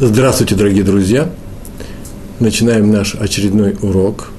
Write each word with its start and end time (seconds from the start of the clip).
Здравствуйте, 0.00 0.54
дорогие 0.54 0.84
друзья! 0.84 1.28
Начинаем 2.40 2.90
наш 2.90 3.14
очередной 3.14 3.76
урок, 3.82 4.30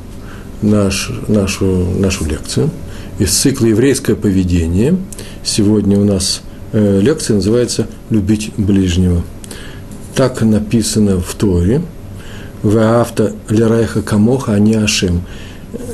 наш, 0.63 1.11
нашу, 1.27 1.65
нашу 1.99 2.25
лекцию 2.25 2.71
из 3.19 3.31
цикла 3.31 3.67
«Еврейское 3.67 4.15
поведение». 4.15 4.97
Сегодня 5.43 5.99
у 5.99 6.05
нас 6.05 6.41
э, 6.71 6.99
лекция 6.99 7.35
называется 7.35 7.87
«Любить 8.09 8.51
ближнего». 8.57 9.21
Так 10.15 10.41
написано 10.41 11.21
в 11.21 11.35
Торе 11.35 11.83
«Ваавта 12.63 13.33
лерайха 13.47 14.01
камоха 14.01 14.53
ани 14.53 14.73
ашем». 14.73 15.21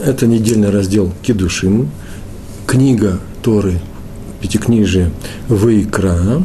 Это 0.05 0.25
недельный 0.25 0.69
раздел 0.69 1.11
Кедушин, 1.21 1.89
книга 2.65 3.19
Торы, 3.43 3.81
пятикнижие 4.39 5.11
Вайкра, 5.49 6.43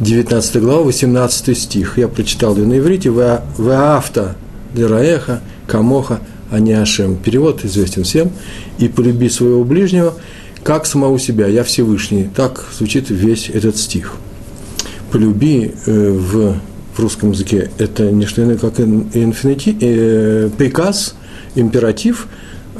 19 0.00 0.60
глава, 0.60 0.82
18 0.82 1.56
стих. 1.56 1.98
Я 1.98 2.08
прочитал 2.08 2.56
ее 2.56 2.66
на 2.66 2.78
иврите. 2.78 3.10
«Веавта 3.10 4.36
лираеха 4.74 5.40
камоха 5.68 6.20
аняшем». 6.50 7.16
Перевод 7.16 7.64
известен 7.64 8.02
всем. 8.02 8.32
«И 8.78 8.88
полюби 8.88 9.28
своего 9.28 9.62
ближнего, 9.64 10.14
как 10.64 10.86
самого 10.86 11.18
себя, 11.20 11.46
я 11.46 11.62
Всевышний». 11.62 12.28
Так 12.34 12.64
звучит 12.76 13.10
весь 13.10 13.48
этот 13.48 13.76
стих. 13.76 14.14
«Полюби» 15.12 15.72
э, 15.86 16.10
в, 16.10 16.56
в 16.96 17.00
русском 17.00 17.30
языке– 17.30 17.70
это 17.78 18.10
не 18.10 18.26
что 18.26 18.42
иное, 18.42 18.56
как 18.56 18.80
инфинити, 18.80 19.76
э, 19.80 20.50
приказ, 20.58 21.14
императив, 21.54 22.26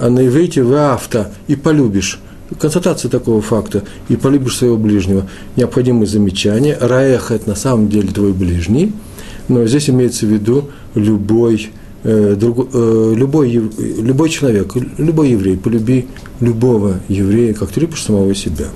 а 0.01 0.11
на 0.11 0.27
иврите 0.27 0.63
«веавта»– 0.63 1.31
«и 1.47 1.55
полюбишь» 1.55 2.19
констатация 2.59 3.09
такого 3.11 3.41
факта, 3.41 3.83
и 4.09 4.17
полюбишь 4.17 4.57
своего 4.57 4.77
ближнего. 4.77 5.27
Необходимые 5.57 6.07
замечания. 6.07 6.77
Раэх– 6.81 7.31
это 7.31 7.49
на 7.49 7.57
самом 7.57 7.89
деле 7.89 8.09
твой 8.09 8.33
ближний, 8.33 8.93
но 9.49 9.67
здесь 9.67 9.91
имеется 9.91 10.27
в 10.27 10.31
виду 10.31 10.71
любой, 10.95 11.71
э, 12.03 12.35
друг, 12.37 12.69
э, 12.73 13.15
любой, 13.17 13.51
любой 13.51 14.29
человек, 14.31 14.75
любой 14.99 15.31
еврей. 15.31 15.57
Полюби 15.57 16.07
любого 16.41 17.01
еврея, 17.09 17.55
как 17.55 17.71
ты 17.71 17.81
любишь 17.81 18.03
самого 18.03 18.35
себя. 18.35 18.67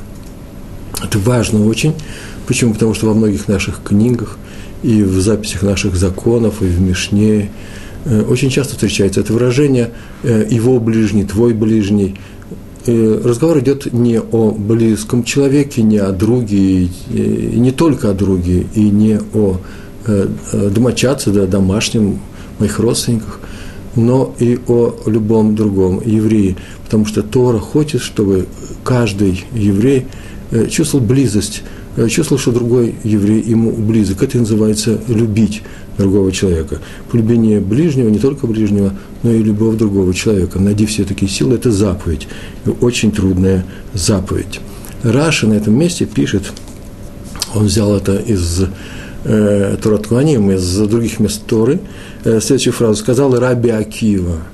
Это 1.03 1.19
важно 1.19 1.67
очень. 1.67 1.95
Почему? 2.47 2.73
Потому 2.73 2.95
что 2.95 3.07
во 3.07 3.15
многих 3.15 3.49
наших 3.49 3.83
книгах 3.83 4.39
и 4.83 5.03
в 5.03 5.21
записях 5.21 5.63
наших 5.63 5.97
законов, 5.97 6.63
и 6.63 6.67
в 6.67 6.81
Мишне 6.81 7.51
э, 8.05 8.23
очень 8.23 8.51
часто 8.51 8.75
встречается 8.75 9.21
это 9.21 9.33
выражение 9.33 9.91
э, 10.23 10.47
«его 10.49 10.81
ближний», 10.81 11.25
«твой 11.25 11.53
ближний», 11.53 12.17
разговор 12.87 13.59
идет 13.61 13.93
не 13.93 14.21
о 14.21 14.51
близком 14.53 15.25
человеке, 15.25 15.83
не 15.83 15.99
о 15.99 16.13
друге, 16.13 16.85
и 17.11 17.59
не 17.59 17.71
только 17.71 18.11
о 18.11 18.15
друге, 18.15 18.67
и 18.75 18.91
не 18.91 19.21
о 19.35 19.59
э, 20.07 20.29
э, 20.53 20.71
домочадце, 20.71 21.31
да, 21.31 21.47
домашнем, 21.47 22.21
моих 22.59 22.79
родственниках, 22.79 23.41
но 23.95 24.35
и 24.39 24.59
о 24.67 24.95
любом 25.07 25.55
другом 25.55 26.01
евреи, 26.05 26.57
потому 26.85 27.07
что 27.07 27.23
Тора 27.23 27.59
хочет, 27.59 28.01
чтобы 28.01 28.47
каждый 28.85 29.45
еврей 29.55 30.07
э, 30.51 30.67
чувствовал 30.69 31.05
близость, 31.05 31.63
чувствовал, 32.09 32.41
что 32.41 32.53
другой 32.53 32.95
еврей 33.03 33.43
ему 33.43 33.73
близок. 33.73 34.23
Это 34.23 34.39
называется 34.39 35.01
любить 35.09 35.63
другого 35.99 36.33
человека. 36.33 36.79
Полюбение 37.11 37.61
ближнего, 37.61 38.09
не 38.09 38.19
только 38.19 38.47
ближнего, 38.47 38.95
но 39.23 39.31
и 39.31 39.43
любовь 39.43 39.77
другого 39.77 40.15
человека. 40.15 40.59
Найди 40.59 40.87
все 40.87 41.05
такие 41.05 41.31
силы– 41.31 41.55
это 41.57 41.71
заповедь. 41.71 42.29
И 42.65 42.71
очень 42.81 43.13
трудная 43.13 43.67
заповедь. 43.93 44.61
Раша 45.03 45.47
на 45.47 45.55
этом 45.55 45.79
месте 45.79 46.07
пишет, 46.07 46.53
он 47.55 47.67
взял 47.67 47.95
это 47.95 48.17
из 48.17 48.65
э, 49.25 49.77
Тураткуаним, 49.83 50.51
из 50.51 50.77
других 50.79 51.21
мест 51.21 51.43
Торы, 51.47 51.81
э, 52.25 52.41
следующую 52.41 52.73
фразу 52.73 52.97
сказал 52.97 53.39
Раби 53.39 53.71
Акива– 53.71 54.39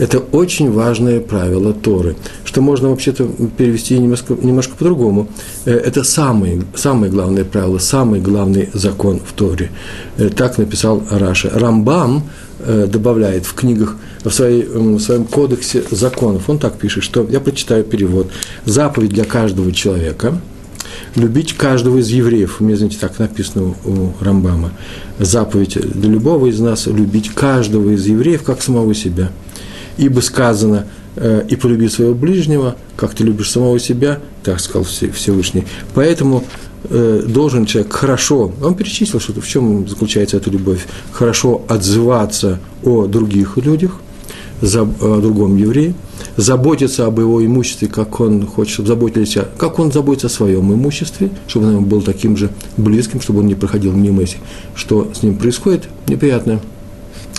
это 0.00 0.18
очень 0.18 0.72
важное 0.72 1.20
правило 1.20 1.74
Торы, 1.74 2.16
что 2.44 2.62
можно 2.62 2.88
вообще-то 2.88 3.28
перевести 3.58 3.98
немножко, 3.98 4.34
немножко 4.34 4.74
по-другому. 4.74 5.28
Э, 5.66 5.72
это 5.72 6.04
самое, 6.04 6.62
самое 6.74 7.12
главное 7.12 7.44
правило, 7.44 7.76
самый 7.76 8.18
главный 8.18 8.70
закон 8.72 9.20
в 9.20 9.34
Торе. 9.34 9.70
Э, 10.16 10.30
так 10.30 10.56
написал 10.56 11.02
Раша. 11.10 11.50
Рамбам 11.50 12.22
э, 12.60 12.86
добавляет 12.90 13.44
в 13.44 13.52
книгах, 13.52 13.96
в, 14.24 14.30
своей, 14.30 14.62
в 14.62 14.98
своем 15.00 15.26
кодексе 15.26 15.82
законов, 15.90 16.48
он 16.48 16.58
так 16.58 16.78
пишет, 16.78 17.04
что, 17.04 17.26
я 17.28 17.38
прочитаю 17.38 17.84
перевод, 17.84 18.30
заповедь 18.64 19.10
для 19.10 19.24
каждого 19.24 19.70
человека– 19.70 20.40
любить 21.14 21.54
каждого 21.54 21.98
из 21.98 22.08
евреев. 22.08 22.60
Мне, 22.60 22.76
знаете, 22.76 22.96
так 23.00 23.18
написано 23.18 23.74
у 23.84 24.12
Рамбама. 24.20 24.72
Заповедь 25.18 25.78
для 25.80 26.08
любого 26.08 26.46
из 26.46 26.58
нас 26.60 26.86
любить 26.86 27.30
каждого 27.30 27.90
из 27.90 28.06
евреев, 28.06 28.42
как 28.42 28.62
самого 28.62 28.94
себя– 28.94 29.30
ибо 30.00 30.20
сказано, 30.20 30.86
э, 31.16 31.44
и 31.48 31.56
полюби 31.56 31.88
своего 31.88 32.14
ближнего, 32.14 32.76
как 32.96 33.14
ты 33.14 33.22
любишь 33.22 33.50
самого 33.50 33.78
себя, 33.78 34.18
так 34.42 34.58
сказал 34.58 34.84
Всевышний. 34.84 35.64
Поэтому 35.94 36.42
э, 36.84 37.22
должен 37.28 37.66
человек 37.66 37.92
хорошо, 37.92 38.50
он 38.62 38.74
перечислил, 38.74 39.20
что 39.20 39.38
в 39.38 39.46
чем 39.46 39.86
заключается 39.86 40.38
эта 40.38 40.50
любовь, 40.50 40.86
хорошо 41.12 41.62
отзываться 41.68 42.60
о 42.82 43.06
других 43.06 43.58
людях, 43.58 43.92
о 44.62 45.20
другом 45.20 45.56
еврее, 45.56 45.94
заботиться 46.36 47.06
об 47.06 47.18
его 47.18 47.44
имуществе, 47.44 47.88
как 47.88 48.20
он 48.20 48.46
хочет, 48.46 48.72
чтобы 48.72 48.88
заботились, 48.88 49.36
как 49.58 49.78
он 49.78 49.92
заботится 49.92 50.28
о 50.28 50.30
своем 50.30 50.72
имуществе, 50.72 51.30
чтобы 51.46 51.76
он 51.76 51.84
был 51.84 52.00
таким 52.00 52.38
же 52.38 52.50
близким, 52.78 53.20
чтобы 53.20 53.40
он 53.40 53.46
не 53.46 53.54
проходил 53.54 53.92
мимо, 53.92 54.22
что 54.74 55.10
с 55.14 55.22
ним 55.22 55.36
происходит? 55.36 55.88
Неприятное– 56.08 56.60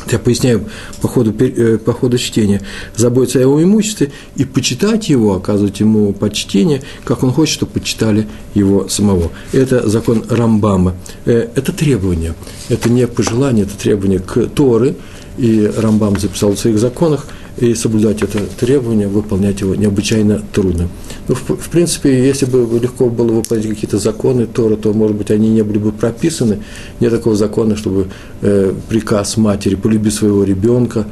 я 0.09 0.19
поясняю 0.19 0.65
по 1.01 1.07
ходу, 1.07 1.33
э, 1.39 1.77
по 1.77 1.93
ходу 1.93 2.17
чтения, 2.17 2.61
заботиться 2.95 3.39
о 3.39 3.41
его 3.41 3.63
имуществе 3.63 4.11
и 4.35 4.45
почитать 4.45 5.09
его, 5.09 5.35
оказывать 5.35 5.79
ему 5.79 6.13
почтение, 6.13 6.81
как 7.03 7.23
он 7.23 7.31
хочет, 7.31 7.53
чтобы 7.53 7.73
почитали 7.73 8.27
его 8.53 8.87
самого. 8.87 9.31
Это 9.51 9.87
закон 9.89 10.23
Рамбама. 10.29 10.95
Э, 11.25 11.49
это 11.55 11.71
требование, 11.71 12.33
это 12.69 12.89
не 12.89 13.07
пожелание, 13.07 13.65
это 13.65 13.77
требование 13.77 14.19
к 14.19 14.47
Торы, 14.47 14.95
и 15.37 15.71
Рамбам 15.77 16.19
записал 16.19 16.51
в 16.53 16.59
своих 16.59 16.79
законах– 16.79 17.27
и 17.57 17.75
соблюдать 17.75 18.21
это 18.21 18.39
требование, 18.59 19.07
выполнять 19.07 19.61
его 19.61 19.75
необычайно 19.75 20.41
трудно. 20.53 20.87
Ну, 21.27 21.35
в, 21.35 21.41
в 21.41 21.69
принципе, 21.69 22.25
если 22.25 22.45
бы 22.45 22.79
легко 22.79 23.09
было 23.09 23.31
выполнять 23.33 23.67
какие-то 23.67 23.97
законы 23.97 24.45
Тора, 24.45 24.77
то, 24.77 24.93
может 24.93 25.17
быть, 25.17 25.31
они 25.31 25.49
не 25.49 25.61
были 25.61 25.77
бы 25.77 25.91
прописаны. 25.91 26.59
Нет 26.99 27.11
такого 27.11 27.35
закона, 27.35 27.75
чтобы 27.75 28.07
э, 28.41 28.73
приказ 28.89 29.37
матери 29.37 29.75
полюби 29.75 30.09
своего 30.11 30.43
ребенка, 30.43 31.07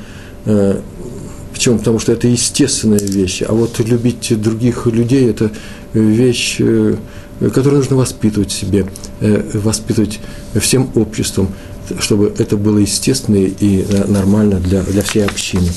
э, 0.46 0.80
Почему? 1.52 1.78
Потому 1.78 2.00
что 2.00 2.14
это 2.14 2.28
естественная 2.28 3.00
вещь. 3.00 3.42
А 3.46 3.54
вот 3.54 3.80
любить 3.80 4.40
других 4.42 4.86
людей– 4.86 5.30
это 5.32 5.52
вещь, 5.94 6.56
э, 6.60 6.96
которую 7.40 7.80
нужно 7.80 7.98
воспитывать 7.98 8.52
в 8.52 8.58
себе, 8.58 8.86
э, 9.20 9.44
воспитывать 9.56 10.20
всем 10.56 10.90
обществом, 10.96 11.50
чтобы 12.00 12.34
это 12.38 12.56
было 12.56 12.78
естественно 12.78 13.36
и 13.36 13.86
нормально 14.08 14.62
для, 14.62 14.84
для 14.84 15.02
всей 15.02 15.26
общины. 15.26 15.68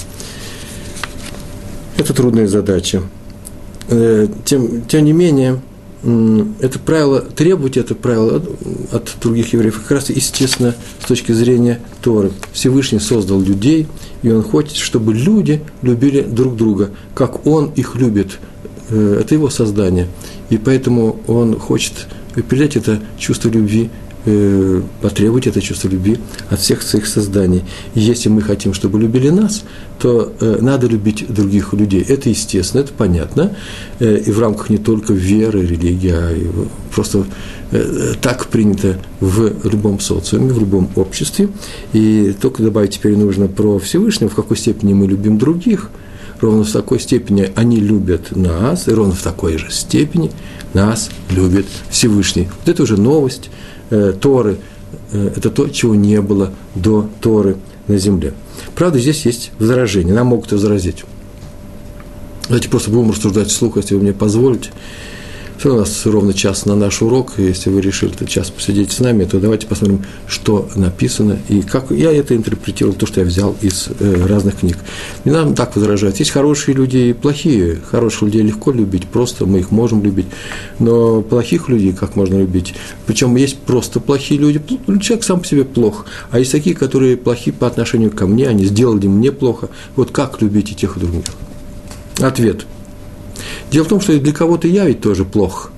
Это 1.96 2.14
трудная 2.14 2.46
задача. 2.46 3.02
Э, 3.88 4.26
тем, 4.44 4.82
тем 4.82 5.04
не 5.04 5.12
менее, 5.12 5.60
это 6.60 6.78
правило, 6.80 7.20
требовать 7.20 7.76
это 7.76 7.94
правило 7.94 8.36
от, 8.36 8.92
от 8.92 9.16
других 9.20 9.52
евреев 9.52 9.80
как 9.80 9.90
раз 9.92 10.10
естественно 10.10 10.74
с 11.00 11.06
точки 11.06 11.32
зрения 11.32 11.80
Торы. 12.02 12.32
Всевышний 12.52 12.98
создал 12.98 13.40
людей, 13.40 13.86
и 14.22 14.30
Он 14.30 14.42
хочет, 14.42 14.76
чтобы 14.76 15.14
люди 15.14 15.62
любили 15.82 16.22
друг 16.22 16.56
друга, 16.56 16.90
как 17.14 17.46
Он 17.46 17.70
их 17.76 17.94
любит. 17.94 18.38
Э, 18.90 19.18
это 19.20 19.34
Его 19.34 19.48
создание. 19.48 20.08
И 20.50 20.58
поэтому 20.58 21.20
Он 21.28 21.58
хочет 21.58 22.06
передать 22.48 22.76
это 22.76 23.00
чувство 23.18 23.48
любви 23.48 23.90
э, 24.24 24.82
потребовать 25.00 25.46
это 25.46 25.60
чувство 25.60 25.88
любви 25.88 26.18
от 26.50 26.60
всех 26.60 26.82
своих 26.82 27.06
созданий. 27.06 27.62
И 27.94 28.00
если 28.00 28.28
мы 28.28 28.42
хотим, 28.42 28.74
чтобы 28.74 29.00
любили 29.00 29.30
нас, 29.30 29.64
то 29.98 30.32
э, 30.40 30.58
надо 30.60 30.86
любить 30.86 31.26
других 31.28 31.72
людей. 31.72 32.04
Это 32.06 32.28
естественно, 32.28 32.82
это 32.82 32.92
понятно. 32.92 33.56
Э, 33.98 34.16
и 34.16 34.30
в 34.30 34.40
рамках 34.40 34.70
не 34.70 34.78
только 34.78 35.12
веры, 35.12 35.66
религии, 35.66 36.12
а 36.12 36.32
и 36.32 36.46
просто 36.94 37.24
э, 37.70 38.14
так 38.20 38.46
принято 38.46 38.98
в 39.20 39.66
любом 39.66 40.00
социуме, 40.00 40.52
в 40.52 40.58
любом 40.58 40.90
обществе. 40.96 41.48
И 41.92 42.34
только 42.40 42.62
добавить 42.62 42.94
теперь 42.94 43.16
нужно 43.16 43.48
про 43.48 43.78
Всевышнего, 43.78 44.30
в 44.30 44.34
какой 44.34 44.56
степени 44.56 44.92
мы 44.92 45.06
любим 45.06 45.38
других– 45.38 45.90
ровно 46.42 46.64
в 46.64 46.72
такой 46.72 47.00
степени 47.00 47.50
они 47.54 47.76
любят 47.76 48.36
нас, 48.36 48.88
и 48.88 48.92
ровно 48.92 49.14
в 49.14 49.22
такой 49.22 49.56
же 49.56 49.70
степени 49.70 50.30
нас 50.74 51.10
любит 51.30 51.66
Всевышний. 51.90 52.48
Вот 52.60 52.68
это 52.68 52.82
уже 52.82 52.96
новость, 52.96 53.50
э, 53.90 54.14
Торы, 54.20 54.58
э, 55.12 55.32
это 55.36 55.50
то, 55.50 55.68
чего 55.68 55.94
не 55.94 56.20
было 56.20 56.52
до 56.74 57.08
Торы 57.20 57.56
на 57.88 57.98
земле. 57.98 58.34
Правда, 58.74 58.98
здесь 58.98 59.24
есть 59.26 59.52
возражение, 59.58 60.14
нам 60.14 60.28
могут 60.28 60.52
возразить. 60.52 61.04
Давайте 62.44 62.68
просто 62.68 62.90
будем 62.90 63.10
рассуждать 63.10 63.48
вслух, 63.48 63.76
если 63.76 63.94
вы 63.94 64.02
мне 64.02 64.12
позволите. 64.12 64.70
Что 65.62 65.74
у 65.74 65.76
нас 65.76 66.06
ровно 66.06 66.34
час 66.34 66.66
на 66.66 66.74
наш 66.74 67.02
урок. 67.02 67.34
Если 67.38 67.70
вы 67.70 67.82
решили 67.82 68.12
этот 68.12 68.28
час 68.28 68.50
посидеть 68.50 68.90
с 68.90 68.98
нами, 68.98 69.22
то 69.22 69.38
давайте 69.38 69.68
посмотрим, 69.68 70.04
что 70.26 70.68
написано 70.74 71.38
и 71.48 71.62
как 71.62 71.92
я 71.92 72.12
это 72.12 72.34
интерпретировал, 72.34 72.96
то, 72.96 73.06
что 73.06 73.20
я 73.20 73.26
взял 73.26 73.54
из 73.60 73.88
э, 74.00 74.26
разных 74.26 74.58
книг. 74.58 74.76
Не 75.24 75.30
нам 75.30 75.54
так 75.54 75.76
возражать. 75.76 76.18
Есть 76.18 76.32
хорошие 76.32 76.74
люди 76.74 76.96
и 76.96 77.12
плохие. 77.12 77.78
Хороших 77.88 78.22
людей 78.22 78.42
легко 78.42 78.72
любить, 78.72 79.06
просто 79.06 79.46
мы 79.46 79.60
их 79.60 79.70
можем 79.70 80.02
любить. 80.02 80.26
Но 80.80 81.22
плохих 81.22 81.68
людей 81.68 81.92
как 81.92 82.16
можно 82.16 82.38
любить? 82.38 82.74
Причем 83.06 83.36
есть 83.36 83.58
просто 83.58 84.00
плохие 84.00 84.40
люди. 84.40 84.60
Человек 85.00 85.22
сам 85.22 85.38
по 85.38 85.46
себе 85.46 85.64
плох. 85.64 86.06
А 86.32 86.40
есть 86.40 86.50
такие, 86.50 86.74
которые 86.74 87.16
плохи 87.16 87.52
по 87.52 87.68
отношению 87.68 88.10
ко 88.10 88.26
мне, 88.26 88.48
они 88.48 88.64
сделали 88.64 89.06
мне 89.06 89.30
плохо. 89.30 89.68
Вот 89.94 90.10
как 90.10 90.42
любить 90.42 90.72
и 90.72 90.74
тех, 90.74 90.96
и 90.96 91.00
других? 91.00 91.26
Ответ. 92.18 92.66
Дело 93.70 93.84
в 93.84 93.88
том, 93.88 94.00
что 94.00 94.12
и 94.12 94.18
для 94.18 94.32
кого-то 94.32 94.68
я 94.68 94.86
ведь 94.86 95.00
тоже 95.00 95.24
плох, 95.24 95.70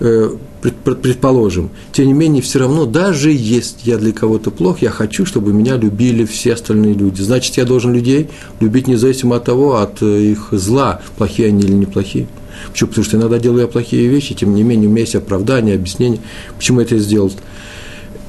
э, 0.00 0.30
предположим. 0.60 1.70
Тем 1.92 2.06
не 2.06 2.12
менее, 2.12 2.42
все 2.42 2.58
равно, 2.58 2.86
даже 2.86 3.30
если 3.32 3.90
я 3.90 3.98
для 3.98 4.12
кого-то 4.12 4.50
плох, 4.50 4.82
я 4.82 4.90
хочу, 4.90 5.26
чтобы 5.26 5.52
меня 5.52 5.76
любили 5.76 6.24
все 6.24 6.54
остальные 6.54 6.94
люди. 6.94 7.22
Значит, 7.22 7.56
я 7.56 7.64
должен 7.64 7.92
людей 7.92 8.28
любить 8.60 8.86
независимо 8.86 9.36
от 9.36 9.44
того, 9.44 9.76
от 9.76 10.02
э, 10.02 10.22
их 10.32 10.48
зла, 10.52 11.00
плохие 11.16 11.48
они 11.48 11.62
или 11.62 11.72
неплохие. 11.72 12.28
Почему? 12.70 12.88
Потому 12.88 13.04
что 13.04 13.16
иногда 13.16 13.38
делаю 13.38 13.62
я 13.62 13.68
плохие 13.68 14.06
вещи, 14.08 14.34
тем 14.34 14.54
не 14.54 14.62
менее, 14.62 14.88
у 14.88 14.92
меня 14.92 15.02
есть 15.02 15.14
оправдание, 15.14 15.74
объяснение, 15.74 16.20
почему 16.56 16.80
это 16.80 16.98
сделал. 16.98 17.32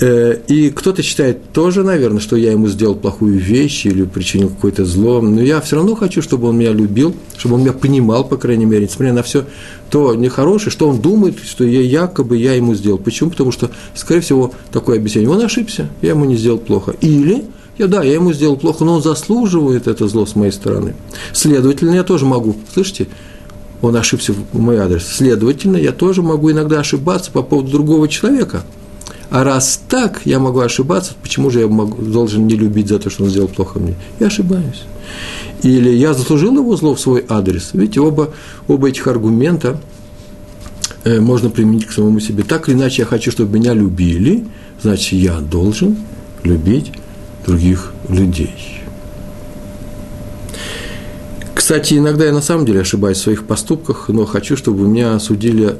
Э, 0.01 0.35
и 0.47 0.71
кто-то 0.71 1.03
считает 1.03 1.51
тоже, 1.53 1.83
наверное, 1.83 2.19
что 2.19 2.35
я 2.35 2.51
ему 2.51 2.67
сделал 2.67 2.95
плохую 2.95 3.37
вещь 3.37 3.85
или 3.85 4.03
причинил 4.03 4.49
какое-то 4.49 4.83
зло, 4.83 5.21
но 5.21 5.41
я 5.43 5.61
все 5.61 5.75
равно 5.75 5.93
хочу, 5.93 6.23
чтобы 6.23 6.49
он 6.49 6.57
меня 6.57 6.71
любил, 6.71 7.15
чтобы 7.37 7.55
он 7.55 7.61
меня 7.61 7.71
понимал, 7.71 8.27
по 8.27 8.35
крайней 8.37 8.65
мере, 8.65 8.85
несмотря 8.85 9.13
на 9.13 9.21
все 9.21 9.45
то 9.91 10.15
нехорошее, 10.15 10.71
что 10.71 10.89
он 10.89 11.01
думает, 11.01 11.35
что 11.43 11.63
я 11.63 11.81
якобы 11.81 12.37
я 12.37 12.53
ему 12.53 12.73
сделал. 12.73 12.97
Почему? 12.97 13.29
Потому 13.29 13.51
что, 13.51 13.69
скорее 13.93 14.21
всего, 14.21 14.51
такое 14.71 14.97
объяснение. 14.97 15.29
Он 15.29 15.39
ошибся, 15.39 15.87
я 16.01 16.09
ему 16.09 16.25
не 16.25 16.35
сделал 16.35 16.57
плохо. 16.57 16.95
Или 17.01 17.43
я, 17.77 17.85
да, 17.85 18.01
я 18.01 18.13
ему 18.13 18.33
сделал 18.33 18.57
плохо, 18.57 18.83
но 18.83 18.95
он 18.95 19.03
заслуживает 19.03 19.87
это 19.87 20.07
зло 20.07 20.25
с 20.25 20.35
моей 20.35 20.51
стороны. 20.51 20.95
Следовательно, 21.31 21.93
я 21.93 22.03
тоже 22.03 22.25
могу, 22.25 22.55
слышите, 22.73 23.07
он 23.83 23.95
ошибся 23.95 24.33
в 24.33 24.59
мой 24.59 24.77
адрес. 24.77 25.05
Следовательно, 25.05 25.77
я 25.77 25.91
тоже 25.91 26.23
могу 26.23 26.49
иногда 26.49 26.79
ошибаться 26.79 27.29
по 27.29 27.43
поводу 27.43 27.69
другого 27.69 28.07
человека– 28.07 28.63
а 29.31 29.45
раз 29.45 29.79
так, 29.87 30.23
я 30.25 30.39
могу 30.39 30.59
ошибаться, 30.59 31.13
почему 31.21 31.49
же 31.49 31.61
я 31.61 31.67
могу, 31.67 32.01
должен 32.01 32.47
не 32.47 32.55
любить 32.55 32.89
за 32.89 32.99
то, 32.99 33.09
что 33.09 33.23
он 33.23 33.29
сделал 33.29 33.47
плохо 33.47 33.79
мне? 33.79 33.95
Я 34.19 34.27
ошибаюсь. 34.27 34.83
Или 35.63 35.89
я 35.89 36.13
заслужил 36.13 36.53
его 36.53 36.75
зло 36.75 36.95
в 36.95 36.99
свой 36.99 37.25
адрес. 37.29 37.69
Видите, 37.71 38.01
оба, 38.01 38.33
оба 38.67 38.89
этих 38.89 39.07
аргумента 39.07 39.79
э, 41.05 41.21
можно 41.21 41.49
применить 41.49 41.85
к 41.85 41.93
самому 41.93 42.19
себе. 42.19 42.43
Так 42.43 42.67
или 42.67 42.75
иначе, 42.75 43.03
я 43.03 43.05
хочу, 43.05 43.31
чтобы 43.31 43.57
меня 43.57 43.73
любили, 43.73 44.43
значит, 44.81 45.13
я 45.13 45.39
должен 45.39 45.95
любить 46.43 46.91
других 47.45 47.93
людей. 48.09 48.81
Кстати, 51.55 51.93
иногда 51.93 52.25
я 52.25 52.33
на 52.33 52.41
самом 52.41 52.65
деле 52.65 52.81
ошибаюсь 52.81 53.19
в 53.19 53.21
своих 53.21 53.45
поступках, 53.45 54.09
но 54.09 54.25
хочу, 54.25 54.57
чтобы 54.57 54.85
меня 54.85 55.17
судили, 55.19 55.77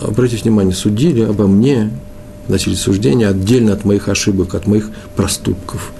обратите 0.00 0.44
внимание, 0.44 0.74
судили 0.74 1.20
обо 1.20 1.46
мне 1.46 1.90
вносили 2.50 2.74
суждения 2.74 3.28
отдельно 3.28 3.72
от 3.72 3.84
моих 3.84 4.08
ошибок, 4.08 4.54
от 4.54 4.66
моих 4.66 4.90
проступков. 5.16 5.92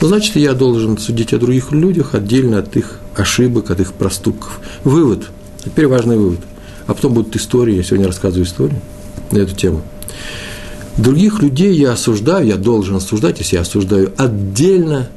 Ну, 0.00 0.08
значит, 0.08 0.36
я 0.36 0.54
должен 0.54 0.98
судить 0.98 1.32
о 1.32 1.38
других 1.38 1.70
людях 1.70 2.14
отдельно 2.14 2.58
от 2.58 2.76
их 2.76 2.98
ошибок, 3.14 3.70
от 3.70 3.80
их 3.80 3.92
проступков. 3.92 4.60
Вывод. 4.84 5.26
Теперь 5.64 5.86
важный 5.86 6.16
вывод. 6.16 6.40
А 6.86 6.94
потом 6.94 7.14
будут 7.14 7.36
истории. 7.36 7.76
Я 7.76 7.82
сегодня 7.82 8.06
рассказываю 8.06 8.44
историю 8.44 8.80
на 9.30 9.38
эту 9.38 9.54
тему. 9.54 9.82
Других 10.96 11.40
людей 11.40 11.74
я 11.74 11.92
осуждаю, 11.92 12.46
я 12.46 12.56
должен 12.56 12.96
осуждать, 12.96 13.38
если 13.38 13.56
я 13.56 13.62
осуждаю 13.62 14.12
отдельно, 14.16 15.08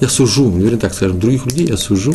я 0.00 0.08
сужу, 0.08 0.50
вернее 0.50 0.78
так 0.78 0.92
скажем, 0.92 1.20
других 1.20 1.46
людей 1.46 1.68
я 1.68 1.76
сужу 1.76 2.14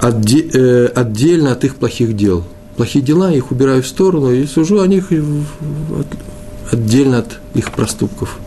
отде, 0.00 0.48
э, 0.52 0.86
отдельно 0.94 1.52
от 1.52 1.64
их 1.64 1.76
плохих 1.76 2.14
дел. 2.14 2.44
Плохие 2.76 3.02
дела, 3.02 3.30
я 3.30 3.38
их 3.38 3.50
убираю 3.52 3.82
в 3.82 3.86
сторону 3.86 4.32
и 4.32 4.46
сужу 4.46 4.80
о 4.80 4.86
них 4.86 5.12
отдельно 6.70 7.18
от 7.18 7.38
их 7.54 7.72
проступков. 7.72 8.38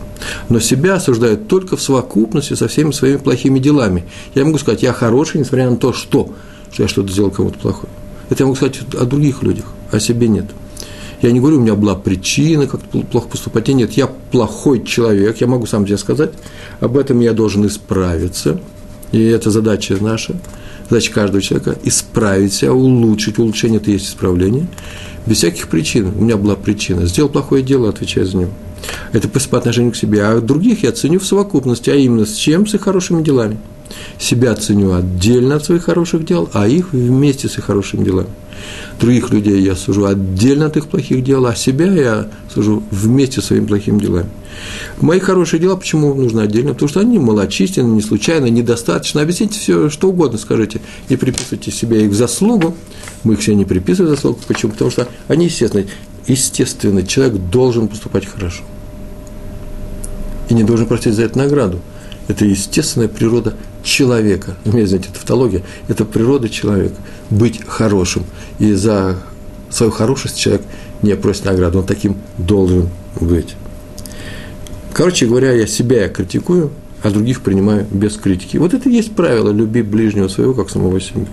Но 0.48 0.60
себя 0.60 0.94
осуждают 0.94 1.48
только 1.48 1.76
в 1.76 1.82
совокупности 1.82 2.54
со 2.54 2.68
всеми 2.68 2.90
своими 2.92 3.16
плохими 3.16 3.58
делами. 3.58 4.04
Я 4.34 4.44
могу 4.44 4.58
сказать, 4.58 4.82
я 4.82 4.92
хороший, 4.92 5.40
несмотря 5.40 5.70
на 5.70 5.76
то, 5.76 5.92
что, 5.92 6.30
что 6.70 6.82
я 6.82 6.88
что-то 6.88 7.10
сделал 7.10 7.30
кому-то 7.30 7.58
плохое. 7.58 7.92
Это 8.28 8.42
я 8.42 8.46
могу 8.46 8.56
сказать 8.56 8.80
о 8.98 9.04
других 9.04 9.42
людях, 9.42 9.64
о 9.90 9.98
себе 9.98 10.28
нет. 10.28 10.46
Я 11.22 11.32
не 11.32 11.40
говорю, 11.40 11.58
у 11.58 11.60
меня 11.60 11.74
была 11.74 11.94
причина 11.96 12.66
как-то 12.66 13.00
плохо 13.00 13.28
поступать. 13.28 13.68
Нет, 13.68 13.92
я 13.92 14.06
плохой 14.06 14.84
человек, 14.84 15.40
я 15.40 15.46
могу 15.46 15.66
сам 15.66 15.84
тебе 15.84 15.98
сказать. 15.98 16.32
Об 16.80 16.96
этом 16.96 17.20
я 17.20 17.32
должен 17.32 17.66
исправиться. 17.66 18.60
И 19.12 19.22
это 19.22 19.50
задача 19.50 19.96
наша, 20.00 20.36
задача 20.88 21.12
каждого 21.12 21.42
человека– 21.42 21.76
исправить 21.84 22.54
себя, 22.54 22.72
улучшить. 22.72 23.38
Улучшение– 23.38 23.80
это 23.82 23.90
есть 23.90 24.06
исправление 24.06 24.66
без 25.26 25.38
всяких 25.38 25.68
причин. 25.68 26.12
У 26.16 26.22
меня 26.22 26.36
была 26.36 26.56
причина. 26.56 27.06
Сделал 27.06 27.30
плохое 27.30 27.62
дело, 27.62 27.88
отвечаю 27.88 28.26
за 28.26 28.36
него. 28.38 28.50
Это 29.12 29.28
по 29.28 29.58
отношению 29.58 29.92
к 29.92 29.96
себе. 29.96 30.24
А 30.24 30.40
других 30.40 30.82
я 30.82 30.92
ценю 30.92 31.20
в 31.20 31.26
совокупности, 31.26 31.90
а 31.90 31.94
именно 31.94 32.26
с 32.26 32.34
чем? 32.34 32.66
С 32.66 32.74
их 32.74 32.82
хорошими 32.82 33.22
делами. 33.22 33.58
Себя 34.18 34.54
ценю 34.54 34.92
отдельно 34.92 35.56
от 35.56 35.64
своих 35.64 35.84
хороших 35.84 36.24
дел, 36.24 36.48
а 36.52 36.68
их 36.68 36.92
вместе 36.92 37.48
с 37.48 37.58
их 37.58 37.64
хорошими 37.64 38.04
делами. 38.04 38.28
Других 39.00 39.30
людей 39.30 39.62
я 39.62 39.74
сужу 39.74 40.04
отдельно 40.04 40.66
от 40.66 40.76
их 40.76 40.86
плохих 40.86 41.24
дел, 41.24 41.46
а 41.46 41.54
себя 41.54 41.86
я 41.86 42.28
сужу 42.52 42.82
вместе 42.90 43.40
с 43.40 43.46
своими 43.46 43.66
плохими 43.66 43.98
делами. 43.98 44.28
Мои 45.00 45.18
хорошие 45.20 45.60
дела 45.60 45.76
почему 45.76 46.12
нужно 46.14 46.42
отдельно? 46.42 46.74
Потому 46.74 46.88
что 46.88 47.00
они 47.00 47.18
малочисленны, 47.18 47.94
не 47.94 48.02
случайно, 48.02 48.46
недостаточно. 48.46 49.22
Объясните 49.22 49.58
все, 49.58 49.88
что 49.88 50.10
угодно 50.10 50.38
скажите. 50.38 50.80
Не 51.08 51.16
приписывайте 51.16 51.70
себе 51.70 52.04
их 52.04 52.14
заслугу. 52.14 52.74
Мы 53.24 53.34
их 53.34 53.42
себе 53.42 53.56
не 53.56 53.64
приписываем 53.64 54.14
заслугу. 54.14 54.38
Почему? 54.46 54.72
Потому 54.72 54.90
что 54.90 55.08
они 55.28 55.46
естественно. 55.46 55.86
Естественно, 56.26 57.06
человек 57.06 57.36
должен 57.50 57.88
поступать 57.88 58.26
хорошо. 58.26 58.62
И 60.50 60.54
не 60.54 60.64
должен 60.64 60.86
просить 60.86 61.14
за 61.14 61.22
это 61.22 61.38
награду. 61.38 61.80
Это 62.28 62.44
естественная 62.44 63.08
природа 63.08 63.56
человека. 63.82 64.56
Умею 64.64 64.86
знаете, 64.86 65.08
это 65.08 65.18
тавтология. 65.18 65.62
Это 65.88 66.04
природа 66.04 66.48
человека. 66.48 66.96
Быть 67.30 67.60
хорошим. 67.66 68.24
И 68.58 68.72
за 68.72 69.18
свою 69.70 69.92
хорошесть 69.92 70.38
человек 70.38 70.62
не 71.02 71.16
просит 71.16 71.44
награду. 71.44 71.80
Он 71.80 71.86
таким 71.86 72.16
должен 72.38 72.88
быть. 73.20 73.56
Короче 74.92 75.26
говоря, 75.26 75.52
я 75.52 75.66
себя 75.66 76.08
критикую, 76.08 76.70
а 77.02 77.10
других 77.10 77.40
принимаю 77.42 77.86
без 77.90 78.16
критики. 78.16 78.56
Вот 78.56 78.74
это 78.74 78.88
и 78.88 78.92
есть 78.92 79.14
правило 79.14 79.50
«люби 79.50 79.82
ближнего 79.82 80.28
своего, 80.28 80.52
как 80.52 80.68
самого 80.70 81.00
себя». 81.00 81.26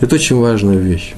Это 0.00 0.14
очень 0.14 0.36
важная 0.36 0.76
вещь. 0.76 1.14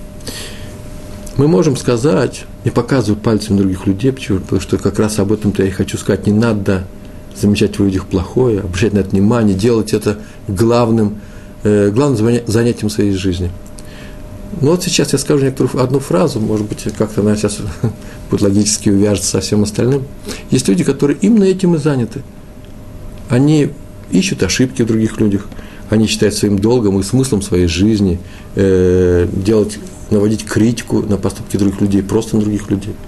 Мы 1.36 1.46
можем 1.46 1.76
сказать, 1.76 2.44
не 2.64 2.70
показывать 2.70 3.22
пальцем 3.22 3.56
других 3.56 3.86
людей, 3.86 4.12
почему? 4.12 4.40
потому 4.40 4.60
что 4.60 4.78
как 4.78 4.98
раз 4.98 5.18
об 5.18 5.32
этом-то 5.32 5.62
я 5.62 5.68
и 5.68 5.72
хочу 5.72 5.96
сказать, 5.96 6.26
не 6.26 6.32
надо 6.32 6.84
замечать 7.40 7.78
в 7.78 7.84
людях 7.84 8.06
плохое, 8.06 8.60
обращать 8.60 8.92
на 8.92 8.98
это 8.98 9.10
внимание, 9.10 9.56
делать 9.56 9.92
это 9.92 10.18
главным, 10.46 11.20
э, 11.62 11.90
главным 11.90 12.40
занятием 12.46 12.90
своей 12.90 13.12
жизни. 13.12 13.50
Ну 14.60 14.70
вот 14.70 14.82
сейчас 14.82 15.12
я 15.12 15.18
скажу 15.18 15.44
некоторую 15.44 15.82
одну 15.82 16.00
фразу, 16.00 16.40
может 16.40 16.66
быть, 16.66 16.84
как-то 16.96 17.20
она 17.20 17.36
сейчас 17.36 17.58
будет 18.30 18.40
логически 18.40 18.88
увяжется 18.90 19.30
со 19.30 19.40
всем 19.40 19.62
остальным. 19.62 20.04
Есть 20.50 20.68
люди, 20.68 20.84
которые 20.84 21.18
именно 21.20 21.44
этим 21.44 21.74
и 21.74 21.78
заняты. 21.78 22.22
Они 23.28 23.70
ищут 24.10 24.42
ошибки 24.42 24.82
в 24.82 24.86
других 24.86 25.20
людях, 25.20 25.46
они 25.90 26.06
считают 26.06 26.34
своим 26.34 26.58
долгом 26.58 26.98
и 26.98 27.02
смыслом 27.02 27.42
своей 27.42 27.66
жизни 27.66 28.18
э, 28.54 29.28
делать, 29.32 29.78
наводить 30.10 30.44
критику 30.44 31.02
на 31.02 31.18
поступки 31.18 31.56
других 31.56 31.80
людей, 31.80 32.02
просто 32.02 32.36
на 32.36 32.42
других 32.42 32.70
людей– 32.70 32.94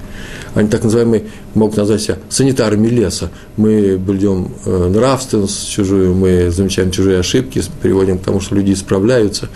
они 0.55 0.69
так 0.69 0.83
называемые, 0.83 1.25
могут 1.55 1.77
назвать 1.77 2.03
себя 2.03 2.19
санитарами 2.29 2.89
леса. 2.89 3.31
Мы 3.57 3.99
блюдем 3.99 4.53
э, 4.65 4.89
нравственность 4.89 5.71
чужую, 5.71 6.15
мы 6.15 6.51
замечаем 6.51 6.91
чужие 6.91 7.21
ошибки, 7.21 7.63
приводим 7.81 8.19
к 8.19 8.23
тому, 8.23 8.41
что 8.41 8.55
люди 8.55 8.73
исправляются. 8.73 9.49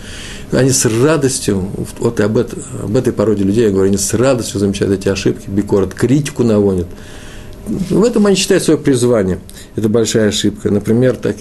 Они 0.53 0.71
с 0.71 0.85
радостью, 0.87 1.69
вот 1.99 2.21
об, 2.21 2.39
это, 2.39 2.57
об 2.83 2.97
этой 2.97 3.13
породе 3.13 3.43
людей 3.43 3.65
я 3.65 3.71
говорю, 3.71 3.89
они 3.89 3.97
с 3.99 4.15
радостью 4.15 4.61
замечают 4.61 4.95
эти 4.95 5.09
ошибки, 5.09 5.49
бикорот, 5.49 5.95
критику 5.95 6.45
наводят. 6.45 6.87
В 7.67 8.05
этом 8.05 8.27
они 8.27 8.37
считают 8.37 8.63
свое 8.63 8.79
призвание. 8.79 9.39
Это 9.75 9.89
большая 9.89 10.29
ошибка. 10.29 10.71
Например, 10.71 11.17
так, 11.17 11.37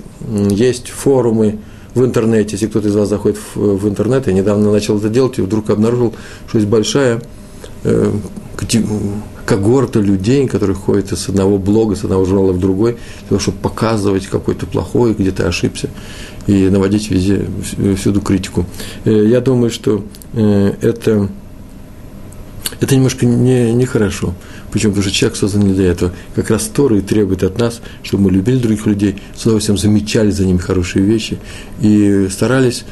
есть 0.49 0.89
форумы, 0.89 1.59
в 1.93 2.03
интернете, 2.03 2.53
если 2.53 2.67
кто-то 2.67 2.87
из 2.87 2.95
вас 2.95 3.07
заходит 3.07 3.37
в, 3.53 3.77
в 3.77 3.87
интернет, 3.87 4.25
я 4.25 4.33
недавно 4.33 4.71
начал 4.71 4.97
это 4.97 5.09
делать 5.09 5.37
и 5.37 5.41
вдруг 5.41 5.69
обнаружил, 5.69 6.15
что 6.47 6.57
есть 6.57 6.67
большая 6.67 7.21
э, 7.83 8.11
когорта 9.45 9.99
людей, 9.99 10.47
которые 10.47 10.75
ходят 10.75 11.11
из 11.11 11.29
одного 11.29 11.57
блога, 11.57 11.95
с 11.95 12.03
одного 12.03 12.25
журнала 12.25 12.53
в 12.53 12.59
другой, 12.59 12.93
для 12.93 13.29
того, 13.29 13.39
чтобы 13.39 13.57
показывать 13.59 14.27
какой-то 14.27 14.65
плохой, 14.65 15.13
где 15.13 15.31
ты 15.31 15.43
ошибся, 15.43 15.89
и 16.47 16.69
наводить 16.69 17.09
везде, 17.09 17.45
всюду 17.97 18.21
критику. 18.21 18.65
Э, 19.05 19.25
я 19.25 19.41
думаю, 19.41 19.69
что 19.69 20.03
э, 20.33 20.73
это 20.81 21.29
Это 22.79 22.95
немножко 22.95 23.25
нехорошо. 23.25 23.43
Не, 23.43 23.73
не 23.73 23.85
хорошо. 23.85 24.33
Почему? 24.73 24.93
Потому 24.93 25.03
что 25.07 25.15
человек 25.15 25.37
создан 25.37 25.61
не 25.67 25.73
для 25.75 25.91
этого. 25.91 26.11
Как 26.33 26.49
раз 26.49 26.63
Тора 26.63 26.97
и 26.97 27.01
требует 27.01 27.43
от 27.43 27.59
нас, 27.59 27.79
чтобы 28.01 28.23
мы 28.23 28.31
любили 28.31 28.57
других 28.57 28.87
людей, 28.87 29.17
с 29.37 29.43
удовольствием 29.43 29.77
замечали 29.77 30.31
за 30.31 30.45
ними 30.47 30.57
хорошие 30.57 31.05
вещи 31.05 31.37
и 31.79 32.27
старались, 32.31 32.83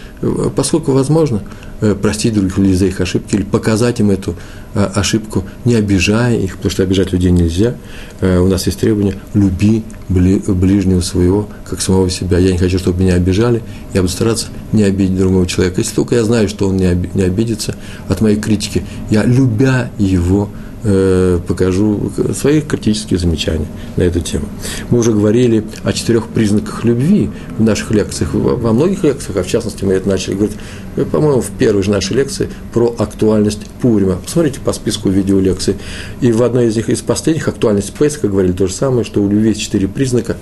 поскольку 0.56 0.92
возможно, 0.92 1.42
э, 1.82 1.96
простить 1.96 2.36
других 2.36 2.60
людей 2.60 2.76
за 2.76 2.86
их 2.86 3.02
ошибки 3.02 3.34
или 3.34 3.42
показать 3.42 4.00
им 4.00 4.12
эту 4.12 4.36
э, 4.76 4.84
ошибку, 4.94 5.44
не 5.66 5.74
обижая 5.74 6.38
их, 6.38 6.58
потому 6.58 6.70
что 6.70 6.84
обижать 6.84 7.14
людей 7.14 7.32
нельзя. 7.32 7.76
Э, 8.20 8.38
у 8.38 8.48
нас 8.48 8.68
есть 8.68 8.80
требование 8.80 9.16
«люби 9.34 9.84
ближнего 10.08 11.02
своего, 11.02 11.50
как 11.68 11.82
самого 11.82 12.12
себя». 12.12 12.38
Я 12.38 12.52
не 12.52 12.60
хочу, 12.60 12.78
чтобы 12.78 13.02
меня 13.02 13.16
обижали, 13.16 13.64
я 13.96 14.02
буду 14.02 14.14
стараться 14.14 14.50
не 14.72 14.84
обидеть 14.84 15.18
другого 15.18 15.48
человека. 15.48 15.82
Если 15.82 15.96
только 15.96 16.14
я 16.14 16.24
знаю, 16.24 16.48
что 16.48 16.68
он 16.68 16.78
не 16.78 17.24
обидится 17.24 17.76
от 18.08 18.22
моей 18.22 18.38
критики, 18.38 18.84
я, 19.10 19.24
любя 19.24 19.90
его, 19.98 20.52
Э, 20.84 21.40
покажу 21.48 22.12
свои 22.34 22.60
критические 22.60 23.20
замечания 23.20 23.68
на 23.98 24.02
эту 24.02 24.20
тему. 24.20 24.46
Мы 24.90 24.98
уже 24.98 25.12
говорили 25.12 25.64
о 25.84 25.94
четырех 25.94 26.28
признаках 26.28 26.84
любви 26.84 27.30
в 27.60 27.64
наших 27.64 27.92
лекциях, 27.92 28.34
во 28.34 28.74
многих 28.74 29.04
лекциях, 29.04 29.38
а 29.38 29.44
в 29.44 29.48
частности 29.48 29.84
мы 29.86 29.94
это 29.94 30.10
начали 30.10 30.34
говорить, 30.34 30.58
э, 30.96 31.06
по-моему, 31.06 31.42
в 31.42 31.52
первой 31.52 31.84
же 31.84 31.92
нашей 31.92 32.18
лекции 32.18 32.50
про 32.74 32.96
актуальность 32.98 33.68
Пурима. 33.80 34.16
Посмотрите 34.16 34.60
по 34.60 34.74
списку 34.74 35.10
видеолекций. 35.10 35.76
И 36.20 36.32
в 36.32 36.42
одной 36.42 36.70
из 36.70 36.76
них, 36.76 36.90
из 36.90 37.02
последних, 37.02 37.48
актуальность 37.48 37.94
Песха, 37.94 38.28
говорили 38.28 38.54
то 38.54 38.66
же 38.66 38.74
самое, 38.74 39.04
что 39.04 39.22
у 39.22 39.30
любви 39.30 39.50
есть 39.50 39.62
четыре 39.62 39.88
признака, 39.88 40.38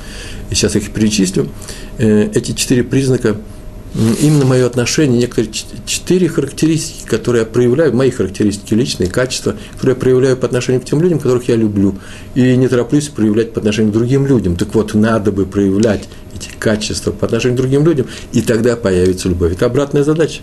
и 0.49 0.55
сейчас 0.55 0.77
их 0.77 0.91
перечислю. 0.91 1.49
Э, 1.97 2.29
эти 2.33 2.53
четыре 2.53 2.85
признака– 2.85 3.35
именно 3.95 4.45
мое 4.45 4.65
отношение, 4.65 5.19
некоторые 5.19 5.51
четыре 5.85 6.27
характеристики, 6.27 7.07
которые 7.07 7.41
я 7.41 7.45
проявляю, 7.45 7.95
мои 7.95 8.11
характеристики 8.11 8.73
личные, 8.73 9.09
качества, 9.09 9.55
которые 9.73 9.95
я 9.95 9.99
проявляю 9.99 10.37
по 10.37 10.45
отношению 10.45 10.81
к 10.81 10.85
тем 10.85 11.01
людям, 11.01 11.19
которых 11.19 11.47
я 11.47 11.55
люблю, 11.55 11.95
и 12.35 12.55
не 12.55 12.67
тороплюсь 12.67 13.09
проявлять 13.09 13.53
по 13.53 13.59
отношению 13.59 13.91
к 13.91 13.95
другим 13.95 14.25
людям. 14.25 14.55
Так 14.55 14.73
вот, 14.75 14.93
надо 14.93 15.31
бы 15.31 15.45
проявлять 15.45 16.07
эти 16.35 16.49
качества 16.57 17.11
по 17.11 17.25
отношению 17.25 17.57
к 17.57 17.61
другим 17.61 17.85
людям, 17.85 18.07
и 18.31 18.41
тогда 18.41 18.75
появится 18.75 19.29
любовь. 19.29 19.53
Это 19.53 19.65
обратная 19.65 20.03
задача 20.03 20.41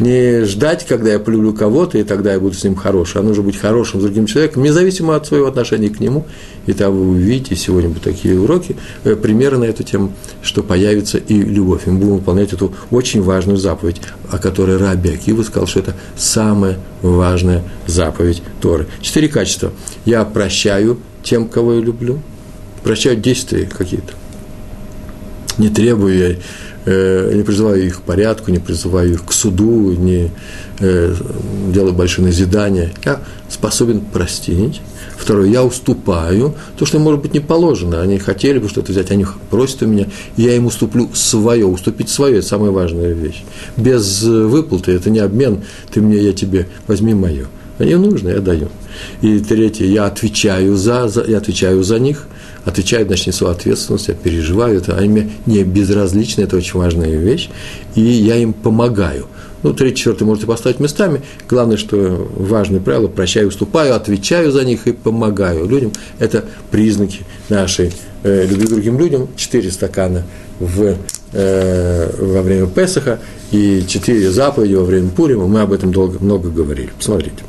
не 0.00 0.44
ждать, 0.44 0.86
когда 0.86 1.12
я 1.12 1.18
полюблю 1.18 1.52
кого-то, 1.52 1.98
и 1.98 2.04
тогда 2.04 2.32
я 2.32 2.40
буду 2.40 2.54
с 2.54 2.64
ним 2.64 2.74
хорошим, 2.74 3.20
а 3.20 3.24
нужно 3.24 3.42
быть 3.42 3.56
хорошим 3.56 4.00
с 4.00 4.04
другим 4.04 4.26
человеком, 4.26 4.62
независимо 4.62 5.16
от 5.16 5.26
своего 5.26 5.46
отношения 5.46 5.88
к 5.88 6.00
нему. 6.00 6.26
И 6.66 6.72
там 6.72 6.92
вы 6.92 7.08
увидите, 7.10 7.56
сегодня 7.56 7.88
будут 7.88 8.04
такие 8.04 8.38
уроки, 8.38 8.76
э, 9.04 9.16
примеры 9.16 9.58
на 9.58 9.64
эту 9.64 9.82
тему, 9.82 10.12
что 10.42 10.62
появится 10.62 11.18
и 11.18 11.34
любовь. 11.40 11.86
И 11.86 11.90
мы 11.90 11.98
будем 11.98 12.14
выполнять 12.16 12.52
эту 12.52 12.74
очень 12.90 13.22
важную 13.22 13.58
заповедь, 13.58 14.00
о 14.30 14.38
которой 14.38 14.76
Раби 14.76 15.10
Акива 15.10 15.42
сказал, 15.42 15.66
что 15.66 15.80
это 15.80 15.94
самая 16.16 16.78
важная 17.02 17.62
заповедь 17.86 18.42
Торы. 18.60 18.86
Четыре 19.00 19.28
качества. 19.28 19.72
Я 20.04 20.24
прощаю 20.24 20.98
тем, 21.22 21.48
кого 21.48 21.74
я 21.74 21.80
люблю, 21.80 22.20
прощаю 22.82 23.16
действия 23.16 23.66
какие-то. 23.66 24.12
Не 25.58 25.68
требую 25.68 26.16
я 26.16 26.36
Э, 26.88 27.32
не 27.34 27.42
призываю 27.42 27.84
их 27.84 27.96
к 27.98 28.02
порядку, 28.02 28.52
не 28.52 28.60
призываю 28.60 29.14
их 29.14 29.24
к 29.24 29.32
суду, 29.32 29.90
не 29.90 30.30
э, 30.78 31.14
делаю 31.72 31.92
большие 31.92 32.24
назидания. 32.24 32.92
Я 33.04 33.22
способен 33.48 34.00
простить. 34.00 34.80
Второе, 35.18 35.48
я 35.48 35.64
уступаю. 35.64 36.54
То, 36.78 36.86
что, 36.86 37.00
может 37.00 37.20
быть, 37.22 37.34
не 37.34 37.40
положено. 37.40 38.00
Они 38.00 38.18
хотели 38.18 38.60
бы 38.60 38.68
что-то 38.68 38.92
взять, 38.92 39.10
они 39.10 39.26
просят 39.50 39.82
у 39.82 39.86
меня, 39.86 40.06
я 40.36 40.54
им 40.54 40.66
уступлю 40.66 41.10
свое. 41.12 41.66
Уступить 41.66 42.08
свое– 42.08 42.38
это 42.38 42.46
самая 42.46 42.70
важная 42.70 43.12
вещь. 43.12 43.42
Без 43.76 44.22
выплаты– 44.22 44.92
это 44.92 45.10
не 45.10 45.18
обмен, 45.18 45.64
ты 45.92 46.00
мне, 46.00 46.18
я 46.18 46.32
тебе, 46.32 46.68
возьми 46.86 47.14
мое. 47.14 47.46
Они 47.78 47.96
нужны, 47.96 48.28
я 48.28 48.40
даю. 48.40 48.68
И 49.22 49.40
третье, 49.40 49.86
я 49.86 50.06
отвечаю 50.06 50.76
за, 50.76 51.08
за, 51.08 51.24
я 51.24 51.38
отвечаю 51.38 51.82
за 51.82 51.98
них– 51.98 52.28
отвечаю, 52.66 53.06
значит, 53.06 53.28
несу 53.28 53.46
ответственность, 53.46 54.08
я 54.08 54.14
переживаю 54.14 54.78
это, 54.78 54.96
они 54.96 55.08
мне 55.08 55.30
не 55.46 55.62
безразличны, 55.62 56.42
это 56.42 56.56
очень 56.56 56.78
важная 56.78 57.16
вещь, 57.16 57.48
и 57.94 58.02
я 58.02 58.36
им 58.36 58.52
помогаю. 58.52 59.26
Ну, 59.62 59.72
третий, 59.72 59.96
четвертый 59.96 60.24
можете 60.24 60.46
поставить 60.46 60.80
местами. 60.80 61.22
Главное, 61.48 61.76
что 61.76 62.28
важное 62.36 62.80
правило– 62.80 63.06
прощаю, 63.08 63.48
уступаю, 63.48 63.94
отвечаю 63.94 64.52
за 64.52 64.64
них 64.64 64.86
и 64.86 64.92
помогаю 64.92 65.66
людям. 65.66 65.92
Это 66.18 66.44
признаки 66.70 67.20
нашей 67.48 67.92
э, 68.22 68.46
любви 68.46 68.66
к 68.66 68.70
другим 68.70 68.98
людям. 68.98 69.28
Четыре 69.34 69.72
стакана 69.72 70.24
в, 70.60 70.96
э, 71.32 72.10
во 72.18 72.42
время 72.42 72.66
Песаха 72.66 73.18
и 73.50 73.82
четыре 73.88 74.30
заповеди 74.30 74.74
во 74.74 74.84
время 74.84 75.08
Пурима. 75.08 75.46
Мы 75.48 75.60
об 75.62 75.72
этом 75.72 75.90
долго, 75.90 76.22
много 76.22 76.50
говорили. 76.50 76.90
Посмотрите 76.96 77.42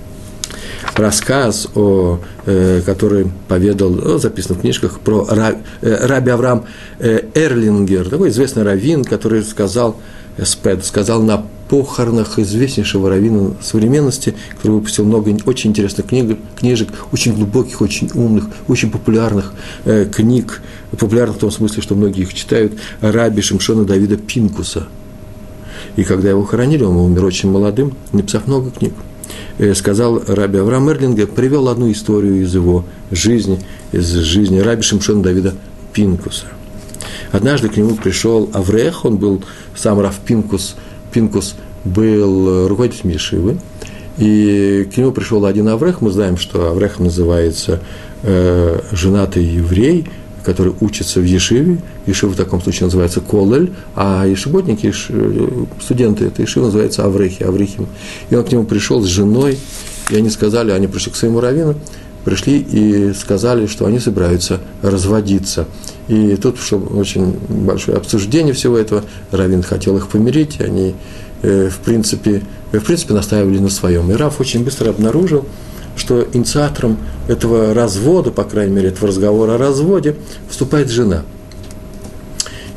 рассказ, 0.96 1.68
о, 1.76 2.20
э, 2.46 2.82
который 2.86 3.32
поведал, 3.48 3.94
о, 3.94 4.18
записан 4.18 4.56
в 4.56 4.62
книжках, 4.62 5.00
про 5.00 5.26
Ра, 5.30 5.56
э, 5.82 6.08
Раби 6.08 6.32
Авраам 6.32 6.66
э, 7.00 7.22
Эрлингер, 7.34 8.10
такой 8.10 8.30
известный 8.30 8.64
раввин, 8.64 9.04
который 9.04 9.44
сказал, 9.44 9.98
Спед, 10.44 10.86
сказал 10.86 11.24
на 11.24 11.44
похоронах 11.68 12.40
известнейшего 12.40 13.10
раввина 13.10 13.56
современности, 13.62 14.36
который 14.56 14.74
выпустил 14.74 15.06
много 15.06 15.36
очень 15.46 15.72
интересных 15.72 16.08
книг, 16.08 16.38
книжек, 16.56 16.90
очень 17.12 17.34
глубоких, 17.34 17.82
очень 17.82 18.10
умных, 18.14 18.46
очень 18.68 18.92
популярных 18.92 19.54
э, 19.86 20.06
книг, 20.06 20.62
популярных 20.92 21.38
в 21.38 21.40
том 21.40 21.52
смысле, 21.52 21.82
что 21.82 21.96
многие 21.96 22.22
их 22.22 22.34
читают, 22.34 22.74
Раби 23.02 23.42
Шимшона 23.42 23.84
Давида 23.84 24.18
Пинкуса. 24.18 24.88
И 25.96 26.04
когда 26.04 26.30
его 26.30 26.44
хоронили, 26.44 26.84
он 26.84 26.96
умер 26.96 27.26
очень 27.26 27.50
молодым, 27.50 27.94
написав 28.14 28.48
много 28.48 28.72
книг. 28.72 28.94
Э, 29.60 29.74
сказал 29.74 30.22
Раби 30.28 30.60
Авраам 30.60 30.90
Эрлинга, 30.90 31.26
привел 31.26 31.68
одну 31.68 31.92
историю 31.92 32.42
из 32.42 32.54
его 32.54 32.86
жизни, 33.10 33.60
из 33.92 34.08
жизни 34.08 34.60
Раби 34.60 34.84
Шимшона 34.84 35.24
Давида 35.24 35.56
Пинкуса. 35.94 36.46
Однажды 37.32 37.68
к 37.70 37.78
нему 37.78 37.96
пришел 37.96 38.50
Аврех, 38.54 39.04
он 39.04 39.18
был 39.18 39.44
сам 39.76 40.00
Рав 40.00 40.16
Пинкус, 40.20 40.76
Пинкус 41.12 41.56
был 41.84 42.68
руководителем 42.68 43.12
Ешивы, 43.12 43.58
и 44.20 44.88
к 44.94 44.98
нему 44.98 45.12
пришел 45.12 45.44
один 45.46 45.68
Аврех, 45.70 46.02
мы 46.02 46.12
знаем, 46.12 46.38
что 46.38 46.70
Аврех 46.70 47.00
называется 47.00 47.82
э, 48.22 48.80
женатый 48.92 49.44
еврей, 49.44 50.08
который 50.48 50.74
учится 50.80 51.20
в 51.20 51.26
Ешиве. 51.26 51.78
Ешива 52.06 52.32
в 52.32 52.38
таком 52.38 52.62
случае 52.62 52.86
называется 52.86 53.20
Колель, 53.20 53.74
а 53.98 54.26
ешеботники, 54.26 54.94
студенты 55.84 56.24
этой 56.24 56.44
Ешивы 56.44 56.68
называются 56.68 57.04
Аврехи, 57.04 57.44
Аврихим. 57.44 57.88
И 58.30 58.36
он 58.36 58.46
к 58.46 58.52
нему 58.54 58.64
пришел 58.64 59.02
с 59.02 59.08
женой, 59.08 59.60
и 60.10 60.16
они 60.16 60.30
сказали, 60.30 60.72
они 60.72 60.88
пришли 60.88 61.12
к 61.12 61.18
своему 61.18 61.42
раввину, 61.42 61.76
пришли 62.24 62.60
и 62.60 63.12
сказали, 63.14 63.68
что 63.68 63.88
они 63.88 64.00
собираются 64.00 64.62
разводиться. 64.82 65.66
И 66.08 66.38
тут, 66.38 66.60
чтобы 66.62 66.98
очень 66.98 67.36
большое 67.50 67.98
обсуждение 67.98 68.54
всего 68.54 68.78
этого, 68.78 69.04
Равин 69.32 69.64
хотел 69.64 69.98
их 69.98 70.08
помирить, 70.08 70.62
они, 70.62 70.96
э, 71.42 71.70
в 71.70 71.80
принципе, 71.80 72.42
в 72.72 72.80
принципе, 72.80 73.14
настаивали 73.14 73.60
на 73.60 73.70
своем. 73.70 74.10
И 74.12 74.16
Раф 74.16 74.40
очень 74.40 74.64
быстро 74.64 74.92
обнаружил, 74.92 75.46
что 75.98 76.28
инициатором 76.34 76.98
этого 77.28 77.74
развода, 77.74 78.32
по 78.32 78.44
крайней 78.44 78.74
мере, 78.74 78.90
этого 78.90 79.08
разговора 79.08 79.56
о 79.56 79.58
разводе, 79.58 80.16
вступает 80.50 80.90
жена. 80.90 81.24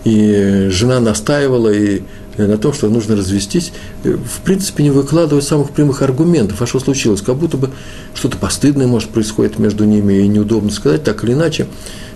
И 0.05 0.69
жена 0.71 0.99
настаивала 1.00 1.69
и 1.69 2.03
на 2.39 2.57
том, 2.57 2.73
что 2.73 2.89
нужно 2.89 3.17
развестись, 3.17 3.73
в 4.03 4.41
принципе, 4.45 4.83
не 4.83 4.91
выкладывая 4.91 5.43
самых 5.43 5.71
прямых 5.71 6.00
аргументов. 6.00 6.62
А 6.62 6.67
что 6.67 6.81
случилось? 6.81 7.21
Как 7.21 7.37
будто 7.37 7.59
бы 7.59 7.71
что-то 8.15 8.39
постыдное, 8.39 8.87
может, 8.87 9.11
происходит 9.11 9.59
между 9.59 9.85
ними, 9.85 10.15
и 10.15 10.29
неудобно 10.29 10.71
сказать, 10.71 11.05
так 11.05 11.23
или 11.23 11.35
иначе. 11.35 11.67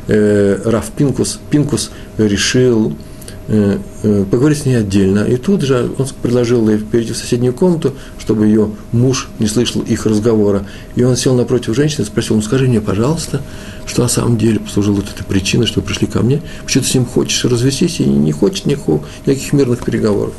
Э, 0.06 0.60
Раф 0.64 0.90
Пинкус, 0.96 1.38
Пинкус 1.50 1.90
решил 2.16 2.92
Э, 2.92 2.92
э, 2.92 3.13
поговорить 3.46 4.58
с 4.58 4.64
ней 4.64 4.76
отдельно. 4.76 5.24
И 5.24 5.36
тут 5.36 5.62
же 5.62 5.90
он 5.98 6.06
предложил 6.22 6.68
ей 6.68 6.78
перейти 6.78 7.12
в 7.12 7.16
соседнюю 7.16 7.52
комнату, 7.52 7.94
чтобы 8.18 8.46
ее 8.46 8.70
муж 8.92 9.28
не 9.38 9.46
слышал 9.46 9.82
их 9.82 10.06
разговора. 10.06 10.66
И 10.96 11.04
он 11.04 11.16
сел 11.16 11.34
напротив 11.34 11.74
женщины 11.74 12.02
и 12.02 12.06
спросил, 12.06 12.36
ну 12.36 12.42
скажи 12.42 12.66
мне, 12.66 12.80
пожалуйста, 12.80 13.42
что 13.86 14.02
на 14.02 14.08
самом 14.08 14.38
деле 14.38 14.60
послужило 14.60 14.94
вот 14.94 15.06
этой 15.10 15.24
причиной, 15.24 15.66
что 15.66 15.80
вы 15.80 15.86
пришли 15.86 16.06
ко 16.06 16.22
мне, 16.22 16.42
почему 16.64 16.84
ты 16.84 16.90
с 16.90 16.94
ним 16.94 17.04
хочешь 17.04 17.44
развестись 17.44 18.00
и 18.00 18.04
не 18.04 18.32
хочешь 18.32 18.64
никакого, 18.64 19.02
никаких 19.26 19.52
мирных 19.52 19.84
переговоров. 19.84 20.32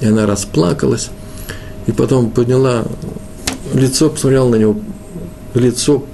И 0.00 0.06
она 0.06 0.26
расплакалась, 0.26 1.10
и 1.86 1.92
потом 1.92 2.30
подняла 2.30 2.84
лицо, 3.74 4.08
посмотрела 4.08 4.48
на 4.48 4.56
него, 4.56 4.76
лицо 5.54 6.04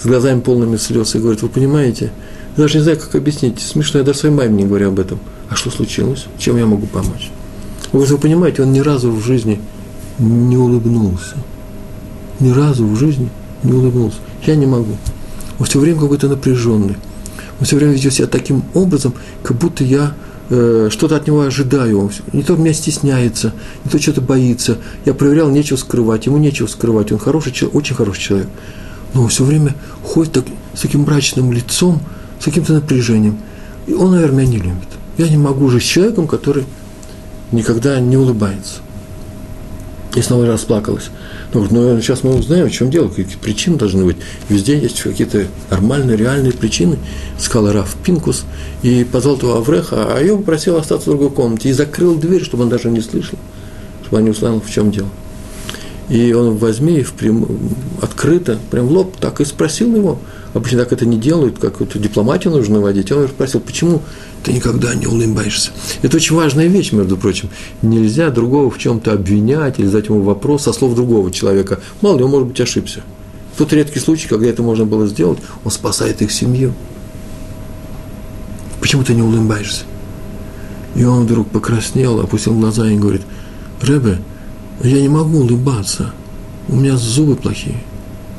с 0.00 0.06
глазами 0.06 0.40
полными 0.40 0.76
слез 0.76 1.14
и 1.14 1.18
говорит, 1.18 1.40
вы 1.40 1.48
понимаете, 1.48 2.12
я 2.56 2.62
даже 2.62 2.76
не 2.76 2.82
знаю, 2.82 2.98
как 3.00 3.14
объяснить, 3.14 3.60
смешно, 3.60 4.00
я 4.00 4.04
даже 4.04 4.18
своей 4.18 4.34
маме 4.34 4.62
не 4.62 4.64
говорю 4.66 4.88
об 4.88 5.00
этом– 5.00 5.18
а 5.54 5.56
что 5.56 5.70
случилось? 5.70 6.26
Чем 6.36 6.56
я 6.56 6.66
могу 6.66 6.86
помочь? 6.86 7.30
Вы 7.92 8.04
же 8.06 8.18
понимаете, 8.18 8.62
он 8.62 8.72
ни 8.72 8.80
разу 8.80 9.12
в 9.12 9.22
жизни 9.22 9.60
не 10.18 10.56
улыбнулся. 10.56 11.36
Ни 12.40 12.50
разу 12.50 12.84
в 12.84 12.96
жизни 12.96 13.28
не 13.62 13.72
улыбнулся. 13.72 14.18
Я 14.44 14.56
не 14.56 14.66
могу. 14.66 14.96
Он 15.60 15.66
все 15.66 15.78
время 15.78 16.00
какой-то 16.00 16.28
напряженный. 16.28 16.96
Он 17.60 17.66
все 17.66 17.76
время 17.76 17.92
ведет 17.92 18.12
себя 18.12 18.26
таким 18.26 18.64
образом, 18.74 19.14
как 19.44 19.56
будто 19.56 19.84
я 19.84 20.14
э, 20.50 20.88
что-то 20.90 21.14
от 21.14 21.28
него 21.28 21.42
ожидаю. 21.42 22.10
Не 22.32 22.42
то 22.42 22.56
меня 22.56 22.72
стесняется, 22.72 23.52
не 23.84 23.90
то 23.92 24.00
что-то 24.00 24.20
боится. 24.20 24.78
Я 25.04 25.14
проверял, 25.14 25.48
нечего 25.50 25.76
скрывать, 25.76 26.26
ему 26.26 26.38
нечего 26.38 26.66
скрывать. 26.66 27.12
Он 27.12 27.18
хороший 27.18 27.52
человек, 27.52 27.76
очень 27.76 27.94
хороший 27.94 28.20
человек. 28.20 28.48
Но 29.14 29.22
он 29.22 29.28
все 29.28 29.44
время 29.44 29.76
ходит 30.02 30.32
так, 30.32 30.44
с 30.74 30.80
таким 30.80 31.02
мрачным 31.02 31.52
лицом, 31.52 32.00
с 32.40 32.44
каким-то 32.44 32.72
напряжением. 32.72 33.38
И 33.86 33.92
он, 33.92 34.10
наверное, 34.10 34.44
меня 34.44 34.50
не 34.50 34.58
любит. 34.58 34.88
Я 35.16 35.28
не 35.28 35.36
могу 35.36 35.68
жить 35.68 35.82
с 35.82 35.86
человеком, 35.86 36.26
который 36.26 36.64
никогда 37.52 38.00
не 38.00 38.16
улыбается. 38.16 38.80
И 40.14 40.22
снова 40.22 40.46
расплакалась. 40.46 41.10
Ну, 41.52 41.66
ну, 41.70 42.00
сейчас 42.00 42.22
мы 42.22 42.34
узнаем, 42.34 42.68
в 42.68 42.72
чем 42.72 42.90
дело, 42.90 43.08
какие 43.08 43.36
причины 43.36 43.76
должны 43.76 44.04
быть. 44.04 44.16
Везде 44.48 44.78
есть 44.78 45.00
какие-то 45.00 45.46
нормальные, 45.70 46.16
реальные 46.16 46.52
причины. 46.52 46.98
Сказал 47.38 47.72
Раф 47.72 47.96
Пинкус 48.04 48.44
и 48.82 49.04
позвал 49.04 49.36
этого 49.36 49.58
Авреха, 49.58 50.14
а 50.14 50.20
ее 50.20 50.36
попросил 50.36 50.76
остаться 50.76 51.10
в 51.10 51.12
другой 51.12 51.30
комнате 51.30 51.68
и 51.68 51.72
закрыл 51.72 52.14
дверь, 52.14 52.44
чтобы 52.44 52.64
он 52.64 52.68
даже 52.70 52.90
не 52.90 53.00
слышал, 53.00 53.38
чтобы 54.02 54.18
он 54.18 54.24
не 54.24 54.30
услышал, 54.30 54.60
в 54.60 54.70
чем 54.70 54.92
дело. 54.92 55.08
И 56.08 56.32
он 56.32 56.56
возьми 56.56 57.02
в 57.02 57.12
прям, 57.12 57.46
открыто, 58.00 58.58
прям 58.70 58.86
в 58.86 58.92
лоб, 58.92 59.16
так 59.16 59.40
и 59.40 59.44
спросил 59.44 59.94
его. 59.96 60.18
Обычно 60.54 60.78
так 60.78 60.92
это 60.92 61.04
не 61.04 61.18
делают, 61.18 61.58
как 61.58 61.80
вот 61.80 62.00
дипломатию 62.00 62.52
нужно 62.52 62.80
вводить. 62.80 63.10
Он 63.10 63.26
спросил, 63.28 63.60
почему 63.60 64.00
ты 64.44 64.52
никогда 64.52 64.94
не 64.94 65.06
улыбаешься. 65.06 65.72
Это 66.02 66.16
очень 66.16 66.36
важная 66.36 66.68
вещь, 66.68 66.92
между 66.92 67.16
прочим. 67.16 67.50
Нельзя 67.82 68.30
другого 68.30 68.70
в 68.70 68.78
чем-то 68.78 69.12
обвинять 69.12 69.80
или 69.80 69.86
задать 69.86 70.08
ему 70.08 70.22
вопрос 70.22 70.62
со 70.62 70.72
слов 70.72 70.94
другого 70.94 71.32
человека. 71.32 71.80
Мало 72.02 72.18
ли, 72.18 72.24
он, 72.24 72.30
может 72.30 72.48
быть, 72.48 72.60
ошибся. 72.60 73.02
Тот 73.58 73.72
редкий 73.72 73.98
случай, 73.98 74.28
когда 74.28 74.46
это 74.46 74.62
можно 74.62 74.84
было 74.84 75.08
сделать, 75.08 75.38
он 75.64 75.70
спасает 75.72 76.22
их 76.22 76.30
семью. 76.30 76.72
Почему 78.80 79.02
ты 79.02 79.14
не 79.14 79.22
улыбаешься? 79.22 79.84
И 80.94 81.04
он 81.04 81.24
вдруг 81.24 81.48
покраснел, 81.48 82.20
опустил 82.20 82.54
глаза 82.54 82.88
и 82.88 82.96
говорит, 82.96 83.22
Ребе, 83.82 84.18
я 84.82 85.00
не 85.00 85.08
могу 85.08 85.38
улыбаться, 85.38 86.12
у 86.68 86.76
меня 86.76 86.96
зубы 86.96 87.36
плохие, 87.36 87.82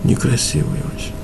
некрасивые 0.03 0.81
очень. 0.95 1.14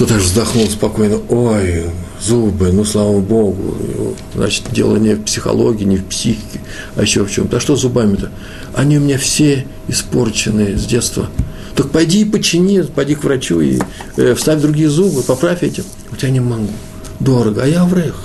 Тот 0.00 0.12
аж 0.12 0.22
вздохнул 0.22 0.66
спокойно, 0.66 1.20
ой, 1.28 1.84
зубы, 2.22 2.72
ну, 2.72 2.86
слава 2.86 3.20
Богу, 3.20 4.16
значит, 4.34 4.64
дело 4.72 4.96
не 4.96 5.12
в 5.12 5.24
психологии, 5.24 5.84
не 5.84 5.98
в 5.98 6.06
психике, 6.06 6.62
а 6.96 7.02
еще 7.02 7.22
в 7.22 7.30
чем-то. 7.30 7.58
А 7.58 7.60
что 7.60 7.76
с 7.76 7.82
зубами-то? 7.82 8.30
Они 8.72 8.96
у 8.96 9.02
меня 9.02 9.18
все 9.18 9.66
испорченные 9.88 10.78
с 10.78 10.86
детства. 10.86 11.28
Так 11.76 11.90
пойди 11.90 12.22
и 12.22 12.24
почини, 12.24 12.80
пойди 12.80 13.14
к 13.14 13.24
врачу 13.24 13.60
и 13.60 13.78
э, 14.16 14.34
вставь 14.34 14.62
другие 14.62 14.88
зубы, 14.88 15.22
поправь 15.22 15.62
эти. 15.62 15.84
У 16.10 16.16
тебя 16.16 16.30
не 16.30 16.40
могу. 16.40 16.70
Дорого. 17.18 17.62
А 17.62 17.66
я 17.66 17.84
врех. 17.84 18.22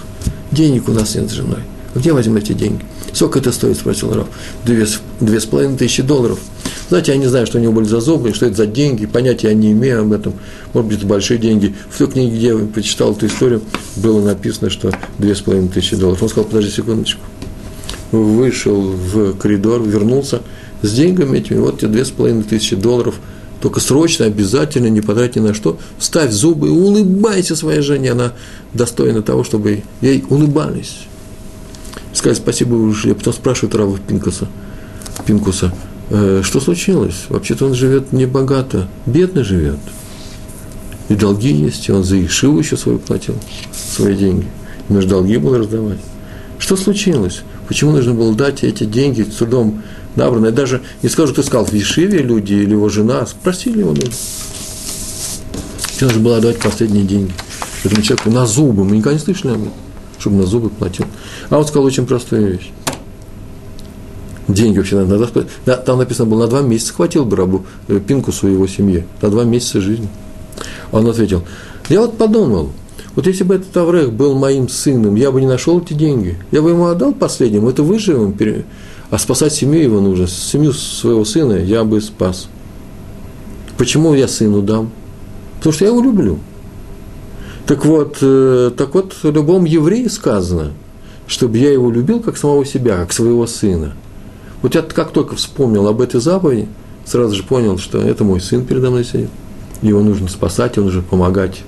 Денег 0.54 0.88
у 0.88 0.94
нас 0.94 1.14
нет 1.16 1.30
с 1.30 1.34
женой. 1.34 1.60
Где 1.94 2.14
возьмем 2.14 2.38
эти 2.38 2.54
деньги? 2.54 2.86
Сколько 3.12 3.40
это 3.40 3.52
стоит, 3.52 3.76
спросил 3.76 4.14
Раф. 4.14 4.28
Две, 4.64 4.88
две 5.20 5.42
с 5.42 5.46
половиной 5.46 5.78
тысячи 5.78 6.02
долларов. 6.02 6.40
Знаете, 6.90 7.14
я 7.14 7.18
не 7.18 7.28
знаю, 7.28 7.48
что 7.48 7.58
у 7.58 7.62
него 7.62 7.74
были 7.74 7.86
за 7.86 8.00
зубы, 8.00 8.34
что 8.34 8.46
это 8.46 8.56
за 8.56 8.66
деньги, 8.68 9.06
понятия 9.06 9.48
я 9.48 9.54
не 9.54 9.72
имею 9.72 10.02
об 10.02 10.14
этом. 10.14 10.34
Может 10.74 10.90
быть, 10.90 10.98
это 11.00 11.08
большие 11.08 11.40
деньги. 11.40 11.76
В 11.90 11.98
той 11.98 12.08
книге, 12.08 12.36
где 12.36 12.48
я 12.48 12.58
прочитал 12.58 13.14
эту 13.14 13.26
историю, 13.26 13.62
было 13.96 14.22
написано, 14.22 14.70
что 14.70 14.92
две 15.18 15.36
с 15.36 15.42
половиной 15.42 15.70
тысячи 15.70 15.96
долларов. 15.96 16.22
Он 16.22 16.30
сказал, 16.30 16.46
подожди 16.46 16.72
секундочку. 16.72 17.22
Вышел 18.12 18.82
в 18.82 19.34
коридор, 19.38 19.82
вернулся 19.82 20.42
с 20.82 20.92
деньгами 20.94 21.40
этими, 21.40 21.58
вот 21.58 21.80
тебе 21.80 21.90
две 21.90 22.06
с 22.06 22.12
половиной 22.12 22.44
тысячи 22.44 22.76
долларов– 22.76 23.16
только 23.66 23.80
срочно, 23.80 24.26
обязательно, 24.26 24.88
не 24.88 25.02
потратить 25.02 25.38
ни 25.38 25.40
на 25.40 25.54
что. 25.56 25.80
Ставь 25.98 26.32
зубы 26.32 26.68
и 26.68 26.70
улыбайся 26.70 27.56
своей 27.56 27.82
жене. 27.82 28.12
Она 28.12 28.34
достойна 28.74 29.24
того, 29.24 29.44
чтобы 29.44 29.82
ей 30.02 30.24
улыбались. 30.30 31.00
Сказать 32.14 32.38
спасибо 32.38 32.76
уже. 32.76 33.16
Потом 33.16 33.34
спрашивают 33.34 33.74
Рава 33.74 33.98
Пинкуса, 33.98 34.48
Пинкуса, 35.26 35.74
что 36.10 36.60
случилось? 36.60 37.26
Вообще-то 37.30 37.66
он 37.66 37.74
живет 37.74 38.14
не 38.14 38.26
богато, 38.26 38.88
бедно 39.06 39.44
живет. 39.44 39.80
И 41.10 41.16
долги 41.16 41.52
есть, 41.52 41.88
и 41.88 41.92
он 41.92 42.04
за 42.04 42.24
Ишиву 42.24 42.60
еще 42.60 42.78
свою 42.78 43.00
платил, 43.00 43.36
свои 43.74 44.16
деньги. 44.16 44.48
Ему 44.90 45.02
же 45.02 45.08
долги 45.08 45.38
было 45.38 45.60
раздавать. 45.60 46.00
Что 46.58 46.76
случилось? 46.76 47.42
Почему 47.68 47.92
нужно 47.92 48.14
было 48.14 48.34
дать 48.34 48.64
эти 48.64 48.86
деньги 48.86 49.24
с 49.24 49.36
трудом 49.36 49.82
набрано. 50.16 50.48
Я 50.48 50.52
даже 50.52 50.82
не 51.02 51.10
скажу, 51.10 51.34
ты 51.34 51.44
сказал, 51.44 51.66
в 51.66 51.74
Ешиве 51.74 52.20
люди 52.20 52.54
или 52.54 52.72
его 52.72 52.90
жена 52.90 53.26
спросили 53.26 53.80
его. 53.80 53.92
Нужно. 53.92 54.12
Тебе 55.96 56.08
нужно 56.08 56.22
было 56.22 56.38
отдавать 56.38 56.60
последние 56.60 57.04
деньги 57.04 57.34
этому 57.84 58.02
человеку 58.02 58.32
на 58.32 58.46
зубы. 58.46 58.84
Мы 58.84 58.98
никогда 58.98 59.18
не 59.18 59.24
слышали 59.24 59.54
об 59.54 59.62
этом, 59.62 59.74
чтобы 60.20 60.38
на 60.38 60.46
зубы 60.46 60.70
платил. 60.70 61.06
А 61.50 61.58
он 61.58 61.66
сказал 61.66 61.86
очень 61.86 62.06
простую 62.06 62.54
вещь. 62.54 62.72
Деньги 64.48 64.78
вообще 64.78 65.04
надо, 65.04 65.30
да, 65.66 65.76
Там 65.78 65.98
написано 65.98 66.30
было, 66.30 66.42
на 66.42 66.48
два 66.48 66.62
месяца 66.62 66.94
хватил 66.94 67.26
бы 67.26 67.36
рабу 67.36 67.66
э, 67.88 68.00
Пинкусу 68.00 68.48
и 68.48 68.52
его 68.54 68.68
семье. 68.68 69.06
На 69.22 69.30
два 69.30 69.44
месяца 69.44 69.82
жизни. 69.82 70.08
Он 70.92 71.08
ответил, 71.08 71.44
я 71.90 72.02
вот 72.02 72.18
подумал, 72.18 72.70
вот 73.16 73.26
если 73.26 73.44
бы 73.44 73.56
этот 73.56 73.76
Аврех 73.76 74.12
был 74.14 74.38
моим 74.38 74.70
сыном, 74.70 75.16
я 75.16 75.32
бы 75.32 75.42
не 75.42 75.48
нашел 75.48 75.80
эти 75.80 75.94
деньги. 75.94 76.38
Я 76.52 76.62
бы 76.62 76.70
ему 76.72 76.86
отдал 76.86 77.14
последним, 77.14 77.68
это 77.68 77.82
выживем, 77.82 78.36
а 79.10 79.18
спасать 79.18 79.54
семью 79.54 79.82
его 79.82 80.00
нужно, 80.00 80.28
семью 80.28 80.74
своего 80.74 81.26
сына 81.26 81.54
я 81.54 81.84
бы 81.84 82.02
спас. 82.02 82.48
Почему 83.78 84.14
я 84.14 84.28
сыну 84.28 84.62
дам? 84.62 84.92
Потому 85.58 85.74
что 85.74 85.86
я 85.86 85.92
его 85.92 86.02
люблю. 86.02 86.40
Так 87.66 87.86
вот, 87.86 88.18
э, 88.22 88.72
так 88.78 88.94
вот, 88.94 89.16
любому 89.24 89.66
еврею 89.66 90.10
сказано, 90.10 90.74
чтобы 91.26 91.58
я 91.58 91.72
его 91.72 91.90
любил 91.90 92.20
как 92.20 92.38
самого 92.38 92.66
себя, 92.66 92.98
как 92.98 93.12
своего 93.12 93.48
сына. 93.48 93.96
Вот 94.66 94.74
я 94.74 94.82
как 94.82 95.12
только 95.12 95.36
вспомнил 95.36 95.88
об 95.88 96.02
этой 96.02 96.20
заповеди, 96.20 96.68
сразу 97.06 97.36
же 97.36 97.44
понял, 97.44 97.78
что 97.78 98.00
это 98.00 98.24
мой 98.24 98.42
сын 98.42 98.66
передо 98.66 98.90
мной 98.90 99.06
сидит. 99.06 99.30
Его 99.84 100.02
нужно 100.02 100.28
спасать, 100.28 100.78
его 100.78 100.88
нужно 100.88 101.04
помогать, 101.04 101.62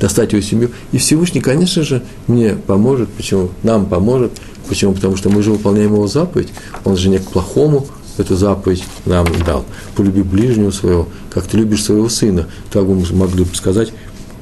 достать 0.00 0.32
его 0.32 0.42
семью. 0.42 0.70
И 0.90 0.98
Всевышний, 0.98 1.40
конечно 1.40 1.84
же, 1.84 2.02
мне 2.26 2.56
поможет. 2.56 3.10
Почему? 3.10 3.50
Нам 3.62 3.86
поможет, 3.86 4.32
Почему? 4.68 4.92
Потому 4.92 5.14
что 5.14 5.30
мы 5.30 5.40
же 5.40 5.52
выполняем 5.52 5.92
его 5.92 6.08
заповедь, 6.08 6.48
он 6.84 6.96
же 6.96 7.10
не 7.10 7.18
к 7.18 7.30
плохому 7.30 7.86
эту 8.18 8.34
заповедь 8.34 8.82
нам 9.04 9.28
дал. 9.46 9.64
Полюби 9.94 10.22
ближнего 10.22 10.72
своего, 10.72 11.06
как 11.30 11.46
ты 11.46 11.58
любишь 11.58 11.84
своего 11.84 12.08
сына. 12.08 12.48
Так 12.72 12.82
мы 12.86 13.06
могли 13.12 13.44
бы 13.44 13.54
сказать 13.54 13.92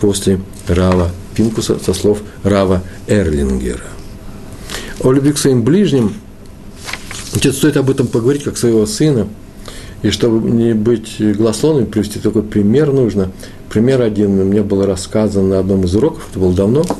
после 0.00 0.40
Рава 0.68 1.10
Пинкуса 1.34 1.78
со 1.84 1.92
слов 1.92 2.22
Рава 2.44 2.82
Эрлингера. 3.08 3.84
О 5.00 5.12
любви 5.12 5.32
к 5.32 5.38
своим 5.38 5.64
ближним, 5.64 6.14
значит, 7.34 7.54
стоит 7.54 7.76
об 7.76 7.90
этом 7.90 8.06
поговорить, 8.06 8.44
как 8.44 8.56
своего 8.56 8.86
сына. 8.86 9.28
И 10.02 10.10
чтобы 10.10 10.50
не 10.50 10.74
быть 10.74 11.16
гласловным, 11.18 11.86
привести 11.86 12.18
такой 12.18 12.42
пример 12.42 12.92
нужно. 12.92 13.30
Пример 13.70 14.02
один 14.02 14.32
мне 14.46 14.62
было 14.62 14.86
рассказано 14.86 15.48
на 15.48 15.58
одном 15.58 15.84
из 15.84 15.94
уроков, 15.94 16.26
это 16.30 16.38
было 16.38 16.54
давно– 16.54 16.84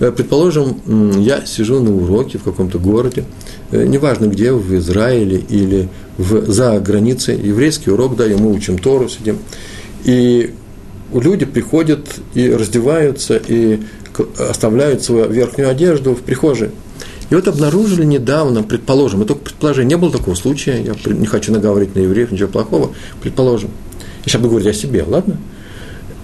Э, 0.00 0.12
предположим, 0.12 0.80
я 1.20 1.44
сижу 1.44 1.80
на 1.80 1.94
уроке 1.94 2.38
в 2.38 2.42
каком-то 2.42 2.78
городе, 2.78 3.24
э, 3.70 3.84
неважно 3.84 4.26
где, 4.26 4.52
в 4.52 4.74
Израиле 4.76 5.38
или 5.38 5.88
в, 6.16 6.50
за 6.50 6.78
границей, 6.78 7.36
еврейский 7.36 7.90
урок, 7.90 8.16
да, 8.16 8.26
и 8.26 8.34
мы 8.34 8.52
учим 8.52 8.78
Тору, 8.78 9.08
сидим, 9.08 9.38
и 10.04 10.54
люди 11.12 11.46
приходят 11.46 12.06
и 12.34 12.50
раздеваются, 12.50 13.40
и 13.48 13.80
оставляют 14.38 15.02
свою 15.02 15.28
верхнюю 15.30 15.70
одежду 15.70 16.14
в 16.14 16.20
прихожей. 16.20 16.70
И 17.30 17.34
вот 17.34 17.46
обнаружили 17.46 18.04
недавно, 18.04 18.62
предположим, 18.62 19.20
это 19.20 19.28
только 19.28 19.44
предположение, 19.44 19.96
не 19.96 20.00
было 20.00 20.10
такого 20.10 20.34
случая, 20.34 20.82
я 20.82 21.12
не 21.12 21.26
хочу 21.26 21.52
наговорить 21.52 21.94
на 21.94 22.00
евреев, 22.00 22.32
ничего 22.32 22.48
плохого, 22.48 22.92
предположим. 23.20 23.70
Я 24.24 24.30
сейчас 24.30 24.40
буду 24.40 24.54
говорить 24.54 24.74
о 24.74 24.78
себе, 24.78 25.04
ладно? 25.06 25.36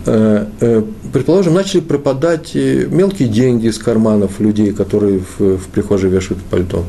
Э, 0.07 0.47
э, 0.61 0.83
предположим, 1.13 1.55
начали 1.55 1.81
пропадать 1.81 2.51
э, 2.55 2.87
мелкие 2.91 3.29
деньги 3.29 3.69
из 3.69 3.79
карманов 3.79 4.39
людей, 4.39 4.73
которые 4.73 5.21
в, 5.21 5.57
в 5.57 5.67
прихожей 5.69 6.11
вешают 6.11 6.43
пальто. 6.43 6.85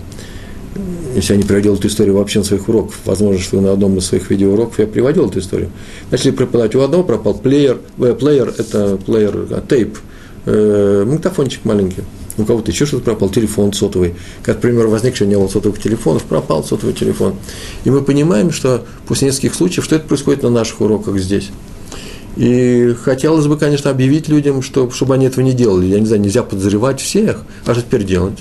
Если 1.16 1.32
я 1.32 1.38
не 1.38 1.46
приводил 1.46 1.76
эту 1.76 1.88
историю 1.88 2.16
вообще 2.16 2.40
на 2.40 2.46
своих 2.46 2.68
уроках, 2.68 2.96
возможно, 3.06 3.42
что 3.42 3.62
на 3.62 3.72
одном 3.72 3.98
из 3.98 4.06
своих 4.06 4.30
видеоуроков 4.30 4.80
я 4.80 4.88
приводил 4.88 5.30
эту 5.30 5.40
историю. 5.40 5.72
Начали 6.12 6.32
пропадать. 6.32 6.76
У 6.76 6.82
одного 6.82 7.04
пропал 7.04 7.36
плеер, 7.36 7.80
плеер 7.98 8.54
это 8.58 8.98
плеер, 8.98 9.48
а, 9.50 9.64
тейп, 9.66 9.98
магнитофончик 10.46 11.64
маленький. 11.64 12.04
У 12.38 12.44
кого-то 12.44 12.72
еще 12.72 12.86
что-то 12.86 13.04
пропал, 13.06 13.30
телефон 13.30 13.72
сотовый. 13.72 14.16
Как, 14.44 14.58
например, 14.58 14.88
возник, 14.88 15.16
что 15.16 15.26
не 15.26 15.36
было 15.36 15.48
сотовых 15.48 15.82
телефонов, 15.82 16.24
пропал 16.24 16.64
сотовый 16.64 16.94
телефон. 16.94 17.36
И 17.86 17.90
мы 17.90 18.02
понимаем, 18.02 18.52
что 18.52 18.86
после 19.08 19.30
нескольких 19.30 19.56
случаев, 19.56 19.86
что 19.86 19.96
это 19.96 20.08
происходит 20.08 20.44
на 20.44 20.50
наших 20.50 20.82
уроках 20.82 21.18
здесь. 21.18 21.50
И 22.36 22.94
хотелось 23.02 23.48
бы, 23.48 23.58
конечно, 23.58 23.90
объявить 23.90 24.28
людям, 24.28 24.62
что, 24.62 24.90
чтобы 24.92 25.14
они 25.14 25.28
этого 25.28 25.44
не 25.44 25.54
делали. 25.54 25.86
Я 25.86 26.00
не 26.00 26.06
знаю, 26.06 26.22
нельзя 26.22 26.44
подозревать 26.44 27.00
всех, 27.00 27.44
а 27.66 27.74
что 27.74 27.82
теперь 27.82 28.04
делать? 28.04 28.40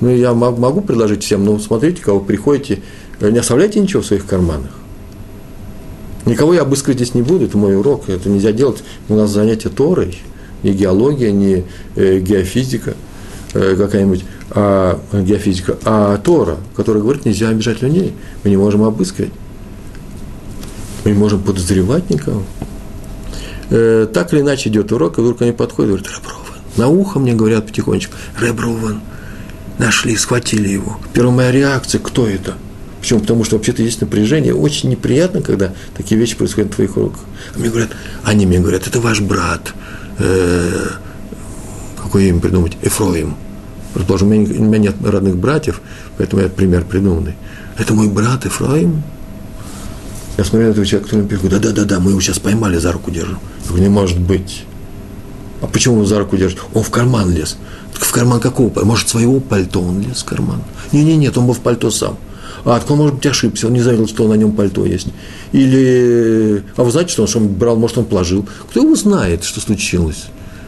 Ну, 0.00 0.10
я 0.10 0.34
могу 0.34 0.82
предложить 0.82 1.24
всем, 1.24 1.44
ну, 1.44 1.58
смотрите, 1.58 2.02
кого 2.02 2.20
приходите, 2.20 2.82
не 3.20 3.38
оставляйте 3.38 3.80
ничего 3.80 4.02
в 4.02 4.06
своих 4.06 4.26
карманах. 4.26 4.72
Никого 6.26 6.54
я 6.54 6.62
обыскивать 6.62 6.96
здесь 6.96 7.14
не 7.14 7.22
буду, 7.22 7.46
это 7.46 7.56
мой 7.56 7.76
урок, 7.76 8.08
это 8.08 8.28
нельзя 8.28 8.52
делать. 8.52 8.82
У 9.08 9.14
нас 9.14 9.30
занятие 9.30 9.70
Торой, 9.70 10.18
не 10.62 10.72
геология, 10.72 11.30
не 11.30 11.64
э, 11.96 12.18
геофизика 12.18 12.90
э, 12.90 12.94
какая-нибудь. 13.52 14.24
а 14.50 14.98
геофизика, 15.12 15.76
а 15.84 16.16
Тора, 16.18 16.56
которая 16.76 17.02
говорит, 17.02 17.24
нельзя 17.24 17.48
обижать 17.48 17.82
людей, 17.82 18.14
мы 18.44 18.50
не 18.50 18.56
можем 18.56 18.82
обыскивать, 18.82 19.32
мы 21.04 21.10
не 21.12 21.16
можем 21.18 21.42
подозревать 21.42 22.10
никого. 22.10 22.42
Э, 23.70 24.06
так 24.12 24.32
или 24.34 24.40
иначе 24.42 24.68
идет 24.68 24.92
урок, 24.92 25.18
и 25.18 25.22
вдруг 25.22 25.40
они 25.42 25.52
подходят 25.52 25.88
и 25.88 25.92
говорят, 25.94 26.08
Реброван, 26.14 26.58
на 26.76 26.88
ухо 26.88 27.18
мне 27.18 27.32
говорят 27.32 27.66
потихонечку, 27.66 28.14
Реброван, 28.38 29.00
нашли, 29.78 30.16
схватили 30.16 30.68
его. 30.68 30.98
Первая 31.14 31.34
моя 31.34 31.52
реакция, 31.52 31.98
кто 31.98 32.28
это? 32.28 32.54
Почему? 33.00 33.20
Потому 33.20 33.44
что 33.44 33.56
вообще-то 33.56 33.82
есть 33.82 34.00
напряжение. 34.00 34.54
Очень 34.54 34.90
неприятно, 34.90 35.40
когда 35.40 35.72
такие 35.96 36.20
вещи 36.20 36.36
происходят 36.36 36.70
на 36.70 36.76
твоих 36.76 36.96
уроках. 36.96 37.20
А 37.54 37.58
мне 37.58 37.68
говорят, 37.68 37.90
они 38.22 38.46
мне 38.46 38.60
говорят, 38.60 38.86
это 38.86 39.00
ваш 39.00 39.20
брат. 39.20 39.72
Э, 40.18 40.88
какое 42.00 42.24
имя 42.24 42.40
придумать? 42.40 42.76
Эфроим. 42.82 43.34
Предположим, 43.94 44.28
у 44.28 44.30
меня, 44.30 44.60
у 44.60 44.64
меня 44.64 44.78
нет 44.78 44.96
родных 45.04 45.36
братьев, 45.36 45.80
поэтому 46.16 46.42
я 46.42 46.48
пример 46.48 46.84
придуманный. 46.84 47.34
Это 47.78 47.94
мой 47.94 48.08
брат 48.08 48.46
Эфраим? 48.46 49.02
Я 50.38 50.44
смотрю 50.44 50.68
на 50.68 50.70
этого 50.72 50.86
человека, 50.86 51.10
который 51.10 51.24
мне 51.26 51.36
говорит, 51.36 51.60
да-да-да, 51.60 52.00
мы 52.00 52.10
его 52.10 52.20
сейчас 52.20 52.38
поймали, 52.38 52.78
за 52.78 52.92
руку 52.92 53.10
держим. 53.10 53.38
Я 53.64 53.68
говорю, 53.68 53.82
не 53.82 53.88
может 53.90 54.18
быть. 54.18 54.64
А 55.60 55.66
почему 55.66 55.96
его 55.96 56.06
за 56.06 56.18
руку 56.18 56.36
держит? 56.36 56.60
Он 56.72 56.82
в 56.82 56.90
карман 56.90 57.30
лез. 57.30 57.56
Так 57.92 58.02
в 58.02 58.12
карман 58.12 58.40
какого? 58.40 58.72
Может, 58.84 59.08
своего 59.08 59.40
пальто 59.40 59.82
он 59.82 60.00
лез 60.00 60.22
в 60.22 60.24
карман? 60.24 60.62
Не-не, 60.90 61.16
нет, 61.16 61.36
он 61.36 61.46
был 61.46 61.54
в 61.54 61.60
пальто 61.60 61.90
сам. 61.90 62.16
А 62.64 62.78
кто, 62.80 62.96
может 62.96 63.16
быть, 63.16 63.26
ошибся, 63.26 63.66
он 63.66 63.74
не 63.74 63.80
заметил, 63.80 64.06
что 64.06 64.26
на 64.28 64.34
нем 64.34 64.52
пальто 64.52 64.86
есть. 64.86 65.08
Или, 65.52 66.62
а 66.76 66.84
вы 66.84 66.90
знаете, 66.90 67.12
что 67.12 67.22
он 67.22 67.28
что 67.28 67.40
брал, 67.40 67.76
может, 67.76 67.98
он 67.98 68.04
положил. 68.04 68.46
Кто 68.70 68.82
его 68.82 68.94
знает, 68.94 69.44
что 69.44 69.60
случилось? 69.60 70.26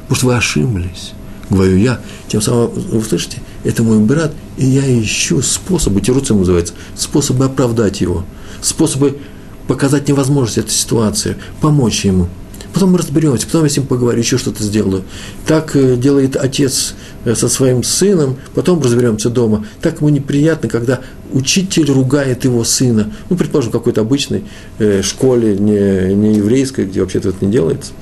Может, 0.09 0.25
вы 0.25 0.35
ошиблись? 0.35 1.13
Говорю 1.51 1.77
я, 1.77 2.01
тем 2.29 2.41
самым, 2.41 2.71
вы 2.71 3.03
слышите, 3.03 3.39
это 3.65 3.83
мой 3.83 3.99
брат, 3.99 4.33
и 4.57 4.67
я 4.67 4.83
ищу 5.01 5.43
способы, 5.43 6.01
тируцем 6.01 6.39
называется, 6.39 6.75
способы 6.97 7.45
оправдать 7.45 8.01
его, 8.01 8.25
способы 8.61 9.19
показать 9.67 10.09
невозможность 10.09 10.59
этой 10.59 10.71
ситуации, 10.73 11.37
помочь 11.61 12.05
ему. 12.05 12.29
Потом 12.75 12.91
мы 12.91 12.99
разберемся, 12.99 13.47
потом 13.47 13.63
я 13.63 13.71
с 13.71 13.77
ним 13.77 13.87
поговорю, 13.87 14.19
еще 14.19 14.37
что-то 14.37 14.65
сделаю. 14.65 15.05
Так 15.47 15.77
э, 15.77 15.95
делает 15.95 16.35
отец 16.35 16.97
э, 17.25 17.37
со 17.37 17.49
своим 17.49 17.85
сыном, 17.85 18.37
потом 18.53 18.83
разберемся 18.83 19.31
дома. 19.31 19.65
Так 19.81 20.01
ему 20.01 20.09
неприятно, 20.09 20.69
когда 20.69 20.99
учитель 21.33 21.89
ругает 21.93 22.43
его 22.43 22.65
сына, 22.65 23.13
ну, 23.31 23.37
предположим, 23.37 23.71
какой-то 23.71 24.01
обычной 24.01 24.43
э, 24.81 25.03
школе, 25.03 25.57
не, 25.57 26.15
не 26.15 26.39
еврейской, 26.39 26.87
где 26.87 27.01
вообще-то 27.01 27.29
это 27.29 27.45
не 27.45 27.53
делается. 27.53 27.93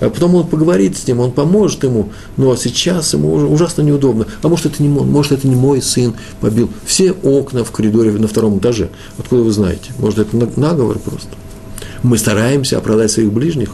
А 0.00 0.08
потом 0.08 0.34
он 0.34 0.46
поговорит 0.46 0.96
с 0.96 1.06
ним, 1.06 1.20
он 1.20 1.32
поможет 1.32 1.84
ему, 1.84 2.08
а 2.38 2.56
сейчас 2.56 3.12
ему 3.12 3.34
ужасно 3.34 3.82
неудобно. 3.82 4.26
А 4.40 4.48
может, 4.48 4.64
это 4.64 4.82
не 4.82 4.88
мой, 4.88 5.04
может, 5.04 5.32
это 5.32 5.46
не 5.46 5.56
мой 5.56 5.82
сын 5.82 6.14
побил 6.40 6.70
все 6.86 7.12
окна 7.12 7.64
в 7.64 7.70
коридоре 7.70 8.12
на 8.12 8.28
втором 8.28 8.58
этаже. 8.58 8.88
Откуда 9.18 9.42
вы 9.42 9.52
знаете? 9.52 9.92
Может, 9.98 10.20
это 10.20 10.36
наговор 10.58 10.98
просто. 10.98 11.28
Мы 12.02 12.16
стараемся 12.16 12.78
оправдать 12.78 13.10
своих 13.10 13.30
ближних, 13.30 13.70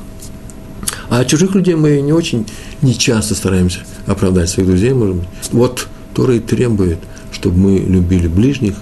а 1.10 1.24
чужих 1.24 1.54
людей 1.54 1.74
мы 1.74 2.00
не 2.00 2.12
очень, 2.12 2.46
не 2.82 2.96
часто 2.96 3.34
стараемся 3.34 3.80
оправдать 4.06 4.50
своих 4.50 4.68
друзей, 4.68 4.92
может 4.92 5.16
быть. 5.16 5.28
Вот 5.52 5.88
Тора 6.14 6.36
и 6.36 6.40
требует, 6.40 6.98
чтобы 7.32 7.58
мы 7.58 7.78
любили 7.78 8.28
ближних, 8.28 8.74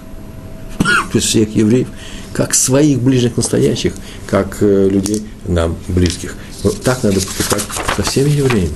всех 1.13 1.55
евреев, 1.55 1.87
как 2.33 2.53
своих 2.53 3.01
ближних 3.01 3.37
настоящих, 3.37 3.93
как 4.27 4.57
э, 4.61 4.89
людей 4.89 5.23
нам 5.47 5.75
близких. 5.87 6.35
Вот 6.63 6.81
так 6.81 7.03
надо 7.03 7.15
поступать 7.15 7.63
со 7.95 8.03
всеми 8.03 8.29
евреями. 8.29 8.75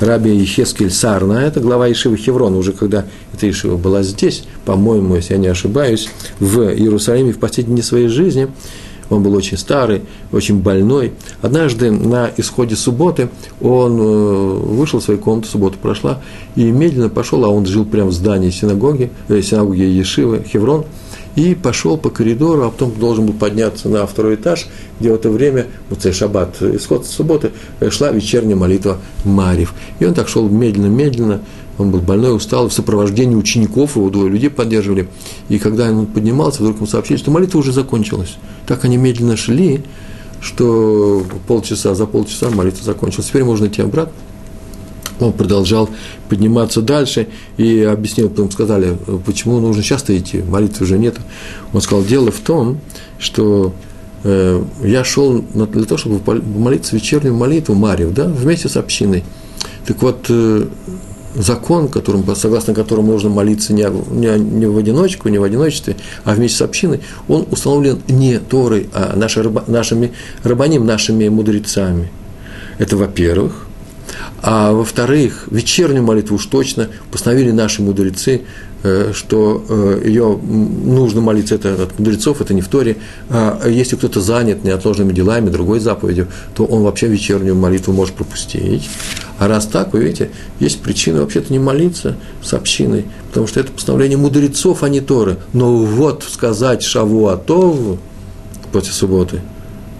Раби 0.00 0.34
Ехескель 0.34 0.90
Сарна, 0.90 1.34
это 1.34 1.60
глава 1.60 1.90
Ишивы 1.90 2.16
Хеврона, 2.16 2.56
уже 2.56 2.72
когда 2.72 3.06
эта 3.32 3.48
Ишива 3.48 3.76
была 3.76 4.02
здесь, 4.02 4.44
по-моему, 4.64 5.14
если 5.14 5.34
я 5.34 5.38
не 5.38 5.46
ошибаюсь, 5.46 6.08
в 6.40 6.60
Иерусалиме 6.72 7.32
в 7.32 7.38
последние 7.38 7.76
дни 7.76 7.82
своей 7.82 8.08
жизни, 8.08 8.48
он 9.12 9.22
был 9.22 9.34
очень 9.34 9.58
старый, 9.58 10.02
очень 10.32 10.58
больной. 10.58 11.12
Однажды 11.42 11.90
на 11.90 12.30
исходе 12.36 12.76
субботы 12.76 13.28
он 13.60 13.98
э, 14.00 14.02
вышел 14.02 15.00
в 15.00 15.04
свою 15.04 15.20
комнату, 15.20 15.48
суббота 15.48 15.76
прошла, 15.80 16.20
и 16.56 16.64
медленно 16.64 17.08
пошел, 17.08 17.44
а 17.44 17.48
он 17.48 17.66
жил 17.66 17.84
прямо 17.84 18.08
в 18.08 18.12
здании 18.12 18.50
синагоги, 18.50 19.10
э, 19.28 19.42
синагоги 19.42 19.82
Ешивы, 19.82 20.44
Хеврон, 20.50 20.84
и 21.36 21.54
пошел 21.54 21.96
по 21.96 22.10
коридору, 22.10 22.64
а 22.64 22.70
потом 22.70 22.92
должен 22.98 23.26
был 23.26 23.34
подняться 23.34 23.88
на 23.88 24.06
второй 24.06 24.34
этаж, 24.34 24.66
где 25.00 25.10
в 25.10 25.14
это 25.14 25.30
время, 25.30 25.66
вот 25.88 26.00
цей 26.00 26.12
шаббат, 26.12 26.60
исход 26.62 27.06
субботы, 27.06 27.52
э, 27.80 27.90
шла 27.90 28.10
вечерняя 28.10 28.56
молитва 28.56 28.98
Марьев. 29.24 29.74
И 29.98 30.04
он 30.04 30.14
так 30.14 30.28
шел 30.28 30.48
медленно-медленно, 30.48 31.40
он 31.78 31.90
был 31.90 32.00
больной, 32.00 32.36
устал, 32.36 32.68
в 32.68 32.72
сопровождении 32.72 33.34
учеников, 33.34 33.96
его 33.96 34.10
двое 34.10 34.30
людей 34.30 34.50
поддерживали. 34.50 35.08
И 35.48 35.58
когда 35.58 35.90
он 35.90 36.06
поднимался, 36.06 36.62
вдруг 36.62 36.76
ему 36.76 36.86
сообщили, 36.86 37.16
что 37.16 37.30
молитва 37.30 37.58
уже 37.58 37.72
закончилась. 37.72 38.36
Так 38.66 38.84
они 38.84 38.96
медленно 38.96 39.36
шли, 39.36 39.82
что 40.40 41.24
полчаса, 41.46 41.94
за 41.94 42.06
полчаса 42.06 42.50
молитва 42.50 42.84
закончилась. 42.84 43.28
Теперь 43.28 43.44
можно 43.44 43.66
идти 43.66 43.80
обратно. 43.80 44.12
Он 45.20 45.32
продолжал 45.32 45.88
подниматься 46.28 46.82
дальше 46.82 47.28
и 47.56 47.80
объяснил, 47.82 48.28
потом 48.28 48.50
сказали, 48.50 48.96
почему 49.24 49.60
нужно 49.60 49.82
часто 49.82 50.16
идти, 50.18 50.42
молитвы 50.42 50.84
уже 50.84 50.98
нет. 50.98 51.16
Он 51.72 51.80
сказал, 51.80 52.04
дело 52.04 52.32
в 52.32 52.40
том, 52.40 52.80
что 53.18 53.72
э, 54.24 54.62
я 54.82 55.04
шел 55.04 55.42
для 55.42 55.84
того, 55.84 55.98
чтобы 55.98 56.42
молиться 56.42 56.96
вечернюю 56.96 57.34
молитву 57.34 57.74
Марию, 57.74 58.10
да, 58.10 58.26
вместе 58.26 58.68
с 58.68 58.76
общиной. 58.76 59.22
Так 59.86 60.02
вот, 60.02 60.26
э, 60.28 60.66
закон, 61.34 61.88
которым, 61.88 62.24
согласно 62.36 62.74
которому 62.74 63.12
нужно 63.12 63.30
молиться 63.30 63.72
не, 63.72 63.84
не, 64.10 64.38
не 64.38 64.66
в 64.66 64.76
одиночку, 64.76 65.28
не 65.28 65.38
в 65.38 65.42
одиночестве, 65.42 65.96
а 66.24 66.34
вместе 66.34 66.58
с 66.58 66.62
общиной, 66.62 67.00
он 67.28 67.46
установлен 67.50 68.00
не 68.08 68.38
Торой, 68.38 68.88
а 68.92 69.14
наши, 69.16 69.42
нашими 69.66 70.12
рабаним, 70.42 70.86
нашими 70.86 71.28
мудрецами. 71.28 72.10
Это 72.78 72.96
во-первых. 72.96 73.66
А 74.42 74.72
во-вторых, 74.72 75.46
вечернюю 75.50 76.02
молитву 76.02 76.36
уж 76.36 76.46
точно 76.46 76.88
постановили 77.10 77.52
наши 77.52 77.80
мудрецы, 77.80 78.42
что 79.14 79.64
э, 79.68 80.02
ее 80.06 80.38
нужно 80.42 81.20
молиться 81.20 81.54
это 81.54 81.74
от 81.74 81.98
мудрецов, 81.98 82.40
это 82.40 82.52
не 82.52 82.60
в 82.60 82.68
Торе. 82.68 82.96
А 83.30 83.68
если 83.68 83.96
кто-то 83.96 84.20
занят 84.20 84.64
неотложными 84.64 85.12
делами, 85.12 85.50
другой 85.50 85.78
заповедью, 85.80 86.28
то 86.54 86.64
он 86.64 86.82
вообще 86.82 87.06
вечернюю 87.06 87.54
молитву 87.54 87.92
может 87.92 88.14
пропустить. 88.14 88.88
А 89.38 89.48
раз 89.48 89.66
так, 89.66 89.92
вы 89.92 90.04
видите, 90.04 90.30
есть 90.60 90.80
причина 90.80 91.20
вообще-то 91.20 91.52
не 91.52 91.58
молиться 91.58 92.16
с 92.42 92.52
общиной, 92.54 93.06
потому 93.28 93.46
что 93.46 93.60
это 93.60 93.72
постановление 93.72 94.18
мудрецов, 94.18 94.82
а 94.82 94.88
не 94.88 95.00
Торы. 95.00 95.38
Но 95.52 95.76
вот 95.78 96.24
сказать 96.28 96.82
Шаву 96.82 97.28
Атов 97.28 97.76
после 98.72 98.92
субботы, 98.92 99.40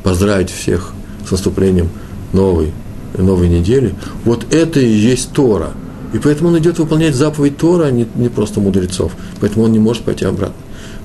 поздравить 0.02 0.50
всех 0.50 0.92
с 1.26 1.30
наступлением 1.30 1.88
новой 2.32 2.72
новой 3.18 3.48
недели, 3.48 3.94
вот 4.24 4.52
это 4.52 4.80
и 4.80 4.88
есть 4.88 5.32
Тора. 5.32 5.72
И 6.12 6.18
поэтому 6.18 6.50
он 6.50 6.58
идет 6.58 6.78
выполнять 6.78 7.14
заповедь 7.14 7.56
Тора, 7.56 7.84
а 7.84 7.90
не, 7.90 8.06
не 8.14 8.28
просто 8.28 8.60
мудрецов. 8.60 9.12
Поэтому 9.40 9.64
он 9.64 9.72
не 9.72 9.78
может 9.78 10.02
пойти 10.02 10.24
обратно. 10.24 10.54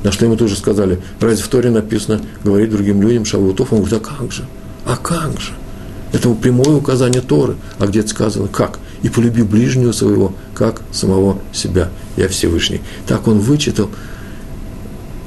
На 0.04 0.12
что 0.12 0.26
ему 0.26 0.36
тоже 0.36 0.56
сказали, 0.56 1.00
разве 1.20 1.44
в 1.44 1.48
Торе 1.48 1.70
написано 1.70 2.22
говорить 2.44 2.70
другим 2.70 3.02
людям 3.02 3.26
шавутов? 3.26 3.74
Он 3.74 3.80
говорит, 3.80 4.02
а 4.02 4.06
как 4.06 4.32
же? 4.32 4.46
А 4.86 4.96
как 4.96 5.40
же? 5.40 5.54
Это 6.14 6.30
прямое 6.34 6.76
указание 6.76 7.22
Торы. 7.22 7.56
А 7.80 7.88
где 7.88 8.02
это 8.02 8.10
сказано? 8.10 8.48
Как? 8.48 8.80
И 9.02 9.10
полюби 9.10 9.44
ближнего 9.44 9.92
своего, 9.92 10.34
как 10.54 10.82
самого 10.92 11.40
себя. 11.54 11.90
Я 12.16 12.28
Всевышний. 12.28 12.82
Так 13.08 13.28
он 13.28 13.40
вычитал, 13.40 13.90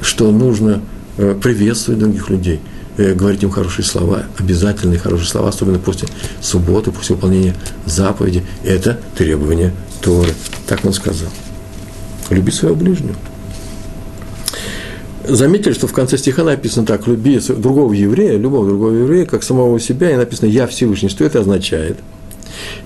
что 0.00 0.30
нужно 0.30 0.82
э, 1.16 1.34
приветствовать 1.40 2.00
других 2.00 2.28
людей– 2.30 2.60
говорить 3.00 3.42
им 3.42 3.50
хорошие 3.50 3.84
слова, 3.84 4.24
обязательные 4.38 4.98
хорошие 4.98 5.28
слова, 5.28 5.48
особенно 5.48 5.78
после 5.78 6.08
субботы, 6.40 6.92
после 6.92 7.16
выполнения 7.16 7.54
заповеди. 7.86 8.44
Это 8.64 9.00
требование 9.16 9.72
Торы. 10.00 10.32
Так 10.66 10.84
он 10.84 10.92
сказал. 10.92 11.30
Люби 12.30 12.52
своего 12.52 12.76
ближнего. 12.76 13.16
Заметили, 15.26 15.72
что 15.72 15.86
в 15.86 15.92
конце 15.92 16.16
стиха 16.18 16.44
написано 16.44 16.86
так, 16.86 17.06
люби 17.06 17.38
другого 17.38 17.92
еврея, 17.92 18.36
любого 18.36 18.66
другого 18.66 18.92
еврея, 18.92 19.26
как 19.26 19.42
самого 19.42 19.78
себя, 19.78 20.10
и 20.10 20.16
написано 20.16 20.48
«Я 20.48 20.66
Всевышний». 20.66 21.08
Что 21.08 21.24
это 21.24 21.40
означает? 21.40 21.98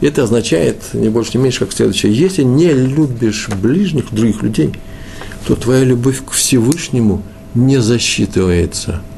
Это 0.01 0.25
означает, 0.25 0.77
не 0.93 1.09
больше, 1.09 1.39
не 1.39 1.45
меньше, 1.45 1.61
как 1.61 1.73
следующее. 1.73 2.13
Если 2.15 2.43
не 2.43 2.73
любишь 2.73 3.49
ближних, 3.63 4.13
других 4.13 4.43
людей, 4.43 4.73
то 5.47 5.55
твоя 5.55 5.85
любовь 5.85 6.23
к 6.25 6.33
Всевышнему 6.33 7.23
не 7.55 7.79
засчитывается– 7.81 9.01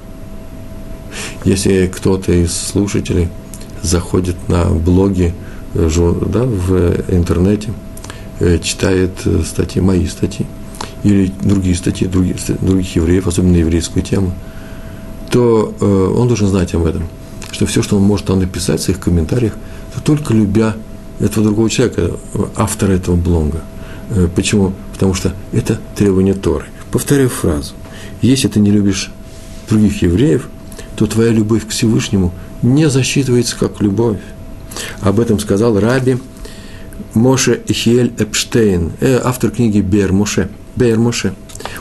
если 1.45 1.87
кто-то 1.87 2.33
из 2.33 2.53
слушателей 2.53 3.29
заходит 3.83 4.37
на 4.49 4.67
блоги 4.67 5.35
э, 5.75 5.89
да, 6.27 6.45
в 6.45 7.11
интернете, 7.11 7.73
э, 8.41 8.59
читает 8.59 9.13
э, 9.25 9.43
статьи, 9.45 9.81
мои 9.81 10.07
статьи, 10.07 10.47
или 11.03 11.33
другие 11.43 11.77
статьи 11.77 12.07
других, 12.07 12.37
других 12.61 12.97
евреев, 12.97 13.27
особенно 13.27 13.57
еврейскую 13.57 14.03
тему, 14.03 14.35
то 15.31 15.75
он 15.81 16.29
должен 16.29 16.49
знать 16.49 16.75
об 16.75 16.87
этом, 16.87 17.09
что 17.51 17.67
все, 17.67 17.83
что 17.83 17.97
он 17.97 18.03
может 18.03 18.27
там 18.27 18.39
написать 18.39 18.81
в 18.81 18.85
своих 18.85 19.01
комментариях, 19.01 19.53
то 19.95 20.01
только 20.01 20.33
любя 20.33 20.75
этого 21.21 21.45
другого 21.45 21.69
человека, 21.69 22.13
автора 22.57 22.93
этого 22.93 23.17
блога. 23.17 23.63
Э, 24.11 24.29
почему? 24.35 24.73
Потому 24.93 25.15
что 25.15 25.33
это 25.53 25.79
требование 25.95 26.35
Торы. 26.35 26.67
Повторяю 26.91 27.29
фразу. 27.29 27.75
Если 28.23 28.49
ты 28.49 28.61
не 28.61 28.71
любишь 28.71 29.11
других 29.69 30.03
евреев, 30.03 30.49
то 30.97 31.07
твоя 31.07 31.31
любовь 31.31 31.67
к 31.67 31.71
Всевышнему 31.71 32.33
не 32.63 32.89
засчитывается 32.89 33.57
как 33.57 33.81
любовь. 33.81 34.19
Об 35.01 35.21
этом 35.21 35.39
сказал 35.39 35.79
Раби 35.79 36.19
Моше 37.15 37.61
Ихиэль 37.67 38.13
Эпштейн, 38.19 38.93
э, 39.01 39.21
автор 39.23 39.51
книги 39.51 39.81
Бер 39.81 40.13
Моше. 40.13 40.49
Бер 40.75 40.99
Моше. 40.99 41.35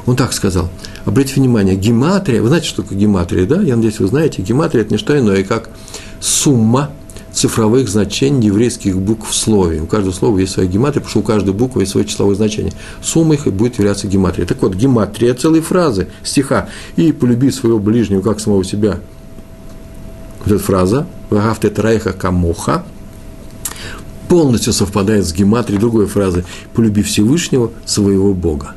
Он 0.05 0.15
так 0.15 0.33
сказал. 0.33 0.69
Обратите 1.05 1.39
внимание, 1.39 1.75
гематрия, 1.75 2.41
вы 2.41 2.47
знаете, 2.47 2.67
что 2.67 2.81
такое 2.81 2.97
гематрия, 2.97 3.45
да? 3.45 3.61
Я 3.61 3.75
надеюсь, 3.75 3.99
вы 3.99 4.07
знаете, 4.07 4.41
гематрия– 4.41 4.81
это 4.83 4.93
не 4.93 4.97
что 4.97 5.17
иное, 5.17 5.43
как 5.43 5.69
сумма 6.19 6.91
цифровых 7.35 7.89
значений 7.89 8.47
еврейских 8.47 8.97
букв 8.97 9.29
в 9.29 9.35
слове. 9.35 9.81
У 9.81 9.85
каждого 9.85 10.13
слова 10.13 10.39
есть 10.39 10.53
своя 10.53 10.69
гематрия, 10.69 11.01
потому 11.01 11.09
что 11.09 11.19
у 11.19 11.23
каждой 11.23 11.53
буквы 11.53 11.81
есть 11.81 11.91
свое 11.91 12.07
числовое 12.07 12.35
значение. 12.35 12.71
Сумма 13.03 13.35
их 13.35 13.45
и 13.45 13.49
будет 13.49 13.77
являться 13.77 14.07
гематрией. 14.07 14.47
Так 14.47 14.61
вот, 14.61 14.73
гематрия– 14.73 15.33
целые 15.35 15.61
фразы, 15.61 16.07
стиха. 16.23 16.69
«И 16.95 17.11
полюби 17.11 17.51
своего 17.51 17.77
ближнего, 17.77 18.21
как 18.21 18.39
самого 18.39 18.63
себя». 18.63 18.99
Вот 20.45 20.53
эта 20.53 20.63
фраза 20.63 21.07
«Вагафте 21.29 21.69
трайха 21.69 22.13
камоха» 22.13 22.85
полностью 24.29 24.73
совпадает 24.73 25.25
с 25.25 25.33
гематрией 25.33 25.79
другой 25.79 26.07
фразы 26.07 26.45
«Полюби 26.73 27.03
Всевышнего, 27.03 27.71
своего 27.83 28.33
Бога». 28.33 28.71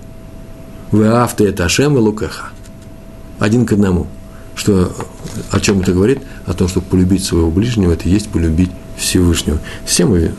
«Вагафте 0.91 1.45
это 1.45 1.65
Ашем 1.65 1.97
и 1.97 2.01
Лукеха». 2.01 2.49
Один 3.39 3.67
к 3.67 3.73
одному– 3.73 4.09
что, 4.59 4.93
о 5.51 5.61
чем 5.61 5.81
это 5.81 5.93
говорит? 5.93 6.19
О 6.47 6.53
том, 6.53 6.69
что 6.69 6.81
полюбить 6.81 7.25
своего 7.25 7.51
ближнего– 7.51 7.93
это 7.93 8.09
есть 8.09 8.29
полюбить 8.29 8.71
Всевышнего. 8.97 9.59
Все 9.85 10.05
мы, 10.05 10.33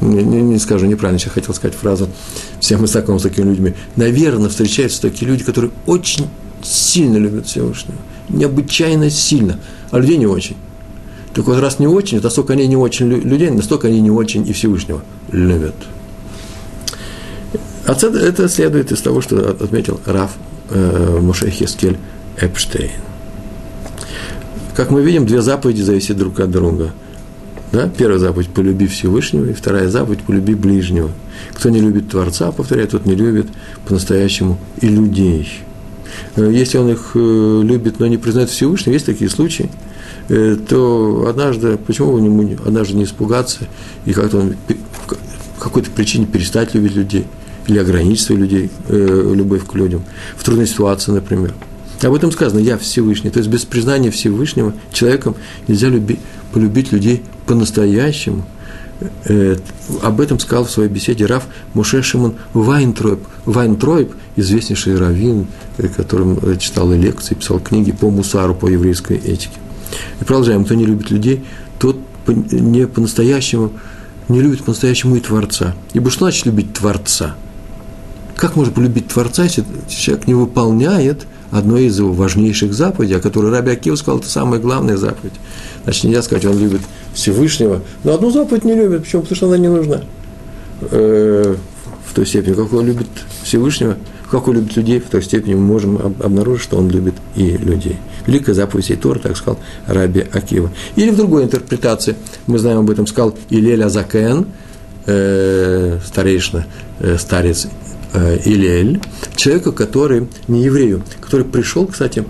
не, 0.00 0.22
не, 0.22 0.40
не 0.40 0.58
скажу 0.58 0.86
неправильно, 0.86 1.18
сейчас 1.18 1.34
хотел 1.34 1.54
сказать 1.54 1.76
фразу, 1.76 2.08
все 2.58 2.78
мы 2.78 2.86
знакомы 2.86 3.20
с 3.20 3.22
такими 3.22 3.50
людьми. 3.50 3.74
Наверное, 3.96 4.48
встречаются 4.48 5.02
такие 5.02 5.30
люди, 5.30 5.44
которые 5.44 5.72
очень 5.86 6.26
сильно 6.62 7.18
любят 7.18 7.46
Всевышнего, 7.46 7.98
необычайно 8.30 9.10
сильно, 9.10 9.58
а 9.90 9.98
людей 9.98 10.16
не 10.16 10.26
очень. 10.26 10.56
Так 11.34 11.46
вот, 11.46 11.58
раз 11.60 11.78
не 11.78 11.86
очень, 11.86 12.18
то 12.18 12.24
настолько 12.24 12.54
они 12.54 12.66
не 12.66 12.76
очень 12.76 13.08
людей, 13.08 13.50
настолько 13.50 13.88
они 13.88 14.00
не 14.00 14.10
очень 14.10 14.48
и 14.48 14.52
Всевышнего 14.52 15.02
любят. 15.30 15.74
Отсюда 17.84 18.20
это 18.20 18.48
следует 18.48 18.90
из 18.92 19.02
того, 19.02 19.20
что 19.20 19.50
отметил 19.50 20.00
Раф 20.06 20.30
э, 20.70 21.18
Моше 21.20 21.50
Хескель 21.50 21.98
Эпштейн. 22.38 22.92
Как 24.74 24.90
мы 24.90 25.02
видим, 25.02 25.24
две 25.24 25.40
заповеди 25.40 25.82
зависят 25.82 26.16
друг 26.16 26.40
от 26.40 26.50
друга. 26.50 26.90
Да? 27.70 27.88
Первая 27.96 28.18
заповедь– 28.18 28.48
полюби 28.54 28.86
Всевышнего, 28.86 29.46
и 29.46 29.52
вторая 29.52 29.88
заповедь– 29.88 30.22
полюби 30.26 30.54
ближнего. 30.54 31.10
Кто 31.52 31.70
не 31.70 31.80
любит 31.80 32.08
Творца, 32.08 32.50
повторяю, 32.50 32.88
тот 32.88 33.06
не 33.06 33.14
любит 33.14 33.46
по-настоящему 33.86 34.58
и 34.80 34.88
людей. 34.88 35.48
Э, 36.36 36.50
если 36.52 36.78
он 36.78 36.90
их 36.90 37.12
э, 37.14 37.60
любит, 37.62 38.00
но 38.00 38.06
не 38.06 38.16
признает 38.16 38.50
Всевышнего, 38.50 38.94
есть 38.94 39.06
такие 39.06 39.30
случаи, 39.30 39.70
э, 40.28 40.56
то 40.68 41.26
однажды, 41.28 41.76
почему 41.76 42.12
бы 42.12 42.18
ему 42.18 42.56
однажды 42.64 42.96
не 42.96 43.04
испугаться 43.04 43.60
и 44.06 44.12
как-то 44.12 44.38
он 44.38 44.54
по 45.06 45.64
какой-то 45.64 45.90
причине 45.90 46.26
перестать 46.26 46.74
любить 46.74 46.94
людей 46.94 47.26
или 47.68 47.78
ограничить 47.78 48.26
своих 48.26 48.40
людей, 48.40 48.70
любовь 48.88 49.64
к 49.66 49.74
людям, 49.74 50.04
в 50.36 50.44
трудной 50.44 50.66
ситуации, 50.66 51.12
например– 51.12 51.54
об 52.08 52.14
этом 52.14 52.30
сказано 52.32 52.58
«Я 52.58 52.76
Всевышний». 52.78 53.30
То 53.30 53.38
есть 53.38 53.50
без 53.50 53.64
признания 53.64 54.10
Всевышнего 54.10 54.72
человеком 54.92 55.36
нельзя 55.68 55.88
люби, 55.88 56.18
полюбить 56.52 56.92
людей 56.92 57.22
по-настоящему. 57.46 58.44
Э, 59.24 59.56
об 60.02 60.20
этом 60.20 60.38
сказал 60.38 60.64
в 60.64 60.70
своей 60.70 60.88
беседе 60.88 61.26
Раф 61.26 61.46
Муше 61.72 62.02
Шимон 62.02 62.34
Вайнтройб. 62.52 63.20
Вайнтройб, 63.44 64.12
известнейший 64.36 64.96
раввин, 64.96 65.46
э, 65.78 65.88
которым 65.88 66.38
э, 66.42 66.56
читал 66.58 66.92
и 66.92 66.98
лекции, 66.98 67.34
писал 67.34 67.58
книги 67.60 67.92
по 67.92 68.10
мусару, 68.10 68.54
по 68.54 68.68
еврейской 68.68 69.16
этике. 69.16 69.58
И 70.20 70.24
продолжаем. 70.24 70.64
Кто 70.64 70.74
не 70.74 70.86
любит 70.86 71.10
людей, 71.10 71.44
тот 71.78 71.96
не 72.26 72.86
по-настоящему, 72.86 73.72
не 74.28 74.40
любит 74.40 74.64
по-настоящему 74.64 75.16
и 75.16 75.20
Творца. 75.20 75.74
Ибо 75.92 76.10
что 76.10 76.20
значит 76.20 76.46
любить 76.46 76.72
Творца? 76.72 77.34
Как 78.36 78.56
можно 78.56 78.72
полюбить 78.72 79.08
Творца, 79.08 79.44
если 79.44 79.64
человек 79.88 80.26
не 80.26 80.34
выполняет 80.34 81.26
одной 81.54 81.84
из 81.84 81.98
его 81.98 82.12
важнейших 82.12 82.74
заповедей, 82.74 83.16
о 83.16 83.20
которой 83.20 83.52
Раби 83.52 83.70
Акива 83.70 83.94
сказал, 83.94 84.18
это 84.18 84.28
самая 84.28 84.60
главная 84.60 84.96
заповедь. 84.96 85.34
Значит, 85.84 86.04
нельзя 86.04 86.22
сказать, 86.22 86.44
он 86.44 86.58
любит 86.58 86.80
Всевышнего, 87.14 87.80
но 88.02 88.14
одну 88.14 88.30
заповедь 88.30 88.64
не 88.64 88.74
любит. 88.74 89.04
Почему? 89.04 89.22
Потому 89.22 89.36
что 89.36 89.46
она 89.46 89.58
не 89.58 89.68
нужна. 89.68 90.00
Э, 90.90 91.54
в 92.06 92.14
той 92.14 92.26
степени, 92.26 92.54
как 92.54 92.72
он 92.72 92.86
любит 92.86 93.06
Всевышнего, 93.44 93.96
как 94.30 94.48
он 94.48 94.54
любит 94.54 94.76
людей, 94.76 94.98
в 94.98 95.08
той 95.08 95.22
степени 95.22 95.54
мы 95.54 95.60
можем 95.60 96.16
обнаружить, 96.18 96.64
что 96.64 96.76
он 96.76 96.90
любит 96.90 97.14
и 97.36 97.56
людей. 97.56 97.98
Великая 98.26 98.54
заповедь 98.54 98.86
сей 98.86 98.96
Тор, 98.96 99.20
так 99.20 99.36
сказал 99.36 99.60
Раби 99.86 100.26
Акива. 100.32 100.72
Или 100.96 101.10
в 101.10 101.16
другой 101.16 101.44
интерпретации, 101.44 102.16
мы 102.48 102.58
знаем 102.58 102.80
об 102.80 102.90
этом, 102.90 103.06
сказал 103.06 103.36
Илель 103.48 103.84
Азакен, 103.84 104.46
э, 105.06 105.98
старейшина, 106.04 106.66
э, 106.98 107.16
старец 107.16 107.68
Илель, 108.14 109.00
человека, 109.36 109.72
который, 109.72 110.28
не 110.48 110.62
еврею, 110.64 111.02
который 111.20 111.44
пришел, 111.44 111.86
кстати, 111.86 112.24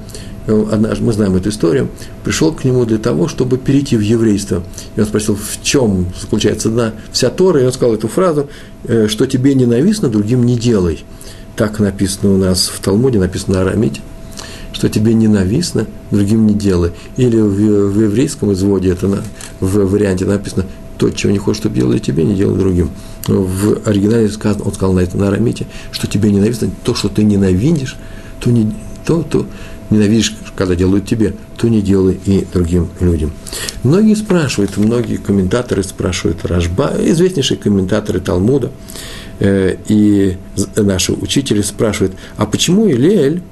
э, 0.46 0.64
однажды, 0.72 1.04
мы 1.04 1.12
знаем 1.12 1.36
эту 1.36 1.50
историю, 1.50 1.88
пришел 2.24 2.52
к 2.52 2.64
нему 2.64 2.84
для 2.84 2.98
того, 2.98 3.28
чтобы 3.28 3.58
перейти 3.58 3.96
в 3.96 4.00
еврейство. 4.00 4.62
И 4.96 5.00
он 5.00 5.06
спросил, 5.06 5.36
в 5.36 5.62
чем 5.62 6.06
заключается 6.20 6.68
одна 6.68 6.94
вся 7.12 7.30
Тора, 7.30 7.60
и 7.60 7.66
он 7.66 7.72
сказал 7.72 7.94
эту 7.94 8.08
фразу, 8.08 8.48
э, 8.84 9.08
что 9.08 9.26
тебе 9.26 9.54
ненавистно, 9.54 10.08
другим 10.08 10.44
не 10.44 10.56
делай. 10.56 11.04
Так 11.56 11.78
написано 11.78 12.34
у 12.34 12.36
нас 12.36 12.66
в 12.66 12.80
Талмуде, 12.80 13.18
написано 13.18 13.56
на 13.56 13.60
арамите, 13.62 14.00
что 14.72 14.88
тебе 14.88 15.14
ненавистно, 15.14 15.86
другим 16.10 16.46
не 16.46 16.54
делай. 16.54 16.92
Или 17.16 17.36
в, 17.36 17.90
в 17.90 18.02
еврейском 18.02 18.52
изводе, 18.52 18.90
это 18.90 19.06
на, 19.06 19.22
в 19.60 19.86
варианте 19.86 20.24
написано, 20.24 20.66
то, 21.04 21.10
чего 21.10 21.32
не 21.32 21.38
хочешь, 21.38 21.60
чтобы 21.60 21.76
делали 21.76 21.98
тебе, 21.98 22.24
не 22.24 22.34
делай 22.34 22.58
другим. 22.58 22.90
В 23.26 23.86
оригинале 23.86 24.28
сказано, 24.30 24.64
он 24.64 24.72
сказал 24.72 24.94
на 24.94 25.00
это 25.00 25.18
на 25.18 25.28
арамите, 25.28 25.66
что 25.92 26.06
тебе 26.06 26.30
ненавистно, 26.30 26.70
то, 26.82 26.94
что 26.94 27.10
ты 27.10 27.24
ненавидишь, 27.24 27.96
то, 28.40 28.50
не, 28.50 28.72
то, 29.04 29.22
то 29.22 29.46
ненавидишь, 29.90 30.34
когда 30.56 30.74
делают 30.74 31.06
тебе, 31.06 31.34
то 31.58 31.68
не 31.68 31.82
делай 31.82 32.18
и 32.24 32.46
другим 32.50 32.88
людям. 33.00 33.32
Многие 33.82 34.14
спрашивают, 34.14 34.78
многие 34.78 35.16
комментаторы 35.16 35.82
спрашивают, 35.82 36.42
Рашба, 36.46 36.94
известнейшие 36.98 37.58
комментаторы 37.58 38.20
Талмуда, 38.20 38.72
э, 39.40 39.76
и 39.88 40.38
наши 40.76 41.12
учители 41.12 41.60
спрашивают, 41.60 42.14
а 42.38 42.46
почему 42.46 42.88
Илель 42.88 43.42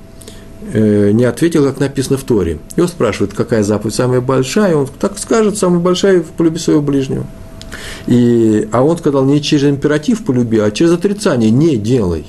не 0.72 1.25
ответил, 1.25 1.64
как 1.64 1.81
написано 1.81 2.18
в 2.18 2.25
Торе. 2.25 2.59
Его 2.77 2.87
спрашивают, 2.87 3.35
какая 3.35 3.62
заповедь 3.62 3.94
самая 3.94 4.20
большая, 4.20 4.77
он 4.77 4.88
так 4.98 5.18
скажет, 5.18 5.59
самая 5.59 5.81
большая 5.81 6.20
в 6.20 6.27
полюби 6.27 6.59
своего 6.59 6.83
ближнего. 6.83 7.27
И, 8.07 8.68
а 8.72 8.83
он 8.83 8.98
сказал, 8.98 9.25
не 9.25 9.40
через 9.40 9.64
императив 9.64 10.25
полюби, 10.25 10.59
а 10.59 10.70
через 10.70 10.92
отрицание, 10.92 11.51
не 11.51 11.77
делай. 11.77 12.27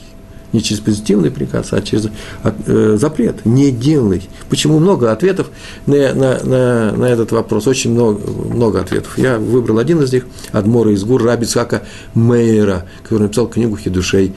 Не 0.51 0.61
через 0.61 0.81
позитивный 0.81 1.31
приказ, 1.31 1.69
а 1.71 1.81
через 1.81 2.09
э, 2.43 2.97
запрет. 2.99 3.43
Не 3.43 3.71
делай. 3.71 4.29
Почему 4.49 4.77
много 4.77 5.11
ответов 5.11 5.49
на, 5.87 6.13
на, 6.13 6.43
на, 6.43 6.91
на 6.91 7.05
этот 7.05 7.31
вопрос? 7.31 7.65
Очень 7.65 7.91
много, 7.91 8.19
много 8.29 8.79
ответов. 8.79 9.17
Я 9.17 9.39
выбрал 9.39 9.79
один 9.79 10.03
из 10.03 10.13
них, 10.13 10.27
Адмора 10.51 10.91
из 10.91 11.03
Гур, 11.03 11.23
Раби 11.23 11.47
Цхака 11.47 11.81
Мейера, 12.13 12.85
который 13.01 13.23
написал 13.23 13.47
книгу 13.47 13.75
Хидушей, 13.77 14.35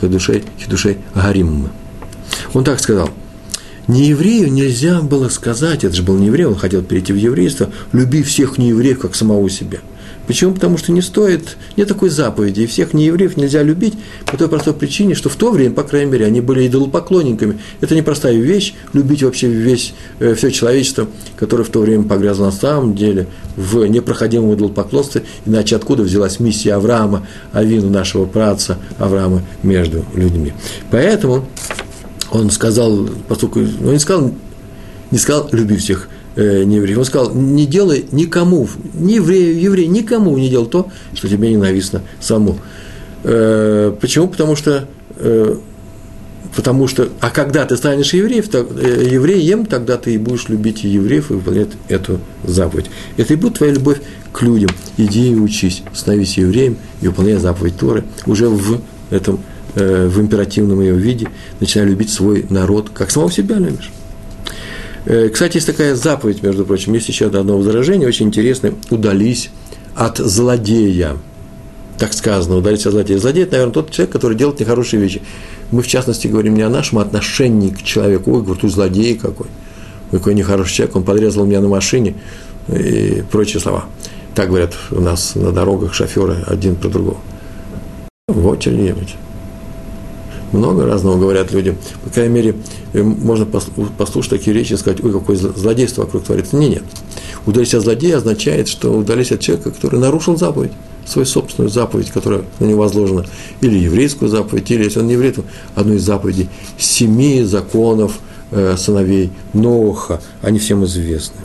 Хидушей, 0.00 0.44
Хидушей 0.58 0.98
Гарим. 1.14 1.68
Он 2.54 2.64
так 2.64 2.80
сказал– 2.80 3.10
Нееврею 3.88 4.52
нельзя 4.52 5.00
было 5.00 5.30
сказать, 5.30 5.82
это 5.82 5.96
же 5.96 6.02
был 6.02 6.18
не 6.18 6.26
еврей, 6.26 6.44
он 6.44 6.56
хотел 6.56 6.82
перейти 6.82 7.14
в 7.14 7.16
еврейство, 7.16 7.70
люби 7.92 8.22
всех 8.22 8.58
неевреев, 8.58 8.98
как 8.98 9.14
самого 9.14 9.48
себя. 9.48 9.78
Почему? 10.26 10.52
Потому 10.52 10.76
что 10.76 10.92
не 10.92 11.00
стоит, 11.00 11.56
нет 11.78 11.88
такой 11.88 12.10
заповеди, 12.10 12.60
и 12.60 12.66
всех 12.66 12.92
неевреев 12.92 13.38
нельзя 13.38 13.62
любить 13.62 13.94
по 14.26 14.36
той 14.36 14.48
простой 14.48 14.74
причине, 14.74 15.14
что 15.14 15.30
в 15.30 15.36
то 15.36 15.50
время, 15.50 15.74
по 15.74 15.84
крайней 15.84 16.12
мере, 16.12 16.26
они 16.26 16.42
были 16.42 16.68
идолопоклонниками. 16.68 17.60
Это 17.80 17.94
непростая 17.94 18.36
вещь, 18.36 18.74
любить 18.92 19.22
вообще 19.22 19.48
весь, 19.48 19.94
э, 20.18 20.34
все 20.34 20.50
человечество, 20.50 21.08
которое 21.36 21.64
в 21.64 21.70
то 21.70 21.80
время 21.80 22.02
погрязло 22.02 22.44
на 22.44 22.52
самом 22.52 22.94
деле 22.94 23.26
в 23.56 23.86
непроходимом 23.86 24.52
идолопоклонстве, 24.52 25.22
иначе 25.46 25.76
откуда 25.76 26.02
взялась 26.02 26.40
миссия 26.40 26.74
Авраама, 26.74 27.26
Авину 27.54 27.88
нашего 27.88 28.26
праца 28.26 28.76
Авраама 28.98 29.42
между 29.62 30.04
людьми. 30.14 30.52
Поэтому 30.90 31.48
он 32.30 32.50
сказал, 32.50 33.08
поскольку, 33.28 33.60
он 33.60 33.92
не 33.92 33.98
сказал, 33.98 34.32
не 35.10 35.18
сказал, 35.18 35.48
люби 35.52 35.76
всех 35.76 36.08
э, 36.36 36.64
неевреев, 36.64 36.98
он 36.98 37.04
сказал, 37.04 37.34
не 37.34 37.66
делай 37.66 38.06
никому, 38.12 38.68
ни 38.94 39.14
еврею, 39.14 39.60
еврей, 39.60 39.86
никому 39.86 40.36
не 40.36 40.48
делай 40.48 40.68
то, 40.68 40.88
что 41.14 41.28
тебе 41.28 41.50
ненавистно 41.50 42.02
саму. 42.20 42.58
Э, 43.24 43.94
почему? 44.00 44.28
Потому 44.28 44.56
что, 44.56 44.86
э, 45.16 45.56
потому 46.54 46.86
что, 46.86 47.08
а 47.20 47.30
когда 47.30 47.64
ты 47.64 47.76
станешь 47.76 48.12
евреев, 48.12 48.48
так, 48.48 48.66
э, 48.76 49.08
евреем, 49.10 49.66
тогда 49.66 49.96
ты 49.96 50.14
и 50.14 50.18
будешь 50.18 50.48
любить 50.48 50.84
евреев 50.84 51.30
и 51.30 51.34
выполнять 51.34 51.70
эту 51.88 52.20
заповедь. 52.44 52.86
Это 53.16 53.32
и 53.32 53.36
будет 53.36 53.54
твоя 53.54 53.72
любовь 53.72 54.00
к 54.32 54.42
людям. 54.42 54.70
Иди 54.96 55.32
и 55.32 55.34
учись, 55.34 55.82
становись 55.94 56.38
евреем 56.38 56.76
и 57.00 57.08
выполняй 57.08 57.36
заповедь 57.36 57.76
Торы 57.78 58.04
уже 58.26 58.48
в 58.48 58.80
этом, 59.10 59.40
в 59.74 60.20
императивном 60.20 60.80
ее 60.80 60.94
виде, 60.94 61.28
начинай 61.60 61.86
любить 61.86 62.10
свой 62.10 62.46
народ, 62.48 62.90
как 62.90 63.10
самого 63.10 63.30
себя 63.30 63.56
любишь. 63.56 63.90
Э, 65.08 65.30
кстати, 65.30 65.56
есть 65.56 65.66
такая 65.66 65.94
заповедь, 65.94 66.42
между 66.42 66.66
прочим, 66.66 66.92
есть 66.92 67.08
еще 67.08 67.26
одно 67.26 67.56
возражение, 67.56 68.06
очень 68.06 68.26
интересное, 68.26 68.74
удались 68.90 69.50
от 69.94 70.18
злодея. 70.18 71.16
Так 71.98 72.12
сказано, 72.12 72.56
удались 72.56 72.84
от 72.86 72.92
злодея. 72.92 73.18
Злодей– 73.18 73.42
это, 73.44 73.52
наверное, 73.52 73.72
тот 73.72 73.90
человек, 73.90 74.12
который 74.12 74.36
делает 74.36 74.60
нехорошие 74.60 75.00
вещи. 75.00 75.22
Мы, 75.70 75.82
в 75.82 75.86
частности, 75.86 76.28
говорим 76.28 76.54
не 76.54 76.62
о 76.62 76.68
нашем 76.68 76.98
отношении 76.98 77.70
к 77.70 77.82
человеку. 77.82 78.32
Ой, 78.32 78.42
говорю, 78.42 78.60
ты 78.60 78.68
злодей 78.68 79.16
какой. 79.16 79.46
Ой, 80.12 80.18
какой 80.18 80.34
нехороший 80.34 80.74
человек, 80.74 80.96
он 80.96 81.04
подрезал 81.04 81.46
меня 81.46 81.60
на 81.60 81.68
машине 81.68 82.14
и 82.68 83.24
прочие 83.30 83.60
слова. 83.60 83.86
Так 84.34 84.48
говорят 84.48 84.74
у 84.90 85.00
нас 85.00 85.34
на 85.34 85.52
дорогах 85.52 85.94
шоферы 85.94 86.44
один 86.46 86.76
про 86.76 86.88
другого. 86.88 87.18
В 88.28 88.46
очереди 88.46 88.92
быть. 88.92 89.16
Много 90.52 90.86
разного 90.86 91.18
говорят 91.18 91.52
люди. 91.52 91.76
По 92.04 92.10
крайней 92.10 92.34
мере, 92.34 92.56
э, 92.92 93.02
можно 93.02 93.46
послушать 93.46 94.30
такие 94.30 94.54
речи 94.54 94.72
и 94.72 94.76
сказать, 94.76 95.02
ой, 95.02 95.12
какое 95.12 95.36
злодейство 95.36 96.02
вокруг 96.02 96.24
творится. 96.24 96.56
Не, 96.56 96.68
нет. 96.68 96.82
Удались 97.46 97.74
от 97.74 97.82
злодея 97.82 98.18
означает, 98.18 98.68
что 98.68 98.92
удались 98.92 99.32
от 99.32 99.40
человека, 99.40 99.70
который 99.70 100.00
нарушил 100.00 100.36
заповедь, 100.36 100.72
свою 101.06 101.26
собственную 101.26 101.70
заповедь, 101.70 102.10
которая 102.10 102.42
на 102.60 102.64
него 102.64 102.80
возложена, 102.80 103.26
или 103.60 103.78
еврейскую 103.78 104.30
заповедь, 104.30 104.70
или, 104.70 104.84
если 104.84 105.00
он 105.00 105.06
не 105.06 105.14
еврей, 105.14 105.32
то 105.32 105.44
одну 105.74 105.94
из 105.94 106.02
заповедей 106.02 106.48
семи 106.78 107.42
законов 107.42 108.18
э, 108.50 108.76
сыновей 108.76 109.30
Ноха, 109.52 110.20
они 110.42 110.58
всем 110.58 110.84
известны. 110.84 111.40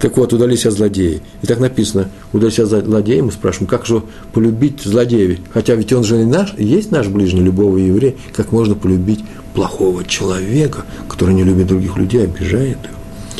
Так 0.00 0.16
вот, 0.16 0.32
удались 0.32 0.64
от 0.64 0.72
злодея. 0.72 1.20
И 1.42 1.46
так 1.46 1.60
написано, 1.60 2.08
удались 2.32 2.58
от 2.58 2.68
злодея, 2.68 3.22
мы 3.22 3.32
спрашиваем, 3.32 3.68
как 3.68 3.84
же 3.84 4.02
полюбить 4.32 4.80
злодея? 4.80 5.38
Хотя 5.52 5.74
ведь 5.74 5.92
он 5.92 6.04
же 6.04 6.22
и 6.22 6.24
наш, 6.24 6.54
есть 6.56 6.90
наш 6.90 7.08
ближний, 7.08 7.42
любого 7.42 7.76
еврея, 7.76 8.14
как 8.34 8.50
можно 8.50 8.74
полюбить 8.74 9.22
плохого 9.54 10.02
человека, 10.04 10.86
который 11.06 11.34
не 11.34 11.44
любит 11.44 11.66
других 11.66 11.98
людей, 11.98 12.24
обижает 12.24 12.78
их? 12.82 12.90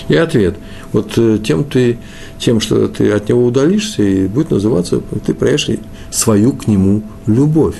И 0.09 0.17
ответ, 0.17 0.57
вот 0.93 1.13
э, 1.17 1.39
тем 1.43 1.65
ты, 1.65 1.99
тем, 2.39 2.61
что 2.61 2.89
ты 2.89 3.11
от 3.11 3.29
него 3.29 3.47
удалишься, 3.47 4.03
и 4.03 4.27
будет 4.27 4.51
называться, 4.51 5.01
ты 5.25 5.33
проявишь 5.33 5.71
свою 6.11 6.53
к 6.53 6.67
нему 6.67 7.03
любовь. 7.27 7.77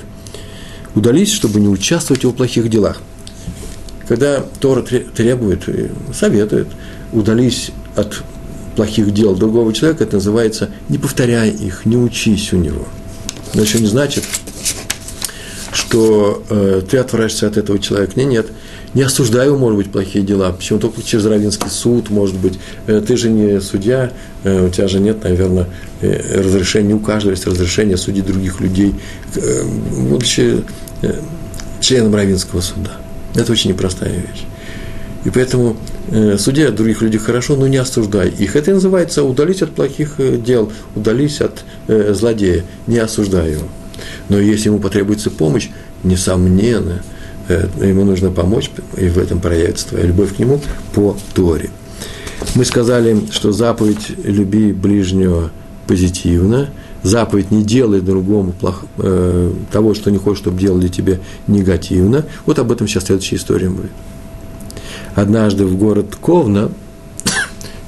Удались, 0.95 1.31
чтобы 1.31 1.59
не 1.59 1.67
участвовать 1.67 2.21
в 2.21 2.23
его 2.23 2.33
плохих 2.33 2.67
делах. 2.67 3.01
Когда 4.07 4.43
Тора 4.59 4.81
требует, 4.81 5.69
советует, 6.13 6.67
удались 7.13 7.71
от 7.95 8.23
плохих 8.81 9.13
дел 9.13 9.35
другого 9.35 9.73
человека, 9.73 10.05
это 10.05 10.15
называется 10.15 10.71
не 10.89 10.97
повторяй 10.97 11.51
их, 11.51 11.85
не 11.85 11.97
учись 11.97 12.51
у 12.51 12.57
него. 12.57 12.87
Но 13.53 13.61
еще 13.61 13.77
не 13.77 13.85
значит, 13.85 14.23
что 15.71 16.43
э, 16.49 16.81
ты 16.89 16.97
отвратишься 16.97 17.45
от 17.45 17.57
этого 17.57 17.77
человека. 17.77 18.13
Нет, 18.15 18.27
нет. 18.27 18.47
Не 18.95 19.03
осуждай 19.03 19.45
его, 19.45 19.57
может 19.57 19.77
быть, 19.77 19.91
плохие 19.91 20.25
дела. 20.25 20.51
Почему 20.51 20.79
только 20.79 21.03
через 21.03 21.25
Равинский 21.25 21.69
суд, 21.69 22.09
может 22.09 22.35
быть. 22.37 22.57
Э, 22.87 23.03
ты 23.05 23.17
же 23.17 23.29
не 23.29 23.61
судья, 23.61 24.13
э, 24.43 24.65
у 24.65 24.69
тебя 24.69 24.87
же 24.87 24.99
нет, 24.99 25.23
наверное, 25.23 25.67
э, 26.01 26.41
разрешения, 26.41 26.95
у 26.95 26.99
каждого 26.99 27.33
есть 27.33 27.45
разрешение 27.45 27.97
судить 27.97 28.25
других 28.25 28.61
людей, 28.61 28.95
э, 29.35 29.63
будучи 30.09 30.63
э, 31.03 31.19
членом 31.81 32.15
Равинского 32.15 32.61
суда. 32.61 32.93
Это 33.35 33.51
очень 33.51 33.69
непростая 33.69 34.11
вещь. 34.11 34.45
И 35.23 35.29
поэтому 35.29 35.77
э, 36.09 36.37
суди 36.37 36.63
от 36.63 36.75
других 36.75 37.01
людей 37.01 37.19
хорошо, 37.19 37.55
но 37.55 37.67
не 37.67 37.77
осуждай 37.77 38.29
их. 38.29 38.55
Это 38.55 38.73
называется 38.73 39.23
удались 39.23 39.61
от 39.61 39.71
плохих 39.71 40.15
э, 40.19 40.37
дел, 40.37 40.71
удались 40.95 41.41
от 41.41 41.63
э, 41.87 42.13
злодея, 42.13 42.63
не 42.87 42.97
осуждай 42.97 43.51
его. 43.51 43.67
Но 44.29 44.39
если 44.39 44.69
ему 44.69 44.79
потребуется 44.79 45.29
помощь, 45.29 45.69
несомненно, 46.03 47.03
э, 47.47 47.67
ему 47.81 48.05
нужно 48.05 48.31
помочь, 48.31 48.71
и 48.97 49.07
в 49.09 49.17
этом 49.17 49.39
проявится 49.39 49.89
твоя 49.89 50.05
любовь 50.05 50.35
к 50.35 50.39
нему 50.39 50.61
по 50.93 51.17
Торе. 51.33 51.69
Мы 52.55 52.65
сказали, 52.65 53.17
что 53.31 53.51
заповедь 53.51 54.11
«люби 54.23 54.73
ближнего» 54.73 55.51
позитивно, 55.87 56.69
заповедь 57.03 57.51
«не 57.51 57.63
делай 57.63 58.01
другому 58.01 58.51
плохо, 58.51 58.85
э, 58.97 59.53
того, 59.71 59.93
что 59.93 60.09
не 60.11 60.17
хочешь, 60.17 60.39
чтобы 60.39 60.59
делали 60.59 60.87
тебе 60.87 61.19
негативно». 61.47 62.25
Вот 62.45 62.59
об 62.59 62.71
этом 62.71 62.87
сейчас 62.87 63.05
следующая 63.05 63.35
история 63.35 63.69
будет 63.69 63.91
однажды 65.15 65.65
в 65.65 65.77
город 65.77 66.15
Ковна, 66.19 66.71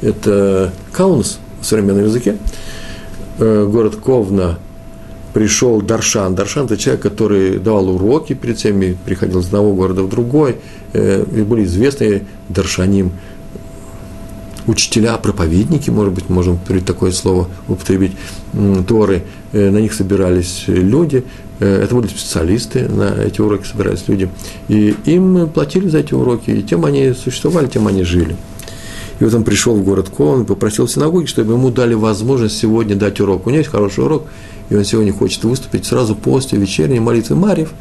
это 0.02 0.74
Каунас 0.92 1.40
в 1.62 1.66
современном 1.66 2.06
языке, 2.06 2.38
э, 3.40 3.68
город 3.70 3.96
Ковна 3.96 4.60
пришел 5.34 5.82
Даршан. 5.82 6.36
Даршан– 6.36 6.66
это 6.68 6.78
человек, 6.78 7.02
который 7.02 7.58
давал 7.58 7.90
уроки 7.90 8.34
перед 8.34 8.58
всеми, 8.58 8.98
приходил 9.06 9.40
из 9.40 9.48
одного 9.48 9.74
города 9.74 10.04
в 10.04 10.10
другой, 10.10 10.58
э, 10.94 11.26
и 11.36 11.42
были 11.42 11.64
известные 11.64 12.24
Даршаним 12.50 13.14
учителя, 14.68 15.18
проповедники, 15.18 15.90
может 15.90 16.14
быть, 16.14 16.30
можем 16.30 16.60
такое 16.86 17.12
слово 17.12 17.48
употребить, 17.68 18.14
Торы, 18.88 19.24
э, 19.52 19.70
на 19.70 19.80
них 19.80 19.94
собирались 19.94 20.66
люди, 20.68 21.24
это 21.64 21.96
были 21.96 22.08
специалисты, 22.08 22.88
на 22.88 23.16
эти 23.24 23.42
уроки 23.42 23.66
собирались 23.66 24.08
люди, 24.08 24.30
и 24.68 24.96
им 25.06 25.48
платили 25.50 25.88
за 25.88 26.00
эти 26.00 26.14
уроки, 26.14 26.50
и 26.50 26.64
тем 26.64 26.86
они 26.86 27.14
существовали, 27.14 27.68
тем 27.68 27.88
они 27.88 28.04
жили. 28.04 28.36
И 29.20 29.24
вот 29.24 29.34
он 29.34 29.44
пришел 29.44 29.76
в 29.76 29.84
город 29.84 30.10
Ковен, 30.10 30.46
попросил 30.46 30.88
в 30.88 30.92
синагоге, 30.92 31.28
чтобы 31.28 31.54
ему 31.54 31.70
дали 31.70 31.94
возможность 31.94 32.58
сегодня 32.58 32.96
дать 32.96 33.20
урок. 33.20 33.46
У 33.46 33.50
него 33.50 33.60
есть 33.60 33.70
хороший 33.70 34.04
урок, 34.04 34.24
и 34.70 34.76
он 34.76 34.84
сегодня 34.84 35.14
хочет 35.14 35.44
выступить 35.44 35.86
сразу 35.86 36.16
после 36.16 36.58
вечерней 36.58 37.00
молитвы 37.00 37.36
Марьев, 37.36 37.74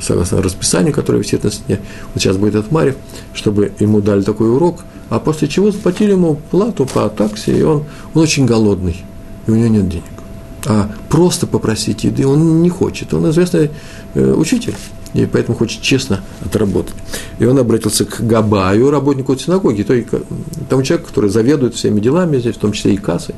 согласно 0.00 0.42
расписанию, 0.42 0.92
которое 0.92 1.18
висит 1.18 1.44
на 1.44 1.52
стене. 1.52 1.80
Вот 2.12 2.22
сейчас 2.22 2.36
будет 2.36 2.54
этот 2.54 2.72
Марьев, 2.72 2.96
чтобы 3.34 3.72
ему 3.78 4.00
дали 4.00 4.22
такой 4.22 4.50
урок, 4.50 4.80
а 5.10 5.18
после 5.18 5.48
чего 5.48 5.70
заплатили 5.70 6.12
ему 6.12 6.40
плату 6.50 6.86
по 6.86 7.08
такси, 7.08 7.52
и 7.58 7.62
он, 7.62 7.84
он 8.14 8.22
очень 8.22 8.46
голодный, 8.46 9.04
и 9.46 9.50
у 9.50 9.54
него 9.54 9.68
нет 9.68 9.88
денег 9.88 10.13
а 10.66 10.90
просто 11.08 11.46
попросить 11.46 12.04
еды 12.04 12.26
он 12.26 12.62
не 12.62 12.70
хочет. 12.70 13.12
Он 13.12 13.28
известный 13.30 13.70
э, 14.14 14.32
учитель, 14.32 14.74
и 15.12 15.26
поэтому 15.26 15.56
хочет 15.56 15.82
честно 15.82 16.20
отработать. 16.44 16.94
И 17.38 17.44
он 17.44 17.58
обратился 17.58 18.04
к 18.04 18.20
Габаю, 18.20 18.90
работнику 18.90 19.36
синагоги, 19.36 19.82
то 19.82 19.94
есть 19.94 20.08
тому 20.68 20.82
человеку, 20.82 21.08
который 21.08 21.30
заведует 21.30 21.74
всеми 21.74 22.00
делами 22.00 22.38
здесь, 22.38 22.56
в 22.56 22.58
том 22.58 22.72
числе 22.72 22.94
и 22.94 22.96
кассой, 22.96 23.34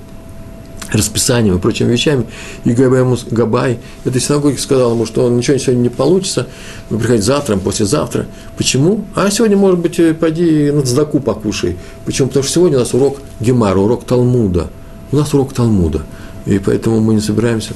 расписанием 0.92 1.56
и 1.56 1.58
прочими 1.58 1.90
вещами. 1.90 2.26
И 2.64 2.70
Габай, 2.70 3.00
ему, 3.00 3.16
Габай 3.30 3.80
этой 4.04 4.20
синагоги 4.20 4.56
сказал 4.56 4.92
ему, 4.92 5.04
что 5.04 5.24
он 5.24 5.36
ничего 5.36 5.58
сегодня 5.58 5.82
не 5.82 5.88
получится, 5.88 6.46
вы 6.90 6.98
приходите 6.98 7.26
завтра, 7.26 7.56
послезавтра. 7.56 8.26
Почему? 8.56 9.04
А 9.16 9.30
сегодня, 9.30 9.56
может 9.56 9.80
быть, 9.80 9.98
э, 9.98 10.14
пойди 10.14 10.70
на 10.70 10.82
цдаку 10.82 11.18
покушай. 11.18 11.76
Почему? 12.04 12.28
Потому 12.28 12.44
что 12.44 12.52
сегодня 12.52 12.76
у 12.76 12.80
нас 12.80 12.94
урок 12.94 13.18
Гемара, 13.40 13.78
урок 13.78 14.04
Талмуда. 14.04 14.70
У 15.10 15.16
нас 15.16 15.34
урок 15.34 15.52
Талмуда– 15.52 16.02
и 16.46 16.59
поэтому 16.59 17.00
мы 17.00 17.14
не 17.14 17.20
собираемся, 17.20 17.74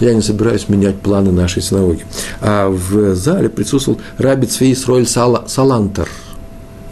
я 0.00 0.14
не 0.14 0.22
собираюсь 0.22 0.68
менять 0.68 1.00
планы 1.00 1.32
нашей 1.32 1.62
синагоги. 1.62 2.04
А 2.40 2.68
в 2.68 3.14
зале 3.14 3.48
присутствовал 3.48 4.00
Раби 4.18 4.46
Цвей 4.46 4.76
Сроэль 4.76 5.06
Салантер, 5.06 6.08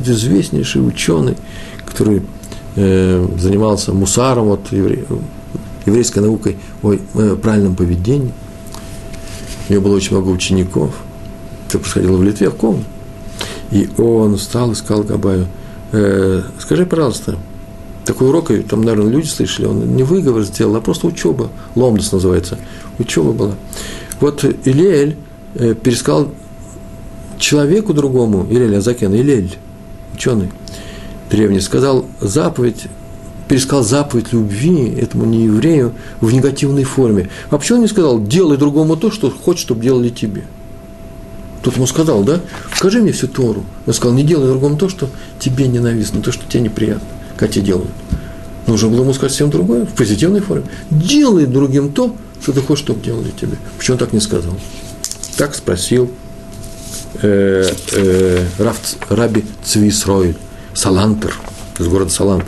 известнейший 0.00 0.86
ученый, 0.86 1.36
который 1.86 2.22
э, 2.76 3.28
занимался 3.38 3.92
мусаром, 3.92 4.46
вот, 4.46 4.72
евре, 4.72 5.04
еврейской 5.86 6.20
наукой 6.20 6.58
о 6.82 6.94
э, 6.94 7.36
правильном 7.36 7.76
поведении. 7.76 8.32
У 9.68 9.72
него 9.72 9.84
было 9.84 9.96
очень 9.96 10.16
много 10.16 10.30
учеников. 10.30 10.94
Это 11.68 11.78
происходило 11.78 12.16
в 12.16 12.22
Литве, 12.22 12.50
в 12.50 12.54
Ком. 12.54 12.84
И 13.70 13.88
он 13.98 14.36
встал 14.36 14.72
и 14.72 14.74
сказал 14.74 15.02
Габаю, 15.02 15.46
э, 15.92 16.42
скажи, 16.58 16.86
пожалуйста, 16.86 17.36
такой 18.08 18.28
урок, 18.28 18.50
и 18.50 18.62
там, 18.62 18.80
наверное, 18.82 19.12
люди 19.12 19.26
слышали, 19.26 19.66
он 19.66 19.94
не 19.94 20.02
выговор 20.02 20.42
сделал, 20.42 20.74
а 20.76 20.80
просто 20.80 21.06
учеба, 21.06 21.50
ломдос 21.74 22.10
называется, 22.10 22.58
учеба 22.98 23.32
была. 23.32 23.54
Вот 24.18 24.44
Илель 24.64 25.16
э, 25.54 25.74
пересказал 25.74 26.30
человеку 27.38 27.92
другому, 27.92 28.46
Илель 28.48 28.76
Азакен, 28.76 29.14
Илель, 29.14 29.56
ученый 30.14 30.48
древний, 31.30 31.60
сказал 31.60 32.06
заповедь, 32.18 32.86
пересказал 33.46 33.84
заповедь 33.84 34.32
любви 34.32 34.88
этому 34.98 35.26
нееврею 35.26 35.92
в 36.22 36.32
негативной 36.32 36.84
форме. 36.84 37.28
Почему 37.50 37.76
он 37.76 37.82
не 37.82 37.88
сказал, 37.88 38.18
делай 38.22 38.56
другому 38.56 38.96
то, 38.96 39.10
что 39.10 39.30
хочет, 39.30 39.60
чтобы 39.60 39.82
делали 39.82 40.08
тебе? 40.08 40.44
Тот 41.62 41.76
ему 41.76 41.86
сказал, 41.86 42.22
да, 42.22 42.40
скажи 42.74 43.02
мне 43.02 43.12
всю 43.12 43.28
Тору. 43.28 43.64
Он 43.86 43.92
сказал, 43.92 44.16
не 44.16 44.22
делай 44.22 44.46
другому 44.46 44.78
то, 44.78 44.88
что 44.88 45.10
тебе 45.38 45.68
ненавистно, 45.68 46.22
то, 46.22 46.32
что 46.32 46.48
тебе 46.48 46.62
неприятно 46.62 47.17
как 47.38 47.52
те 47.52 47.60
делают. 47.60 47.90
Нужно 48.66 48.88
было 48.90 49.00
ему 49.00 49.14
сказать 49.14 49.32
совсем 49.32 49.50
другое, 49.50 49.86
в 49.86 49.94
позитивной 49.94 50.40
форме. 50.40 50.66
Делай 50.90 51.46
другим 51.46 51.90
то, 51.92 52.14
что 52.42 52.52
ты 52.52 52.60
хочешь, 52.60 52.84
чтобы 52.84 53.02
делали 53.02 53.30
тебе. 53.30 53.56
Почему 53.78 53.94
он 53.94 53.98
так 53.98 54.12
не 54.12 54.20
сказал? 54.20 54.52
Так 55.38 55.54
спросил 55.54 56.10
э, 57.22 57.70
э, 57.92 58.46
Рав, 58.58 58.78
Раби 59.08 59.44
Цвисройль, 59.64 60.36
Салантер, 60.74 61.34
из 61.78 61.88
города 61.88 62.10
Салант. 62.10 62.44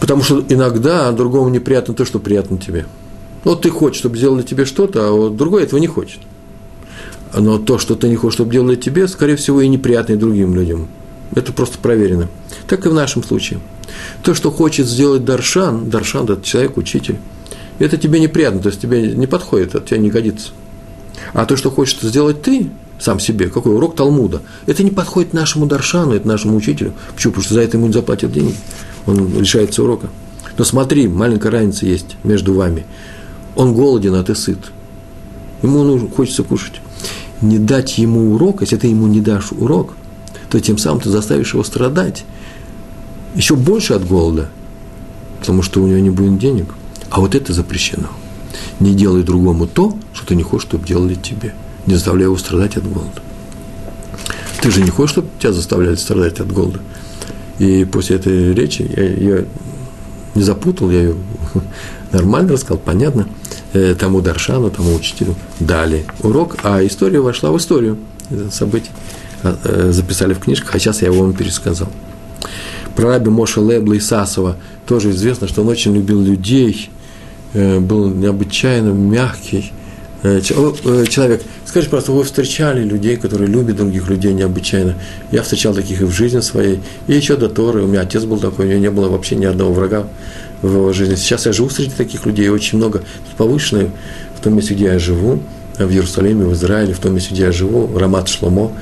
Потому 0.00 0.22
что 0.22 0.44
иногда 0.48 1.12
другому 1.12 1.48
неприятно 1.50 1.94
то, 1.94 2.04
что 2.04 2.18
приятно 2.18 2.58
тебе. 2.58 2.86
Вот 3.44 3.62
ты 3.62 3.70
хочешь, 3.70 4.00
чтобы 4.00 4.16
сделали 4.16 4.42
тебе 4.42 4.64
что-то, 4.64 5.08
а 5.08 5.12
вот 5.12 5.36
другой 5.36 5.62
этого 5.62 5.78
не 5.78 5.86
хочет. 5.86 6.20
Но 7.36 7.58
то, 7.58 7.78
что 7.78 7.94
ты 7.94 8.08
не 8.08 8.16
хочешь, 8.16 8.34
чтобы 8.34 8.52
делали 8.52 8.74
тебе, 8.74 9.06
скорее 9.06 9.36
всего, 9.36 9.60
и 9.60 9.68
неприятно 9.68 10.14
и 10.14 10.16
другим 10.16 10.54
людям. 10.54 10.88
Это 11.34 11.52
просто 11.52 11.78
проверено. 11.78 12.28
Так 12.66 12.86
и 12.86 12.88
в 12.88 12.94
нашем 12.94 13.22
случае. 13.22 13.60
То, 14.22 14.34
что 14.34 14.50
хочет 14.50 14.86
сделать 14.86 15.24
Даршан, 15.24 15.90
Даршан– 15.90 16.24
это 16.28 16.42
человек, 16.42 16.76
учитель, 16.76 17.18
это 17.78 17.96
тебе 17.96 18.20
неприятно, 18.20 18.60
то 18.60 18.68
есть 18.68 18.80
тебе 18.80 19.12
не 19.12 19.26
подходит, 19.26 19.74
это 19.74 19.86
тебе 19.86 20.00
не 20.00 20.10
годится. 20.10 20.50
А 21.32 21.44
то, 21.46 21.56
что 21.56 21.70
хочет 21.70 22.00
сделать 22.02 22.42
ты, 22.42 22.70
сам 22.98 23.20
себе, 23.20 23.48
какой 23.48 23.74
урок 23.74 23.94
Талмуда, 23.94 24.42
это 24.66 24.82
не 24.82 24.90
подходит 24.90 25.32
нашему 25.32 25.66
Даршану, 25.66 26.14
это 26.14 26.26
нашему 26.26 26.56
учителю. 26.56 26.94
Почему? 27.14 27.32
Потому 27.32 27.44
что 27.44 27.54
за 27.54 27.60
это 27.60 27.76
ему 27.76 27.86
не 27.86 27.92
заплатят 27.92 28.32
деньги. 28.32 28.54
Он 29.06 29.38
лишается 29.38 29.82
урока. 29.82 30.08
Но 30.56 30.64
смотри, 30.64 31.06
маленькая 31.06 31.50
разница 31.50 31.86
есть 31.86 32.16
между 32.24 32.54
вами. 32.54 32.84
Он 33.54 33.74
голоден, 33.74 34.14
а 34.14 34.24
ты 34.24 34.34
сыт. 34.34 34.58
Ему 35.62 35.84
нужно, 35.84 36.08
хочется 36.08 36.42
кушать. 36.42 36.80
Не 37.40 37.58
дать 37.58 37.98
ему 37.98 38.34
урок, 38.34 38.62
если 38.62 38.76
ты 38.76 38.88
ему 38.88 39.06
не 39.06 39.20
дашь 39.20 39.52
урок, 39.52 39.94
то 40.50 40.60
тем 40.60 40.78
самым 40.78 41.00
ты 41.00 41.10
заставишь 41.10 41.52
его 41.52 41.64
страдать 41.64 42.24
еще 43.34 43.54
больше 43.54 43.94
от 43.94 44.06
голода, 44.06 44.48
потому 45.40 45.62
что 45.62 45.82
у 45.82 45.86
него 45.86 45.98
не 45.98 46.10
будет 46.10 46.38
денег. 46.38 46.74
А 47.10 47.20
вот 47.20 47.34
это 47.34 47.52
запрещено. 47.52 48.08
Не 48.80 48.94
делай 48.94 49.22
другому 49.22 49.66
то, 49.66 49.96
что 50.12 50.26
ты 50.26 50.34
не 50.34 50.42
хочешь, 50.42 50.66
чтобы 50.68 50.86
делали 50.86 51.14
тебе. 51.14 51.54
Не 51.86 51.94
заставляй 51.94 52.24
его 52.24 52.36
страдать 52.36 52.76
от 52.76 52.90
голода. 52.90 53.22
Ты 54.60 54.70
же 54.70 54.82
не 54.82 54.90
хочешь, 54.90 55.12
чтобы 55.12 55.28
тебя 55.38 55.52
заставляли 55.52 55.94
страдать 55.96 56.40
от 56.40 56.52
голода. 56.52 56.80
И 57.58 57.84
после 57.84 58.16
этой 58.16 58.54
речи 58.54 58.90
я 58.96 59.04
ее 59.04 59.46
не 60.34 60.42
запутал, 60.42 60.90
я 60.90 61.00
ее 61.00 61.14
нормально 62.12 62.52
рассказал, 62.52 62.78
понятно. 62.78 63.28
Э, 63.72 63.94
тому 63.94 64.20
Даршану, 64.20 64.70
тому 64.70 64.94
учителю 64.94 65.34
дали 65.60 66.06
урок, 66.22 66.56
а 66.62 66.84
история 66.84 67.20
вошла 67.20 67.50
в 67.50 67.56
историю. 67.58 67.98
Э, 68.30 68.48
записали 69.90 70.34
в 70.34 70.40
книжках, 70.40 70.74
а 70.74 70.78
сейчас 70.78 71.02
я 71.02 71.08
его 71.08 71.22
вам 71.22 71.32
пересказал. 71.34 71.88
Про 72.98 73.10
раби 73.10 73.30
Моша 73.30 73.60
Лебла 73.60 73.94
и 73.94 74.00
тоже 74.86 75.10
известно, 75.10 75.46
что 75.46 75.62
он 75.62 75.68
очень 75.68 75.94
любил 75.94 76.20
людей, 76.20 76.90
э, 77.52 77.78
был 77.78 78.08
необычайно 78.08 78.88
мягкий 78.88 79.72
э, 80.24 80.40
э, 80.40 81.06
человек. 81.06 81.42
Скажите, 81.64 81.90
просто 81.90 82.10
вы 82.10 82.24
встречали 82.24 82.82
людей, 82.82 83.16
которые 83.16 83.48
любят 83.48 83.76
других 83.76 84.08
людей 84.08 84.32
необычайно. 84.32 84.96
Я 85.30 85.42
встречал 85.42 85.74
таких 85.74 86.00
и 86.00 86.04
в 86.04 86.10
жизни 86.10 86.40
своей, 86.40 86.80
и 87.06 87.14
еще 87.14 87.36
до 87.36 87.48
Торы. 87.48 87.84
У 87.84 87.86
меня 87.86 88.00
отец 88.00 88.24
был 88.24 88.40
такой, 88.40 88.66
у 88.66 88.68
него 88.70 88.80
не 88.80 88.90
было 88.90 89.08
вообще 89.08 89.36
ни 89.36 89.44
одного 89.44 89.74
врага 89.74 90.08
в 90.62 90.72
его 90.72 90.92
жизни. 90.92 91.14
Сейчас 91.14 91.46
я 91.46 91.52
живу 91.52 91.70
среди 91.70 91.90
таких 91.90 92.26
людей, 92.26 92.48
очень 92.48 92.78
много 92.78 93.02
повышенных 93.36 93.90
в 94.36 94.42
том 94.42 94.56
месте, 94.56 94.74
где 94.74 94.86
я 94.86 94.98
живу 94.98 95.40
в 95.78 95.90
Иерусалиме, 95.90 96.44
в 96.44 96.52
Израиле, 96.54 96.94
в 96.94 96.98
том 96.98 97.14
месте, 97.14 97.34
где 97.34 97.44
я 97.44 97.52
живу, 97.52 97.96
Рамат 97.96 98.28
Шломо, 98.28 98.72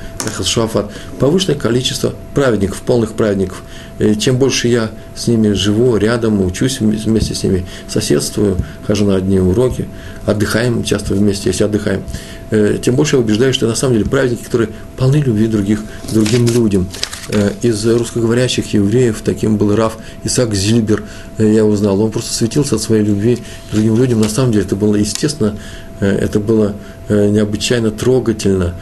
Шуафат, 0.43 0.91
повышенное 1.19 1.57
количество 1.57 2.13
праведников, 2.33 2.81
полных 2.81 3.13
праведников. 3.13 3.63
И 3.99 4.15
чем 4.15 4.37
больше 4.37 4.67
я 4.67 4.91
с 5.15 5.27
ними 5.27 5.53
живу, 5.53 5.97
рядом, 5.97 6.41
учусь 6.45 6.79
вместе 6.79 7.33
с 7.33 7.43
ними, 7.43 7.65
соседствую, 7.87 8.57
хожу 8.85 9.05
на 9.05 9.15
одни 9.15 9.39
уроки, 9.39 9.87
отдыхаем 10.25 10.83
часто 10.83 11.13
вместе, 11.13 11.49
если 11.49 11.63
отдыхаем, 11.63 12.03
э, 12.51 12.77
тем 12.81 12.95
больше 12.95 13.15
я 13.15 13.21
убеждаюсь, 13.21 13.55
что 13.55 13.67
на 13.67 13.75
самом 13.75 13.93
деле 13.93 14.05
праведники, 14.05 14.43
которые 14.43 14.69
полны 14.97 15.17
любви 15.17 15.47
других, 15.47 15.81
другим 16.11 16.47
людям. 16.47 16.87
Э, 17.29 17.51
из 17.61 17.85
русскоговорящих 17.85 18.73
евреев 18.73 19.21
таким 19.23 19.57
был 19.57 19.75
Раф 19.75 19.97
Исаак 20.23 20.55
Зильбер, 20.55 21.03
э, 21.37 21.53
я 21.53 21.65
узнал, 21.65 22.01
он 22.01 22.11
просто 22.11 22.33
светился 22.33 22.75
от 22.75 22.81
своей 22.81 23.03
любви 23.03 23.37
к 23.69 23.73
другим 23.73 23.97
людям, 23.97 24.21
на 24.21 24.29
самом 24.29 24.53
деле 24.53 24.63
это 24.63 24.75
было 24.75 24.95
естественно, 24.95 25.55
это 25.99 26.39
было 26.39 26.75
необычайно 27.09 27.89
трогательно, 27.89 28.75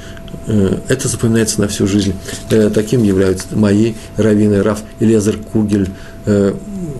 это 0.48 1.08
запоминается 1.08 1.62
на 1.62 1.70
всю 1.70 1.88
жизнь. 1.88 2.14
Таким 2.50 3.04
являются 3.04 3.48
мои 3.54 3.94
раввины 4.18 4.62
Раф 4.62 4.82
Илезер 5.00 5.38
Кугель, 5.38 5.90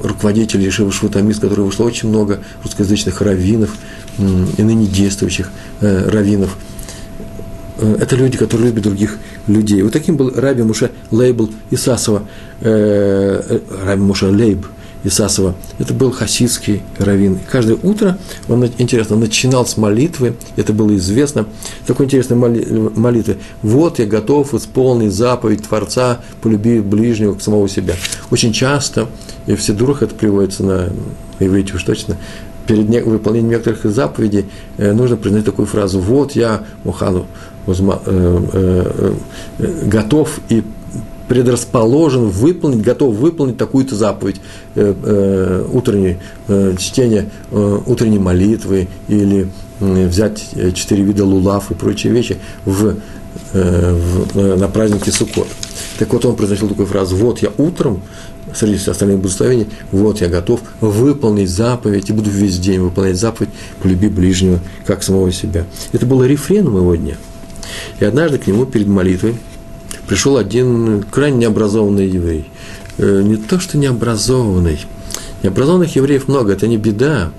руководитель 0.02 0.62
Ешивы 0.62 0.94
Швутамис, 0.94 1.40
который 1.40 1.66
вышло 1.66 1.84
очень 1.84 2.08
много 2.08 2.40
русскоязычных 2.64 3.22
раввинов 3.22 3.76
и 4.18 4.64
ныне 4.64 4.88
действующих 4.88 5.50
раввинов– 5.82 6.56
Э, 6.75 6.75
это 7.78 8.16
люди, 8.16 8.38
которые 8.38 8.70
любят 8.70 8.84
других 8.84 9.18
людей. 9.48 9.82
Вот 9.82 9.94
таким 9.94 10.18
был 10.18 10.32
Раби 10.36 10.64
Муше 10.64 10.92
Лейбл 11.12 11.50
Исасова, 11.72 12.24
э, 12.62 13.42
э 13.50 13.60
Раби 13.86 14.02
Муше 14.02 14.28
Лейб 14.28 14.66
Исасова. 15.04 15.56
Это 15.78 15.94
был 15.94 16.12
хасидский 16.12 16.82
раввин. 16.98 17.40
каждое 17.50 17.78
утро 17.82 18.18
он, 18.48 18.66
интересно, 18.80 19.16
начинал 19.16 19.66
с 19.66 19.78
молитвы, 19.78 20.34
это 20.56 20.74
было 20.74 20.96
известно, 20.96 21.46
такой 21.86 22.08
интересной 22.08 22.38
молитвы. 22.38 23.38
«Вот 23.62 24.00
я 24.00 24.06
готов 24.08 24.56
исполнить 24.56 25.14
заповедь 25.14 25.64
Творца, 25.64 26.22
полюби 26.42 26.80
ближнего 26.80 27.36
к 27.36 27.42
самого 27.42 27.70
себя». 27.70 27.94
Очень 28.32 28.52
часто, 28.52 29.08
и 29.46 29.54
в 29.54 29.62
Сидурах 29.62 30.02
это 30.02 30.16
приводится 30.16 30.64
на 30.64 30.90
иврите 31.40 31.76
уж 31.76 31.84
точно, 31.84 32.18
перед 32.66 33.06
выполнением 33.06 33.52
некоторых 33.52 33.86
заповедей 33.86 34.46
э, 34.78 34.92
нужно 34.92 35.18
признать 35.18 35.46
такую 35.46 35.68
фразу 35.68 36.00
«Вот 36.00 36.32
я, 36.32 36.64
Мухану, 36.84 37.28
Э, 37.28 37.28
э, 37.28 37.28
э, 37.28 37.55
готов 39.86 40.40
и 40.50 40.64
предрасположен 41.28 42.30
выполнить, 42.30 42.82
готов 42.82 43.16
выполнить 43.16 43.58
такую-то 43.58 43.96
заповедь 43.96 44.40
утренней 44.76 46.18
чтения 46.78 47.30
утренней 47.52 48.20
молитвы 48.20 48.88
или 49.08 49.48
взять 49.80 50.46
четыре 50.76 51.04
вида 51.04 51.26
лулав 51.26 51.72
и 51.72 51.74
прочие 51.74 52.14
вещи 52.14 52.38
в, 52.66 52.96
в, 53.54 54.56
на 54.56 54.68
празднике 54.68 55.12
Суккот. 55.12 55.48
Так 55.98 56.14
вот 56.14 56.26
он 56.26 56.36
произносил 56.36 56.68
такую 56.70 56.88
фразу, 56.88 57.16
вот 57.16 57.40
я 57.40 57.50
утром, 57.58 58.02
среди 58.54 58.78
остальных 58.90 59.20
благословений, 59.20 59.68
вот 59.92 60.22
я 60.22 60.28
готов 60.28 60.62
выполнить 60.80 61.50
заповедь, 61.50 62.10
и 62.10 62.14
буду 62.14 62.30
весь 62.30 62.60
день 62.60 62.80
выполнять 62.80 63.18
заповедь, 63.18 63.50
полюби 63.82 64.10
ближнего, 64.10 64.60
как 64.86 65.04
самого 65.04 65.32
себя. 65.32 65.66
Это 65.92 66.06
было 66.06 66.24
рефреном 66.24 66.78
его 66.78 66.96
дня– 66.96 67.16
и 68.00 68.06
однажды 68.06 68.38
к 68.38 68.48
нему 68.48 68.66
перед 68.66 68.88
молитвой 68.88 69.36
пришел 70.08 70.38
один 70.38 71.04
крайне 71.04 71.40
необразованный 71.40 72.08
еврей. 72.08 72.50
Э, 72.98 73.22
не 73.22 73.38
то, 73.38 73.60
что 73.60 73.78
необразованный. 73.78 74.80
Необразованных 75.44 75.96
евреев 75.96 76.28
много, 76.28 76.54
это 76.54 76.68
не 76.68 76.78
беда. 76.78 77.32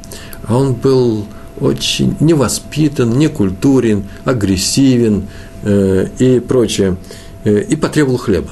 А 0.44 0.56
он 0.56 0.74
был 0.74 1.26
очень 1.60 2.16
невоспитан, 2.20 3.18
некультурен, 3.18 4.04
агрессивен 4.24 5.28
э, 5.62 6.08
и 6.18 6.40
прочее. 6.40 6.96
Э, 7.44 7.60
и 7.60 7.76
потребовал 7.76 8.18
хлеба. 8.18 8.50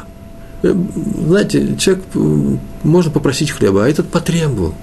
Знаете, 0.62 1.76
человек, 1.76 2.04
можно 2.82 3.10
попросить 3.10 3.50
хлеба, 3.50 3.84
а 3.84 3.88
этот 3.88 4.08
потребовал. 4.08 4.74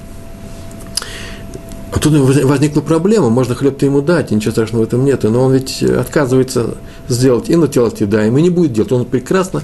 А 1.92 2.00
тут 2.00 2.14
возникла 2.14 2.80
проблема, 2.80 3.30
можно 3.30 3.54
хлеб-то 3.54 3.86
ему 3.86 4.02
дать, 4.02 4.32
ничего 4.32 4.52
страшного 4.52 4.84
в 4.84 4.88
этом 4.88 5.04
нет, 5.04 5.24
но 5.24 5.44
он 5.44 5.54
ведь 5.54 5.84
отказывается 5.84 6.76
сделать 7.10 7.50
и 7.50 7.56
на 7.58 7.68
тело 7.68 7.92
едаем, 7.98 8.38
и 8.38 8.42
не 8.42 8.50
будет 8.50 8.72
делать. 8.72 8.94
Он 8.94 9.06
прекрасно 9.06 9.62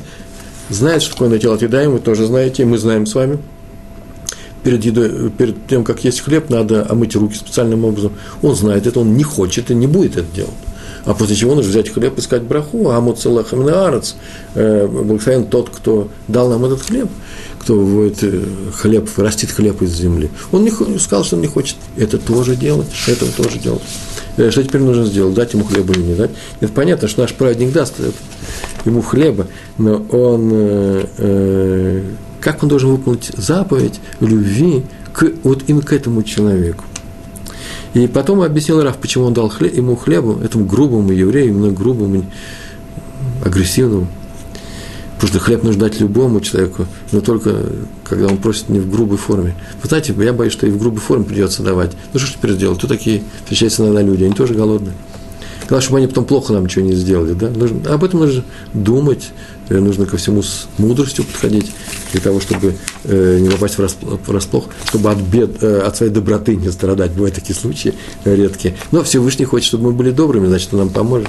знает, 0.70 1.02
что 1.02 1.14
такое 1.14 1.30
на 1.30 1.40
тело 1.40 1.58
едаем, 1.60 1.92
вы 1.92 2.00
тоже 2.00 2.26
знаете, 2.26 2.64
и 2.64 2.66
мы 2.66 2.78
знаем 2.78 3.06
с 3.06 3.16
вами. 3.16 3.40
Перед, 4.64 4.84
едой, 4.84 5.30
перед 5.30 5.68
тем, 5.68 5.86
как 5.86 6.04
есть 6.04 6.20
хлеб, 6.20 6.50
надо 6.50 6.86
омыть 6.90 7.16
руки 7.16 7.36
специальным 7.36 7.86
образом. 7.86 8.12
Он 8.42 8.54
знает 8.54 8.86
это, 8.86 9.00
он 9.00 9.16
не 9.16 9.24
хочет 9.24 9.72
и 9.72 9.76
не 9.76 9.88
будет 9.88 10.18
это 10.18 10.28
делать. 10.36 10.52
А 11.06 11.14
после 11.14 11.38
чего 11.38 11.56
нужно 11.56 11.72
взять 11.72 11.88
хлеб 11.88 12.18
и 12.18 12.22
сказать 12.22 12.44
браху, 12.44 12.90
а 12.90 12.98
амуцелах 12.98 13.54
аминаарец, 13.54 14.18
э, 14.56 14.86
благословен 14.88 15.46
тот, 15.46 15.70
кто 15.70 16.10
дал 16.28 16.50
нам 16.50 16.66
этот 16.66 16.82
хлеб 16.82 17.08
кто 17.68 17.76
выводит 17.76 18.24
э, 18.24 18.46
хлеб, 18.78 19.10
растит 19.18 19.52
хлеб 19.52 19.82
из 19.82 19.94
земли. 19.94 20.30
Он 20.54 20.64
не 20.64 20.72
сказал, 20.72 21.26
что 21.26 21.36
он 21.36 21.42
не 21.42 21.50
хочет 21.50 21.76
это 21.98 22.18
тоже 22.18 22.56
делать, 22.56 22.88
этого 23.08 23.30
тоже 23.34 23.60
делать. 23.60 23.82
Э, 24.38 24.50
что 24.52 24.64
теперь 24.64 24.80
нужно 24.80 25.04
сделать? 25.04 25.34
Дать 25.36 25.52
ему 25.52 25.66
хлеба 25.66 25.92
или 25.92 26.02
не 26.02 26.16
дать? 26.16 26.32
Это 26.62 26.72
понятно, 26.72 27.10
что 27.10 27.24
наш 27.24 27.34
праведник 27.34 27.74
даст 27.74 27.96
ему 28.86 29.02
хлеба, 29.02 29.48
но 29.78 29.98
он, 30.12 30.50
э, 30.54 32.04
как 32.40 32.64
он 32.64 32.70
должен 32.70 32.92
выполнить 32.92 33.34
заповедь 33.36 34.00
любви 34.22 34.84
к, 35.12 35.30
вот 35.44 35.64
именно 35.68 35.84
к 35.84 35.92
этому 35.92 36.24
человеку? 36.24 36.86
И 37.96 38.08
потом 38.08 38.44
объяснил 38.44 38.82
Раф, 38.82 38.96
почему 38.96 39.26
он 39.26 39.34
дал 39.34 39.50
хлеб, 39.50 39.76
ему 39.76 39.98
хлебу, 39.98 40.40
этому 40.42 40.64
грубому 40.64 41.12
еврею, 41.12 41.50
именно 41.50 41.74
грубому, 41.74 42.24
агрессивному, 43.44 44.08
Потому 45.20 45.30
что 45.30 45.40
хлеб 45.40 45.64
нужно 45.64 45.82
дать 45.82 46.00
любому 46.00 46.42
человеку, 46.42 46.86
но 47.12 47.22
только 47.22 47.56
когда 48.04 48.28
он 48.28 48.38
просит 48.38 48.70
не 48.70 48.80
в 48.80 48.90
грубой 48.90 49.18
форме. 49.18 49.56
Вы 49.82 49.90
знаете, 49.90 50.14
я 50.16 50.32
боюсь, 50.32 50.54
что 50.54 50.68
и 50.68 50.70
в 50.70 50.78
грубой 50.78 51.00
форме 51.00 51.26
придется 51.26 51.64
давать. 51.64 51.94
Ну 52.14 52.20
что 52.20 52.28
ж 52.30 52.34
теперь 52.34 52.52
сделать? 52.52 52.78
Кто 52.78 52.88
такие 52.88 53.24
встречаются 53.42 53.84
иногда 53.84 54.04
люди? 54.04 54.26
Они 54.26 54.34
тоже 54.34 54.54
голодные. 54.54 54.94
Главное, 55.68 55.82
чтобы 55.82 55.98
они 55.98 56.08
потом 56.08 56.26
плохо 56.26 56.54
нам 56.54 56.66
ничего 56.66 56.86
не 56.86 56.94
сделали. 56.94 57.34
Да? 57.34 57.50
Нужно, 57.50 57.94
об 57.94 58.04
этом 58.04 58.22
нужно 58.22 58.44
думать, 58.74 59.32
нужно 59.70 60.06
ко 60.06 60.16
всему 60.18 60.42
с 60.42 60.68
мудростью 60.78 61.26
подходить, 61.26 61.72
для 62.14 62.22
того, 62.22 62.40
чтобы 62.40 62.76
э, 63.04 63.40
не 63.42 63.50
попасть 63.50 63.78
врасплох, 63.78 64.66
чтобы 64.88 65.12
от, 65.12 65.18
бед, 65.18 65.62
э, 65.62 65.82
от 65.82 65.98
своей 65.98 66.12
доброты 66.12 66.56
не 66.56 66.72
страдать. 66.72 67.12
Бывают 67.12 67.36
такие 67.36 67.56
случаи 67.56 67.94
редкие. 68.24 68.76
Но 68.92 69.04
Всевышний 69.04 69.46
хочет, 69.46 69.68
чтобы 69.68 69.86
мы 69.86 69.92
были 69.92 70.12
добрыми, 70.12 70.48
значит, 70.48 70.74
он 70.74 70.80
нам 70.80 70.90
поможет. 70.90 71.28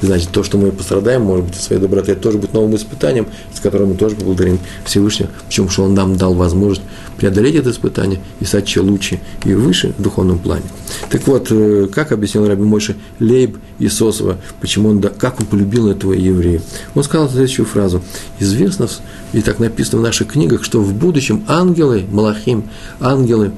Значит, 0.00 0.30
то, 0.30 0.44
что 0.44 0.58
мы 0.58 0.70
пострадаем, 0.70 1.22
может 1.22 1.46
быть, 1.46 1.56
от 1.56 1.62
своей 1.62 1.80
доброты, 1.80 2.12
это 2.12 2.22
тоже 2.22 2.38
будет 2.38 2.52
новым 2.52 2.76
испытанием, 2.76 3.26
с 3.52 3.60
которым 3.60 3.90
мы 3.90 3.94
тоже 3.96 4.16
поблагодарим 4.16 4.58
Всевышнего. 4.84 5.30
Почему? 5.46 5.68
Что 5.68 5.84
Он 5.84 5.94
нам 5.94 6.16
дал 6.16 6.34
возможность 6.34 6.82
преодолеть 7.16 7.56
это 7.56 7.70
испытание 7.70 8.20
и 8.40 8.44
стать 8.44 8.66
еще 8.66 8.80
лучше 8.80 9.20
и 9.44 9.54
выше 9.54 9.92
в 9.98 10.02
духовном 10.02 10.38
плане. 10.38 10.62
Так 11.10 11.26
вот, 11.26 11.48
э, 11.50 11.88
как 11.92 12.12
объяснил 12.12 12.46
Раби 12.46 12.62
Мойша 12.62 12.94
Лейб 13.18 13.58
и 13.78 13.88
Сосова, 13.88 14.38
почему 14.60 14.90
он, 14.90 15.02
как 15.02 15.40
он 15.40 15.46
полюбил 15.46 15.88
этого 15.88 16.12
еврея? 16.12 16.62
Он 16.94 17.02
сказал 17.02 17.28
следующую 17.28 17.66
фразу. 17.66 18.02
Известно, 18.38 18.88
и 19.32 19.40
так 19.42 19.58
написано 19.58 19.98
в 20.00 20.04
наших 20.04 20.28
книгах, 20.28 20.64
что 20.64 20.80
в 20.80 20.94
будущем 20.94 21.44
ангелы, 21.48 22.04
Малахим, 22.10 22.70
ангелы 23.00 23.52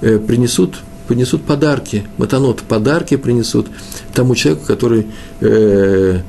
э, 0.00 0.18
принесут 0.18 0.76
принесут 1.06 1.44
подарки, 1.44 2.04
матанот, 2.18 2.62
подарки 2.62 3.16
принесут 3.16 3.68
тому 4.14 4.34
человеку, 4.34 4.66
который 4.66 5.06
э, 5.40 6.20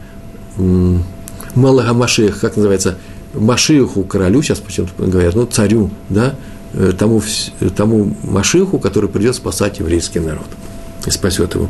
Малага 1.55 1.93
Машех, 1.93 2.39
как 2.39 2.55
называется, 2.55 2.97
Машиху, 3.33 4.03
королю, 4.03 4.41
сейчас 4.41 4.59
почему-то 4.59 5.05
говорят, 5.05 5.35
ну, 5.35 5.45
царю, 5.45 5.89
да, 6.09 6.35
э, 6.73 6.91
тому, 6.97 7.21
тому 7.75 8.15
Машиху, 8.23 8.79
который 8.79 9.09
придет 9.09 9.35
спасать 9.35 9.79
еврейский 9.79 10.19
народ 10.19 10.47
и 11.05 11.09
спасет 11.09 11.55
его. 11.55 11.69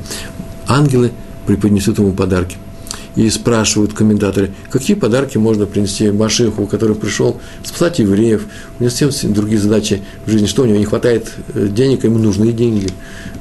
Ангелы 0.67 1.11
преподнесут 1.45 1.99
ему 1.99 2.13
подарки– 2.13 2.57
и 3.15 3.29
спрашивают 3.29 3.93
комментаторы, 3.93 4.51
какие 4.69 4.95
подарки 4.95 5.37
можно 5.37 5.65
принести 5.65 6.11
Машиху, 6.11 6.65
который 6.65 6.95
пришел 6.95 7.39
спасать 7.63 7.99
евреев, 7.99 8.45
у 8.79 8.83
него 8.83 8.91
совсем 8.91 9.33
другие 9.33 9.59
задачи 9.59 10.01
в 10.25 10.31
жизни, 10.31 10.47
что 10.47 10.63
у 10.63 10.65
него 10.65 10.77
не 10.77 10.85
хватает 10.85 11.31
э, 11.53 11.67
денег, 11.67 12.03
ему 12.03 12.17
нужны 12.17 12.51
деньги, 12.51 12.89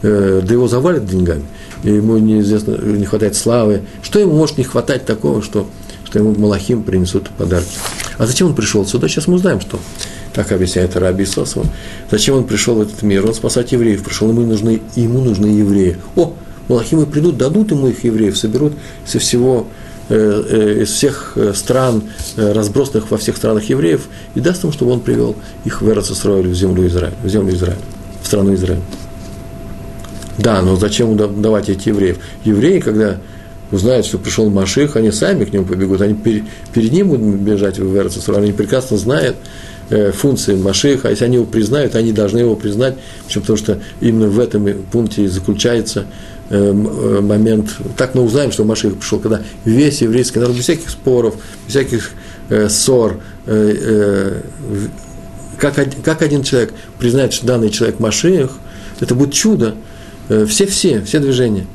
э, 0.02 0.42
да 0.44 0.52
его 0.52 0.68
завалят 0.68 1.06
деньгами, 1.06 1.44
ему 1.82 2.18
неизвестно, 2.18 2.72
не 2.72 3.06
хватает 3.06 3.34
славы, 3.34 3.82
что 4.02 4.18
ему 4.18 4.36
может 4.36 4.58
не 4.58 4.64
хватать 4.64 5.06
такого, 5.06 5.42
что, 5.42 5.66
что 6.04 6.18
ему 6.18 6.34
Малахим 6.38 6.82
принесут 6.82 7.30
подарки. 7.30 7.78
А 8.18 8.26
зачем 8.26 8.48
он 8.48 8.54
пришел 8.54 8.86
сюда? 8.86 9.08
Сейчас 9.08 9.26
мы 9.26 9.34
узнаем, 9.34 9.60
что. 9.60 9.80
Так 10.32 10.50
объясняет 10.52 10.96
Раби 10.96 11.26
Сосова. 11.26 11.66
Зачем 12.10 12.36
он 12.36 12.44
пришел 12.44 12.76
в 12.76 12.80
этот 12.82 13.02
мир? 13.02 13.26
Он 13.26 13.34
спасать 13.34 13.72
евреев 13.72 14.02
пришел, 14.02 14.28
ему 14.28 14.42
нужны, 14.46 14.80
ему 14.96 15.20
нужны 15.20 15.46
евреи. 15.46 15.98
О, 16.16 16.34
Малахимы 16.68 17.06
придут, 17.06 17.36
дадут 17.36 17.70
ему 17.70 17.88
их 17.88 18.04
евреев, 18.04 18.36
соберут 18.36 18.74
со 19.04 19.18
всего, 19.18 19.66
э, 20.08 20.14
э, 20.48 20.82
из 20.82 20.90
всех 20.90 21.32
э, 21.36 21.52
стран, 21.54 22.04
разбросанных 22.36 23.10
во 23.10 23.18
всех 23.18 23.36
странах 23.36 23.64
евреев, 23.64 24.08
и 24.34 24.40
даст 24.40 24.64
им, 24.64 24.72
чтобы 24.72 24.92
он 24.92 25.00
привел 25.00 25.36
их 25.64 25.82
в 25.82 25.88
Эрцисроиль, 25.88 26.48
в 26.48 26.54
землю 26.54 26.86
Израиля, 26.86 27.14
в 27.22 27.28
землю 27.28 27.54
Израиля, 27.54 27.78
в 28.22 28.26
страну 28.26 28.54
Израиля. 28.54 28.82
Да, 30.38 30.62
но 30.62 30.76
зачем 30.76 31.16
давать 31.16 31.68
этих 31.68 31.86
евреев? 31.86 32.18
Евреи, 32.44 32.80
когда 32.80 33.18
узнают, 33.70 34.06
что 34.06 34.18
пришел 34.18 34.48
Маших, 34.48 34.96
они 34.96 35.10
сами 35.12 35.44
к 35.44 35.52
нему 35.52 35.64
побегут, 35.64 36.00
они 36.00 36.14
перед, 36.14 36.44
перед 36.72 36.92
ним 36.92 37.08
будут 37.08 37.40
бежать 37.40 37.78
в 37.78 37.96
Эрцисроиль, 37.96 38.44
они 38.44 38.52
прекрасно 38.52 38.96
знают, 38.96 39.36
функции 40.14 40.54
Машиха, 40.54 41.10
если 41.10 41.26
они 41.26 41.36
его 41.36 41.44
признают, 41.44 41.96
они 41.96 42.12
должны 42.12 42.38
его 42.38 42.56
признать, 42.56 42.94
потому 43.34 43.58
что 43.58 43.78
именно 44.00 44.28
в 44.28 44.38
этом 44.38 44.66
пункте 44.90 45.28
заключается 45.28 46.06
Э, 46.06 46.06
э, 46.06 46.31
момент, 46.52 47.70
так 47.96 48.14
мы 48.14 48.22
узнаем, 48.22 48.52
что 48.52 48.64
Маших 48.64 48.96
пришел, 48.96 49.18
когда 49.18 49.40
весь 49.64 50.02
еврейский 50.02 50.38
народ, 50.38 50.54
без 50.54 50.64
всяких 50.64 50.90
споров, 50.90 51.36
без 51.66 51.74
всяких 51.74 52.10
э, 52.50 52.68
ссор, 52.68 53.20
э, 53.46 53.74
э, 53.80 54.40
как, 55.58 55.74
как 56.04 56.22
один 56.22 56.42
человек 56.42 56.74
признает, 56.98 57.32
что 57.32 57.46
данный 57.46 57.70
человек 57.70 58.00
Маших, 58.00 58.50
это 59.00 59.14
будет 59.14 59.32
чудо, 59.32 59.74
все-все, 60.46 60.98
э, 60.98 61.02
все 61.02 61.18
движения. 61.18 61.66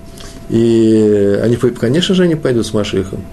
И 0.50 1.40
они, 1.44 1.56
конечно 1.56 2.16
же, 2.16 2.24
они 2.24 2.36
пойдут 2.36 2.66
с 2.66 2.74
Машихом. 2.74 3.24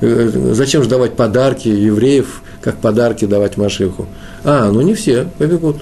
Э, 0.00 0.52
зачем 0.52 0.82
же 0.82 0.88
давать 0.88 1.14
подарки 1.14 1.68
евреев, 1.68 2.42
как 2.62 2.76
подарки 2.76 3.24
давать 3.24 3.56
Машиху? 3.56 4.06
А, 4.44 4.70
ну 4.70 4.80
не 4.80 4.94
все 4.94 5.26
побегут. 5.38 5.76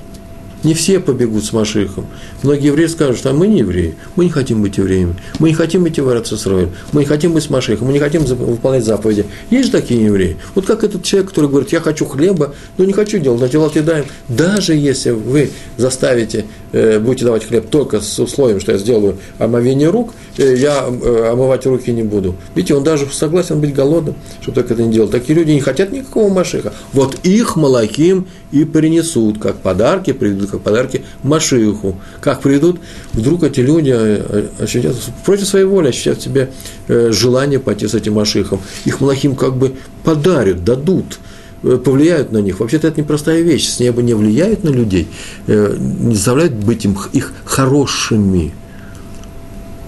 Не 0.65 0.75
все 0.75 0.99
побегут 0.99 1.45
с 1.45 1.53
Машихом. 1.53 2.07
Многие 2.43 2.67
евреи 2.67 2.87
скажут, 2.87 3.19
что 3.19 3.33
мы 3.33 3.47
не 3.47 3.61
евреи, 3.61 3.95
мы 4.17 4.25
не 4.25 4.31
хотим 4.31 4.61
быть 4.61 4.77
евреями, 4.79 5.15
мы 5.39 5.51
не 5.51 5.55
хотим 5.55 5.87
идти 5.87 6.01
в 6.01 6.09
Арацисроиль, 6.09 6.71
мы 6.93 7.03
не 7.03 7.07
хотим 7.07 7.33
быть 7.33 7.45
с 7.45 7.51
Машихом, 7.51 7.87
мы 7.87 7.93
не 7.93 8.01
хотим 8.01 8.25
выполнять 8.25 8.85
заповеди. 8.85 9.25
Есть 9.51 9.67
же 9.67 9.73
такие 9.73 10.05
евреи. 10.05 10.37
Вот 10.57 10.67
как 10.67 10.83
этот 10.83 11.05
человек, 11.05 11.31
который 11.31 11.49
говорит, 11.49 11.71
я 11.71 11.81
хочу 11.81 12.07
хлеба, 12.07 12.55
но 12.77 12.85
не 12.85 12.93
хочу 12.93 13.19
делать, 13.19 13.41
а 13.43 13.49
делать 13.49 13.77
едаем. 13.77 14.07
Даже 14.29 14.75
если 14.75 15.11
вы 15.11 15.51
заставите, 15.77 16.45
э, 16.73 16.99
будете 16.99 17.25
давать 17.25 17.45
хлеб 17.45 17.69
только 17.71 18.01
с 18.01 18.19
условием, 18.19 18.59
что 18.59 18.73
я 18.73 18.79
сделаю 18.79 19.19
омовение 19.39 19.91
рук, 19.91 20.13
э, 20.39 20.57
я 20.57 20.87
э, 20.89 21.31
омывать 21.31 21.67
руки 21.67 21.93
не 21.93 22.03
буду. 22.03 22.35
Видите, 22.57 22.75
он 22.75 22.83
даже 22.83 23.07
согласен 23.13 23.61
быть 23.61 23.73
голодным, 23.73 24.17
чтобы 24.41 24.61
так 24.61 24.71
это 24.73 24.83
не 24.83 24.93
делать. 24.93 25.13
Такие 25.13 25.39
люди 25.39 25.53
не 25.53 25.61
хотят 25.61 25.93
никакого 25.93 26.33
Машиха. 26.33 26.73
Вот 26.93 27.17
их 27.23 27.55
Малахим 27.55 28.27
и 28.51 28.65
принесут, 28.65 29.39
как 29.39 29.59
подарки, 29.59 30.13
приведут 30.13 30.48
как 30.51 30.61
подарки 30.61 31.05
Машиху. 31.23 32.01
Как 32.21 32.41
приведут, 32.41 32.81
вдруг 33.13 33.43
эти 33.43 33.61
люди 33.61 33.95
э, 33.95 34.49
ощутят, 34.59 34.97
против 35.25 35.47
своей 35.47 35.65
воли 35.65 35.89
ощутят 35.89 36.19
в 36.19 36.23
себе 36.23 36.51
э, 36.89 37.11
желание 37.13 37.59
пойти 37.59 37.87
с 37.87 37.95
этим 37.95 38.15
Машихом. 38.15 38.61
Их 38.85 39.01
Малахим 39.01 39.35
как 39.35 39.57
бы 39.57 39.75
подарят, 40.05 40.65
дадут, 40.65 41.19
э, 41.63 41.77
повлияют 41.77 42.33
на 42.33 42.39
них. 42.39 42.61
Вообще-то 42.61 42.89
это 42.89 43.01
непростая 43.01 43.43
вещь. 43.43 43.69
С 43.69 43.81
неба 43.81 44.03
не 44.03 44.15
влияют 44.15 44.65
на 44.65 44.71
людей, 44.71 45.09
не 45.47 46.15
заставляют 46.15 46.55
быть 46.55 46.85
им, 46.85 46.97
их 47.13 47.33
хорошими. 47.45 48.53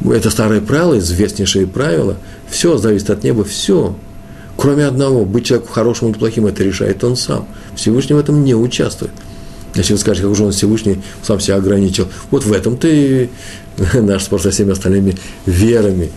Это 0.05 0.31
старое 0.31 0.61
правило, 0.61 0.99
известнейшее 0.99 1.67
правило. 1.67 2.17
Все 2.49 2.79
зависит 2.79 3.11
от 3.11 3.23
неба, 3.23 3.45
все. 3.45 3.95
Кроме 4.57 4.87
одного, 4.87 5.25
быть 5.25 5.47
человеком 5.47 5.73
хорошим 5.73 6.11
или 6.11 6.19
плохим, 6.19 6.47
это 6.47 6.63
решает 6.63 7.03
он 7.05 7.17
сам. 7.17 7.47
Всевышний 7.77 8.15
в 8.15 8.19
этом 8.19 8.45
не 8.45 8.55
участвует. 8.55 9.13
Если 9.81 9.95
вы 9.95 9.99
скажете, 9.99 10.26
как 10.26 10.37
же 10.37 10.45
он 10.45 10.53
Всевышний 10.53 11.01
сам 11.22 11.41
себя 11.41 11.57
ограничил. 11.57 12.07
Вот 12.31 12.45
в 12.45 12.53
этом-то 12.53 12.87
и 12.87 13.28
наш 13.95 14.24
спор 14.24 14.43
со 14.43 14.51
всеми 14.51 14.72
остальными 14.72 15.16
верами. 15.47 16.11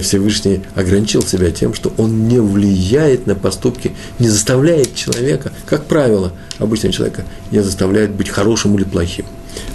Всевышний 0.00 0.62
ограничил 0.74 1.22
себя 1.22 1.50
тем, 1.52 1.72
что 1.72 1.92
он 1.96 2.26
не 2.26 2.40
влияет 2.40 3.26
на 3.26 3.36
поступки, 3.36 3.92
не 4.18 4.28
заставляет 4.28 4.94
человека, 4.96 5.52
как 5.64 5.86
правило, 5.86 6.32
обычного 6.58 6.92
человека, 6.92 7.24
не 7.52 7.60
заставляет 7.60 8.10
быть 8.10 8.28
хорошим 8.28 8.76
или 8.76 8.84
плохим. 8.84 9.26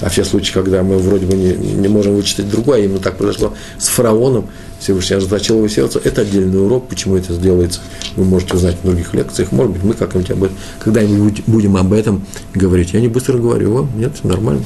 А 0.02 0.10
все 0.10 0.24
случаи, 0.24 0.52
когда 0.52 0.82
мы 0.84 0.98
вроде 0.98 1.26
бы 1.26 1.36
не, 1.36 1.54
не 1.54 1.88
можем 1.88 2.16
вычитать 2.16 2.50
другое, 2.50 2.86
именно 2.86 3.00
так 3.00 3.18
произошло 3.18 3.54
с 3.78 3.88
фараоном, 3.88 4.50
Всевышний 4.80 5.18
ожесточил 5.18 5.58
его 5.58 5.68
сердце, 5.68 6.02
это 6.04 6.22
отдельный 6.22 6.60
урок, 6.60 6.88
почему 6.88 7.16
это 7.16 7.34
сделается, 7.34 7.82
вы 8.16 8.26
можете 8.26 8.56
узнать 8.56 8.78
в 8.82 8.86
других 8.86 9.14
лекциях, 9.14 9.52
может 9.52 9.74
быть, 9.74 9.84
мы 9.84 9.94
как-нибудь 9.94 10.32
об 10.32 10.44
этом, 10.44 10.58
когда-нибудь 10.80 11.44
будем 11.46 11.78
об 11.78 11.94
этом 11.94 12.26
говорить. 12.56 12.94
Я 12.94 13.02
не 13.02 13.08
быстро 13.08 13.38
говорю, 13.38 13.74
вам, 13.74 13.92
нет, 13.96 14.24
нормально. 14.24 14.64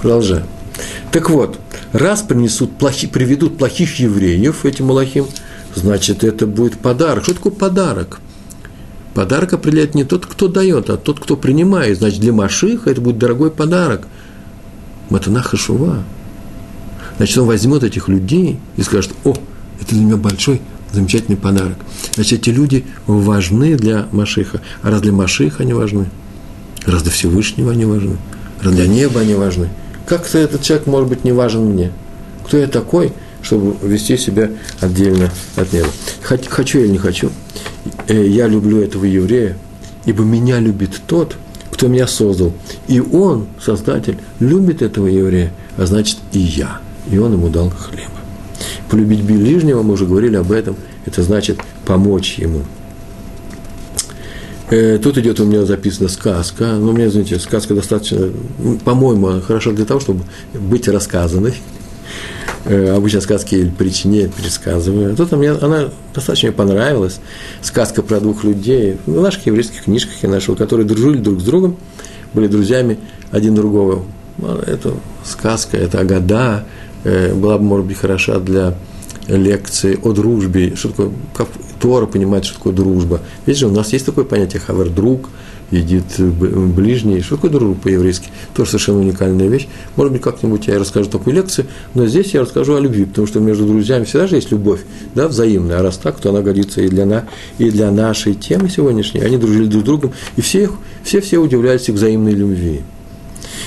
Продолжаем. 0.00 0.46
Так 1.12 1.28
вот, 1.28 1.58
раз 1.92 2.22
принесут 2.22 2.78
плохи, 2.78 3.06
приведут 3.06 3.58
плохих 3.58 3.98
евреев, 3.98 4.64
этим 4.64 4.86
Малахим, 4.86 5.26
значит, 5.74 6.24
это 6.24 6.46
будет 6.46 6.78
подарок. 6.78 7.24
Что 7.24 7.34
такое 7.34 7.52
подарок? 7.52 8.20
Подарок 9.12 9.52
определяет 9.52 9.94
не 9.94 10.04
тот, 10.04 10.24
кто 10.24 10.48
дает, 10.48 10.88
а 10.88 10.96
тот, 10.96 11.20
кто 11.20 11.36
принимает. 11.36 11.98
Значит, 11.98 12.20
для 12.20 12.32
Машиха 12.32 12.90
это 12.90 13.02
будет 13.02 13.18
дорогой 13.18 13.50
подарок– 13.50 14.06
Матанаха 15.10 15.56
Шува. 15.56 16.02
Значит, 17.16 17.38
он 17.38 17.46
возьмет 17.46 17.82
этих 17.82 18.08
людей 18.08 18.58
и 18.76 18.82
скажет, 18.82 19.12
о, 19.24 19.34
это 19.80 19.94
для 19.94 20.04
меня 20.04 20.16
большой, 20.16 20.62
замечательный 20.92 21.36
подарок. 21.36 21.76
Значит, 22.14 22.40
эти 22.40 22.50
люди 22.50 22.86
важны 23.06 23.76
для 23.76 24.06
Машиха. 24.12 24.60
А 24.82 24.90
раз 24.90 25.02
для 25.02 25.12
Машиха 25.12 25.62
они 25.64 25.74
важны, 25.74 26.06
раз 26.86 27.02
для 27.02 27.12
Всевышнего 27.12 27.72
они 27.72 27.84
важны, 27.84 28.16
раз 28.62 28.74
для 28.74 28.86
неба 28.86 29.20
они 29.20 29.34
важны, 29.34 29.68
как-то 30.06 30.38
этот 30.38 30.62
человек 30.62 30.86
может 30.86 31.08
быть 31.08 31.24
не 31.24 31.32
важен 31.32 31.64
мне? 31.64 31.92
Кто 32.46 32.56
я 32.56 32.66
такой, 32.66 33.12
чтобы 33.42 33.76
вести 33.86 34.16
себя 34.16 34.50
отдельно 34.80 35.30
от 35.56 35.72
неба? 35.72 35.88
Хочу 36.22 36.78
или 36.78 36.88
не 36.88 36.98
хочу, 36.98 37.30
э, 38.06 38.26
я 38.26 38.46
люблю 38.46 38.80
этого 38.80 39.04
еврея, 39.04 39.56
ибо 40.06 40.24
меня 40.24 40.58
любит 40.58 41.02
тот– 41.06 41.36
кто 41.80 41.88
меня 41.88 42.06
создал. 42.06 42.52
И 42.88 43.00
он, 43.00 43.46
Создатель, 43.58 44.18
любит 44.38 44.82
этого 44.82 45.06
еврея, 45.06 45.50
а 45.78 45.86
значит 45.86 46.18
и 46.30 46.38
я. 46.38 46.78
И 47.10 47.16
он 47.16 47.32
ему 47.32 47.48
дал 47.48 47.70
хлеба. 47.70 48.10
Полюбить 48.90 49.22
ближнего, 49.22 49.82
мы 49.82 49.94
уже 49.94 50.04
говорили 50.04 50.36
об 50.36 50.52
этом, 50.52 50.76
это 51.06 51.22
значит 51.22 51.58
помочь 51.86 52.34
ему. 52.36 52.64
Э, 54.68 54.98
тут 55.02 55.16
идет 55.16 55.40
у 55.40 55.46
меня 55.46 55.64
записана 55.64 56.10
сказка, 56.10 56.74
но 56.74 56.92
мне, 56.92 57.06
извините, 57.06 57.38
сказка 57.38 57.74
достаточно, 57.74 58.28
по-моему, 58.84 59.40
хорошо 59.40 59.72
для 59.72 59.86
того, 59.86 60.00
чтобы 60.00 60.24
быть 60.52 60.86
рассказанной. 60.86 61.54
Э, 62.66 62.94
обычно 62.94 63.22
сказки 63.22 63.54
или 63.54 63.70
причине 63.70 64.28
пересказываю. 64.28 65.12
А 65.12 65.16
тут 65.16 65.32
мне 65.32 65.52
она 65.52 65.88
достаточно 66.14 66.48
мне 66.48 66.56
понравилась. 66.56 67.18
Сказка 67.62 68.02
про 68.02 68.20
двух 68.20 68.44
людей. 68.44 68.98
В 69.06 69.20
наших 69.20 69.46
еврейских 69.46 69.84
книжках 69.84 70.14
я 70.22 70.28
нашел, 70.28 70.54
которые 70.56 70.86
дружили 70.86 71.18
друг 71.18 71.40
с 71.40 71.44
другом, 71.44 71.76
были 72.34 72.48
друзьями 72.48 72.98
один 73.30 73.54
другого. 73.54 74.04
Ну, 74.36 74.56
это 74.58 74.92
сказка, 75.24 75.78
это 75.78 76.00
Агада, 76.00 76.64
э, 77.04 77.32
была 77.32 77.56
бы, 77.56 77.64
может 77.64 77.86
быть, 77.86 77.96
хороша 77.96 78.38
для 78.38 78.74
лекции 79.26 79.98
о 80.02 80.12
дружбе, 80.12 80.74
что 80.76 80.88
такое, 80.88 81.12
как 81.34 81.48
Тора 81.80 82.06
понимает, 82.06 82.44
что 82.44 82.56
такое 82.56 82.74
дружба. 82.74 83.20
Же 83.46 83.68
у 83.68 83.70
нас 83.70 83.92
есть 83.92 84.04
такое 84.04 84.24
понятие 84.24 84.60
хавер 84.60 84.90
друг, 84.90 85.30
едит 85.70 86.04
ближний. 86.18 87.20
Что 87.20 87.36
такое 87.36 87.50
друг 87.50 87.80
по-еврейски? 87.80 88.28
Тоже 88.54 88.70
совершенно 88.70 89.00
уникальная 89.00 89.48
вещь. 89.48 89.68
Может 89.96 90.12
быть, 90.12 90.22
как-нибудь 90.22 90.66
я 90.66 90.78
расскажу 90.78 91.10
такую 91.10 91.36
лекцию, 91.36 91.66
но 91.94 92.06
здесь 92.06 92.34
я 92.34 92.42
расскажу 92.42 92.76
о 92.76 92.80
любви, 92.80 93.04
потому 93.04 93.26
что 93.26 93.40
между 93.40 93.66
друзьями 93.66 94.04
всегда 94.04 94.26
же 94.26 94.36
есть 94.36 94.50
любовь, 94.50 94.80
да, 95.14 95.28
взаимная. 95.28 95.78
А 95.78 95.82
раз 95.82 95.98
так, 95.98 96.18
то 96.20 96.30
она 96.30 96.40
годится 96.42 96.80
и 96.80 96.88
для, 96.88 97.06
на, 97.06 97.26
и 97.58 97.70
для 97.70 97.90
нашей 97.90 98.34
темы 98.34 98.68
сегодняшней. 98.68 99.20
Они 99.20 99.36
дружили 99.36 99.66
друг 99.66 99.82
с 99.82 99.86
другом, 99.86 100.12
и 100.36 100.40
все, 100.40 100.70
все, 101.04 101.20
все 101.20 101.38
удивляются 101.38 101.92
их 101.92 101.98
взаимной 101.98 102.32
любви. 102.32 102.82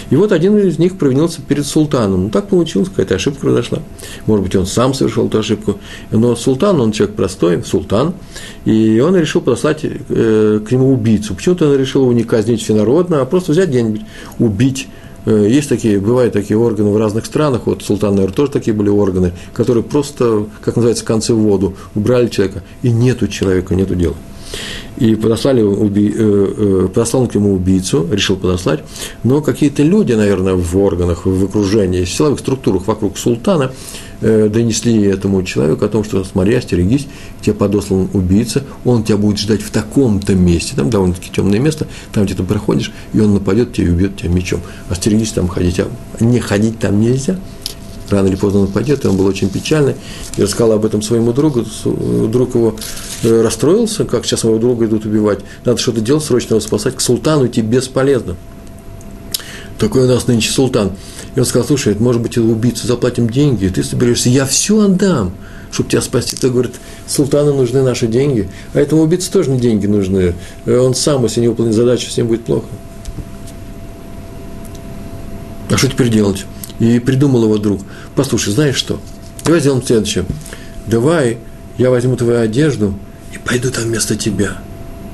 И 0.10 0.16
вот 0.16 0.32
один 0.32 0.58
из 0.58 0.80
них 0.80 0.98
провинился 0.98 1.42
перед 1.42 1.66
султаном. 1.66 2.24
Ну, 2.24 2.30
так 2.30 2.48
получилось, 2.48 2.90
какая-то 2.90 3.16
ошибка 3.16 3.42
произошла. 3.42 3.80
Может 4.26 4.44
быть, 4.46 4.56
он 4.56 4.66
сам 4.66 4.94
совершил 4.94 5.28
эту 5.28 5.40
ошибку. 5.40 5.78
Но 6.12 6.36
султан, 6.36 6.80
он 6.82 6.92
человек 6.92 7.16
простой, 7.16 7.64
султан, 7.64 8.14
и 8.66 9.00
он 9.00 9.16
решил 9.16 9.42
послать 9.42 9.82
э, 9.84 10.60
к 10.66 10.72
нему 10.72 10.94
убийцу. 10.94 11.36
Почему-то 11.36 11.70
он 11.70 11.78
решил 11.78 12.02
его 12.04 12.14
не 12.14 12.24
казнить 12.24 12.62
всенародно, 12.62 13.22
а 13.22 13.26
просто 13.26 13.52
взять 13.52 13.70
где-нибудь, 13.70 14.02
убить. 14.40 14.88
Э, 15.26 15.48
есть 15.50 15.70
такие, 15.70 16.00
бывают 16.00 16.34
такие 16.34 16.58
органы 16.58 16.90
в 16.90 16.98
разных 16.98 17.26
странах, 17.26 17.62
вот 17.66 17.84
султан, 17.84 18.16
наверное, 18.16 18.36
тоже 18.36 18.52
такие 18.52 18.74
были 18.74 18.90
органы, 18.90 19.34
которые 19.54 19.84
просто, 19.84 20.48
как 20.62 20.76
называется, 20.76 21.06
концы 21.06 21.34
в 21.34 21.40
воду, 21.40 21.76
убрали 21.96 22.28
человека, 22.28 22.64
и 22.82 22.90
нету 22.90 23.28
человека, 23.28 23.76
нету 23.76 23.96
дела 23.96 24.16
и 24.98 25.16
подослали, 25.16 25.62
уби, 25.62 26.14
э, 26.16 26.84
э, 26.86 26.88
подослал 26.94 27.28
к 27.28 27.36
нему 27.36 27.54
убийцу, 27.54 28.08
решил 28.12 28.38
подослать, 28.38 28.82
но 29.24 29.42
какие-то 29.42 29.84
люди, 29.84 30.14
наверное, 30.14 30.54
в 30.54 30.78
органах, 30.78 31.26
в 31.26 31.46
окружении, 31.46 32.04
в 32.04 32.10
силовых 32.10 32.40
структурах 32.40 32.88
вокруг 32.88 33.18
султана 33.18 33.72
э, 34.22 34.50
донесли 34.50 35.02
этому 35.04 35.44
человеку 35.44 35.86
о 35.86 35.90
том, 35.90 36.04
что 36.04 36.24
смотри, 36.24 36.56
остерегись, 36.56 37.08
тебе 37.42 37.56
подослан 37.56 38.10
убийца, 38.14 38.64
он 38.86 39.04
тебя 39.04 39.18
будет 39.18 39.40
ждать 39.40 39.62
в 39.62 39.72
таком-то 39.72 40.36
месте, 40.36 40.74
там 40.76 40.90
довольно-таки 40.90 41.32
темное 41.32 41.60
место, 41.60 41.88
там 42.12 42.26
где 42.26 42.36
ты 42.36 42.44
проходишь, 42.44 42.92
и 43.14 43.20
он 43.20 43.34
нападет 43.34 43.74
тебе 43.74 43.88
и 43.88 43.90
убьет 43.90 44.16
тебя 44.18 44.30
мечом. 44.30 44.62
Остерегись 44.90 45.32
там 45.32 45.48
ходить, 45.48 45.80
а 45.80 45.88
не 46.20 46.40
ходить 46.40 46.80
там 46.80 47.02
нельзя, 47.02 47.40
рано 48.10 48.28
или 48.28 48.36
поздно 48.36 48.62
нападет, 48.62 49.06
и 49.06 49.08
он 49.08 49.18
был 49.18 49.26
очень 49.26 49.50
печальный, 49.50 49.96
и 50.38 50.44
рассказал 50.44 50.74
об 50.74 50.86
этом 50.86 51.02
своему 51.02 51.34
другу, 51.34 51.66
друг 52.28 52.56
его 52.56 52.76
э, 53.24 53.42
расстроился, 53.42 54.06
как 54.06 54.26
сейчас 54.26 54.44
моего 54.44 54.60
друга 54.60 54.86
идут 54.86 55.06
убивать, 55.06 55.40
надо 55.66 55.80
что-то 55.80 56.02
делать, 56.02 56.24
срочно 56.24 56.54
его 56.54 56.62
спасать, 56.62 56.96
к 56.96 57.02
султану 57.02 57.48
идти 57.48 57.62
бесполезно. 57.62 58.36
Такой 59.78 60.04
у 60.04 60.08
нас 60.08 60.28
нынче 60.28 60.52
султан. 60.52 60.92
И 61.36 61.40
он 61.40 61.46
сказал, 61.46 61.68
слушай, 61.68 61.96
может 62.00 62.22
быть, 62.22 62.38
убийцу 62.38 62.88
заплатим 62.88 63.30
деньги, 63.30 63.68
ты 63.68 63.84
соберешься, 63.84 64.30
я 64.30 64.46
все 64.46 64.80
отдам, 64.80 65.34
чтобы 65.72 65.90
тебя 65.90 66.02
спасти. 66.02 66.36
Ты 66.36 66.50
говорит, 66.50 66.74
султану 67.08 67.54
нужны 67.54 67.82
наши 67.82 68.08
деньги, 68.08 68.50
а 68.74 68.80
этому 68.80 69.02
убийце 69.02 69.32
тоже 69.32 69.50
не 69.50 69.60
деньги 69.60 69.88
нужны. 69.88 70.36
Э, 70.66 70.78
он 70.78 70.94
сам, 70.94 71.24
если 71.24 71.42
не 71.42 71.48
выполнит 71.48 71.74
задачу, 71.74 72.08
ним 72.16 72.28
будет 72.28 72.46
плохо. 72.46 72.68
А 75.70 75.78
что 75.78 75.88
теперь 75.88 76.10
делать? 76.10 76.46
И 76.80 77.00
придумал 77.00 77.44
его 77.44 77.58
друг. 77.58 77.82
Послушай, 78.16 78.54
знаешь 78.54 78.76
что? 78.76 79.00
Давай 79.46 79.60
сделаем 79.60 79.84
следующее. 79.84 80.26
Давай 80.88 81.38
я 81.78 81.90
возьму 81.90 82.16
твою 82.16 82.40
одежду 82.40 82.94
и 83.34 83.38
пойду 83.38 83.70
там 83.72 83.84
вместо 83.86 84.16
тебя. 84.16 84.58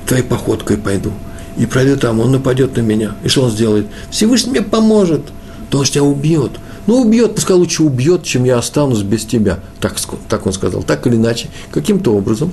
Твоей 0.06 0.22
походкой 0.22 0.78
пойду. 0.78 1.12
И 1.56 1.66
пройду 1.66 1.96
там, 1.96 2.20
он 2.20 2.32
нападет 2.32 2.76
на 2.76 2.80
меня. 2.80 3.14
И 3.24 3.28
что 3.28 3.42
он 3.42 3.50
сделает? 3.50 3.86
Всевышний 4.10 4.52
мне 4.52 4.62
поможет. 4.62 5.22
То 5.68 5.78
он 5.78 5.84
тебя 5.84 6.02
убьет. 6.02 6.52
Ну, 6.86 7.02
убьет, 7.02 7.34
пускай 7.34 7.56
лучше 7.56 7.82
убьет, 7.82 8.24
чем 8.24 8.44
я 8.44 8.58
останусь 8.58 9.02
без 9.02 9.24
тебя. 9.24 9.60
Так, 9.80 9.96
так 10.28 10.46
он 10.46 10.52
сказал. 10.52 10.82
Так 10.82 11.06
или 11.06 11.16
иначе, 11.16 11.48
каким-то 11.70 12.14
образом 12.14 12.52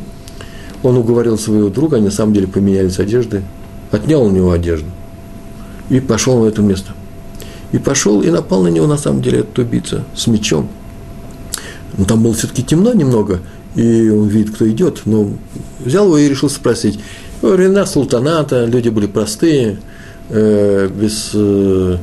он 0.83 0.97
уговорил 0.97 1.39
своего 1.39 1.69
друга, 1.69 1.97
они 1.97 2.05
на 2.05 2.11
самом 2.11 2.33
деле 2.33 2.45
поменялись 2.45 2.99
одежды, 2.99 3.43
отнял 3.91 4.23
у 4.23 4.29
него 4.29 4.51
одежду 4.51 4.89
и 5.89 5.99
пошел 5.99 6.39
в 6.39 6.43
это 6.43 6.61
место– 6.61 6.91
и 7.71 7.77
пошел 7.77 8.21
и 8.21 8.29
напал 8.29 8.63
на 8.63 8.69
него, 8.69 8.87
на 8.87 8.97
самом 8.97 9.21
деле, 9.21 9.39
этот 9.39 9.59
убийца 9.59 10.03
с 10.15 10.27
мечом. 10.27 10.69
Но 11.97 12.05
там 12.05 12.23
было 12.23 12.33
все-таки 12.33 12.63
темно 12.63 12.93
немного, 12.93 13.39
и 13.75 14.09
он 14.09 14.27
видит, 14.27 14.55
кто 14.55 14.69
идет, 14.69 15.01
но 15.05 15.29
взял 15.83 16.05
его 16.05 16.17
и 16.17 16.29
решил 16.29 16.49
спросить. 16.49 16.99
Времена 17.41 17.85
султаната, 17.85 18.65
люди 18.65 18.89
были 18.89 19.07
простые, 19.07 19.79
э, 20.29 20.89
без, 20.89 21.31
э, 21.33 21.97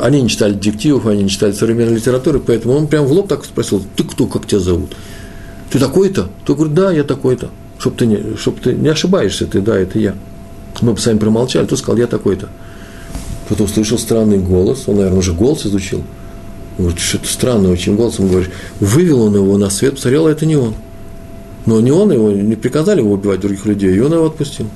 они 0.00 0.22
не 0.22 0.28
читали 0.28 0.54
диктивов, 0.54 1.06
они 1.06 1.24
не 1.24 1.28
читали 1.28 1.52
современной 1.52 1.94
литературы, 1.94 2.40
поэтому 2.40 2.74
он 2.74 2.86
прям 2.86 3.06
в 3.06 3.12
лоб 3.12 3.28
так 3.28 3.44
спросил, 3.44 3.82
ты 3.96 4.04
кто, 4.04 4.26
как 4.26 4.46
тебя 4.46 4.60
зовут? 4.60 4.96
Ты 5.70 5.78
такой-то? 5.78 6.28
Тот 6.44 6.56
говорит, 6.56 6.74
да, 6.74 6.90
я 6.92 7.04
такой-то. 7.04 7.50
Чтоб 7.78 7.96
ты, 7.96 8.06
не, 8.06 8.36
чтоб 8.36 8.60
ты 8.60 8.72
не 8.74 8.88
ошибаешься, 8.88 9.46
ты, 9.46 9.60
да, 9.60 9.78
это 9.78 9.98
я. 9.98 10.14
Мы 10.80 10.92
бы 10.92 10.98
сами 10.98 11.18
промолчали, 11.18 11.66
тот 11.66 11.78
сказал, 11.78 11.96
я 11.96 12.06
такой-то. 12.06 12.48
Потом 13.50 13.66
услышал 13.66 13.98
странный 13.98 14.38
голос, 14.38 14.84
он, 14.86 14.98
наверное, 14.98 15.18
уже 15.18 15.32
голос 15.32 15.66
изучил. 15.66 16.04
Он 16.78 16.84
говорит, 16.84 17.00
что-то 17.00 17.26
странное 17.26 17.72
очень 17.72 17.96
голосом 17.96 18.28
говоришь. 18.28 18.52
Вывел 18.78 19.22
он 19.22 19.34
его 19.34 19.58
на 19.58 19.70
свет, 19.70 19.94
посмотрел, 19.96 20.28
а 20.28 20.30
это 20.30 20.46
не 20.46 20.54
он. 20.54 20.74
Но 21.66 21.80
не 21.80 21.90
он 21.90 22.12
его, 22.12 22.30
не 22.30 22.54
приказали 22.54 23.00
его 23.00 23.12
убивать 23.12 23.40
других 23.40 23.66
людей, 23.66 23.92
и 23.92 23.98
он 23.98 24.12
его 24.12 24.26
отпустил. 24.26 24.68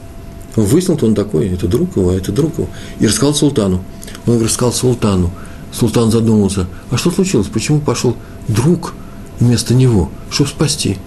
Он 0.56 0.64
выяснил, 0.64 0.96
что 0.96 1.06
он 1.06 1.14
такой, 1.14 1.50
это 1.50 1.68
друг 1.68 1.96
его, 1.96 2.10
это 2.10 2.32
друг 2.32 2.58
его. 2.58 2.68
И 2.98 3.06
рассказал 3.06 3.32
султану. 3.32 3.80
Он 4.26 4.42
рассказал 4.42 4.72
султану. 4.72 5.30
Султан 5.72 6.10
задумался, 6.10 6.66
а 6.90 6.96
что 6.96 7.12
случилось, 7.12 7.46
почему 7.46 7.78
пошел 7.78 8.16
друг 8.48 8.94
вместо 9.38 9.72
него, 9.72 10.10
чтобы 10.30 10.50
спасти? 10.50 10.98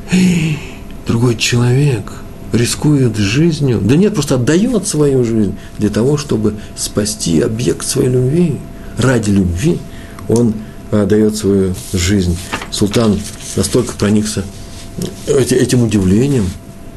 Другой 1.05 1.35
человек– 1.35 2.13
рискует 2.53 3.17
жизнью, 3.17 3.79
да 3.81 3.95
нет, 3.95 4.13
просто 4.13 4.35
отдает 4.35 4.87
свою 4.87 5.23
жизнь 5.23 5.55
для 5.77 5.89
того, 5.89 6.17
чтобы 6.17 6.55
спасти 6.75 7.41
объект 7.41 7.85
своей 7.85 8.09
любви. 8.09 8.57
Ради 8.97 9.29
любви 9.29 9.79
он 10.27 10.53
отдает 10.91 11.35
свою 11.35 11.75
жизнь. 11.93 12.37
Султан 12.71 13.19
настолько 13.55 13.93
проникся 13.93 14.43
этим 15.27 15.83
удивлением, 15.83 16.45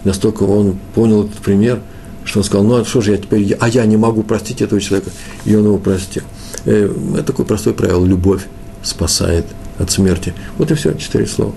настолько 0.05 0.45
он 0.45 0.79
понял 0.95 1.25
этот 1.25 1.39
пример, 1.39 1.81
что 2.25 2.41
он 2.41 2.45
сказал, 2.45 2.67
ну 2.67 2.77
а 2.77 2.85
что 2.85 3.01
же 3.01 3.13
я 3.13 3.19
теперь, 3.19 3.57
а 3.61 3.69
я 3.69 3.85
не 3.87 3.97
могу 3.97 4.23
простить 4.23 4.63
этого 4.63 4.81
человека, 4.81 5.11
и 5.45 5.55
он 5.55 5.65
его 5.65 5.79
простил. 5.79 6.23
Э, 6.65 6.93
это 7.15 7.25
такое 7.25 7.47
простое 7.47 7.75
правило, 7.75 8.05
любовь 8.05 8.47
спасает 8.83 9.47
от 9.79 9.91
смерти. 9.91 10.35
Вот 10.59 10.71
и 10.71 10.75
все, 10.75 10.95
четыре 10.95 11.27
слова. 11.27 11.53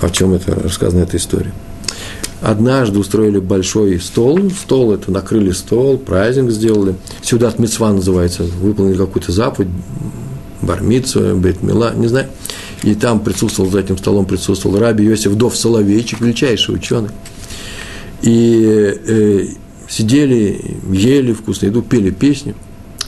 О 0.00 0.10
чем 0.10 0.32
это 0.34 0.54
рассказана 0.54 1.02
эта 1.02 1.16
история. 1.16 1.52
Однажды 2.42 2.98
устроили 2.98 3.38
большой 3.38 3.98
стол, 3.98 4.50
стол 4.50 4.92
это 4.92 5.10
накрыли 5.10 5.52
стол, 5.52 5.96
праздник 5.96 6.50
сделали. 6.50 6.94
סעודת 7.22 7.52
מצווה 7.56 7.92
называется, 7.92 8.42
выполнили 8.42 8.98
какую-то 8.98 9.32
заповедь, 9.32 9.70
бар-мицву, 10.60 11.34
ברית 11.36 11.62
מילה, 11.62 11.94
не 11.94 12.08
знаю. 12.08 12.26
И 12.82 12.94
там 12.94 13.20
присутствовал, 13.20 13.70
за 13.70 13.80
этим 13.80 13.96
столом 13.96 14.26
присутствовал 14.26 14.78
Раби 14.78 15.04
Йосиф 15.04 15.34
Дов 15.34 15.56
Соловейчик, 15.56 16.20
величайший 16.20 16.74
ученый. 16.74 17.08
И 18.20 19.00
э, 19.06 19.46
сидели, 19.88 20.78
ели 20.92 21.32
вкусно 21.32 21.66
еду, 21.66 21.80
пели 21.80 22.10
песни. 22.10 22.54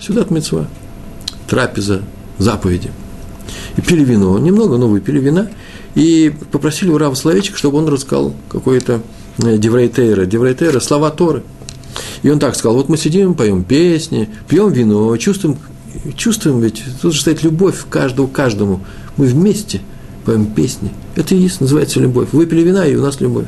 סעודת 0.00 0.24
מצווה, 0.30 0.68
трапеза, 1.46 2.02
заповеди. 2.38 2.90
И 3.76 3.82
пили 3.82 4.04
вино, 4.04 4.38
немного, 4.38 4.78
но 4.78 4.88
выпили 4.88 5.20
вина, 5.20 5.48
и 5.94 6.32
попросили 6.50 6.90
у 6.90 6.96
Рава 6.96 7.14
Соловейчика, 7.14 7.58
чтобы 7.58 7.78
он 7.78 7.88
рассказал 7.88 8.32
какой-то 8.48 9.02
Э, 9.02 9.17
Деврейтейра. 9.38 10.26
Деврейтейра– 10.26 10.80
слова 10.80 11.10
Торы. 11.10 11.42
И 12.22 12.30
он 12.30 12.38
так 12.38 12.56
сказал, 12.56 12.76
вот 12.76 12.88
мы 12.88 12.96
сидим, 12.96 13.34
поем 13.34 13.64
песни, 13.64 14.28
пьем 14.48 14.72
вино, 14.72 15.16
чувствуем, 15.16 15.56
чувствуем 16.16 16.60
ведь, 16.60 16.82
тут 17.00 17.14
же 17.14 17.20
стоит 17.20 17.42
любовь 17.42 17.84
каждого 17.88 18.26
к 18.26 18.32
каждому. 18.32 18.80
Мы 19.16 19.26
вместе 19.26 19.80
поем 20.24 20.46
песни. 20.46 20.92
Это 21.14 21.34
и 21.34 21.38
есть, 21.38 21.60
называется 21.60 22.00
любовь. 22.00 22.28
Выпили 22.32 22.62
вина, 22.62 22.86
и 22.86 22.96
у 22.96 23.02
нас 23.02 23.20
любовь. 23.20 23.46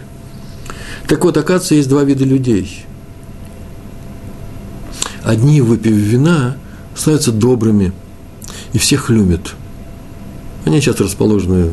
Так 1.09 1.25
вот, 1.25 1.37
оказывается, 1.37 1.75
есть 1.75 1.89
два 1.89 2.05
вида 2.05 2.25
людей. 2.25 2.85
Одни, 5.25 5.61
выпив 5.61 5.93
вина, 5.93 6.57
становятся 6.95 7.33
добрыми 7.33 7.93
и 8.73 8.79
всех 8.79 9.11
любят. 9.11 9.55
Они 10.65 10.81
часто 10.81 11.05
расположены 11.05 11.71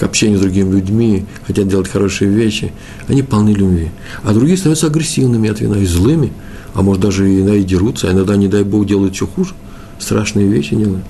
к 0.00 0.02
общению 0.02 0.38
с 0.38 0.40
другими 0.40 0.72
людьми, 0.72 1.26
хотят 1.46 1.68
делать 1.68 1.86
хорошие 1.86 2.30
вещи, 2.30 2.72
они 3.06 3.22
полны 3.22 3.50
любви. 3.50 3.90
А 4.22 4.32
другие 4.32 4.56
становятся 4.56 4.86
агрессивными 4.86 5.50
от 5.50 5.60
вина 5.60 5.74
и 5.74 5.84
злыми, 5.84 6.32
а 6.72 6.80
может 6.80 7.02
даже 7.02 7.30
и 7.30 7.42
иногда 7.42 7.58
дерутся, 7.58 8.08
а 8.08 8.12
иногда, 8.12 8.34
не 8.36 8.48
дай 8.48 8.64
Бог, 8.64 8.86
делают 8.86 9.12
еще 9.12 9.26
хуже, 9.26 9.52
страшные 9.98 10.48
вещи 10.48 10.74
делают. 10.74 11.04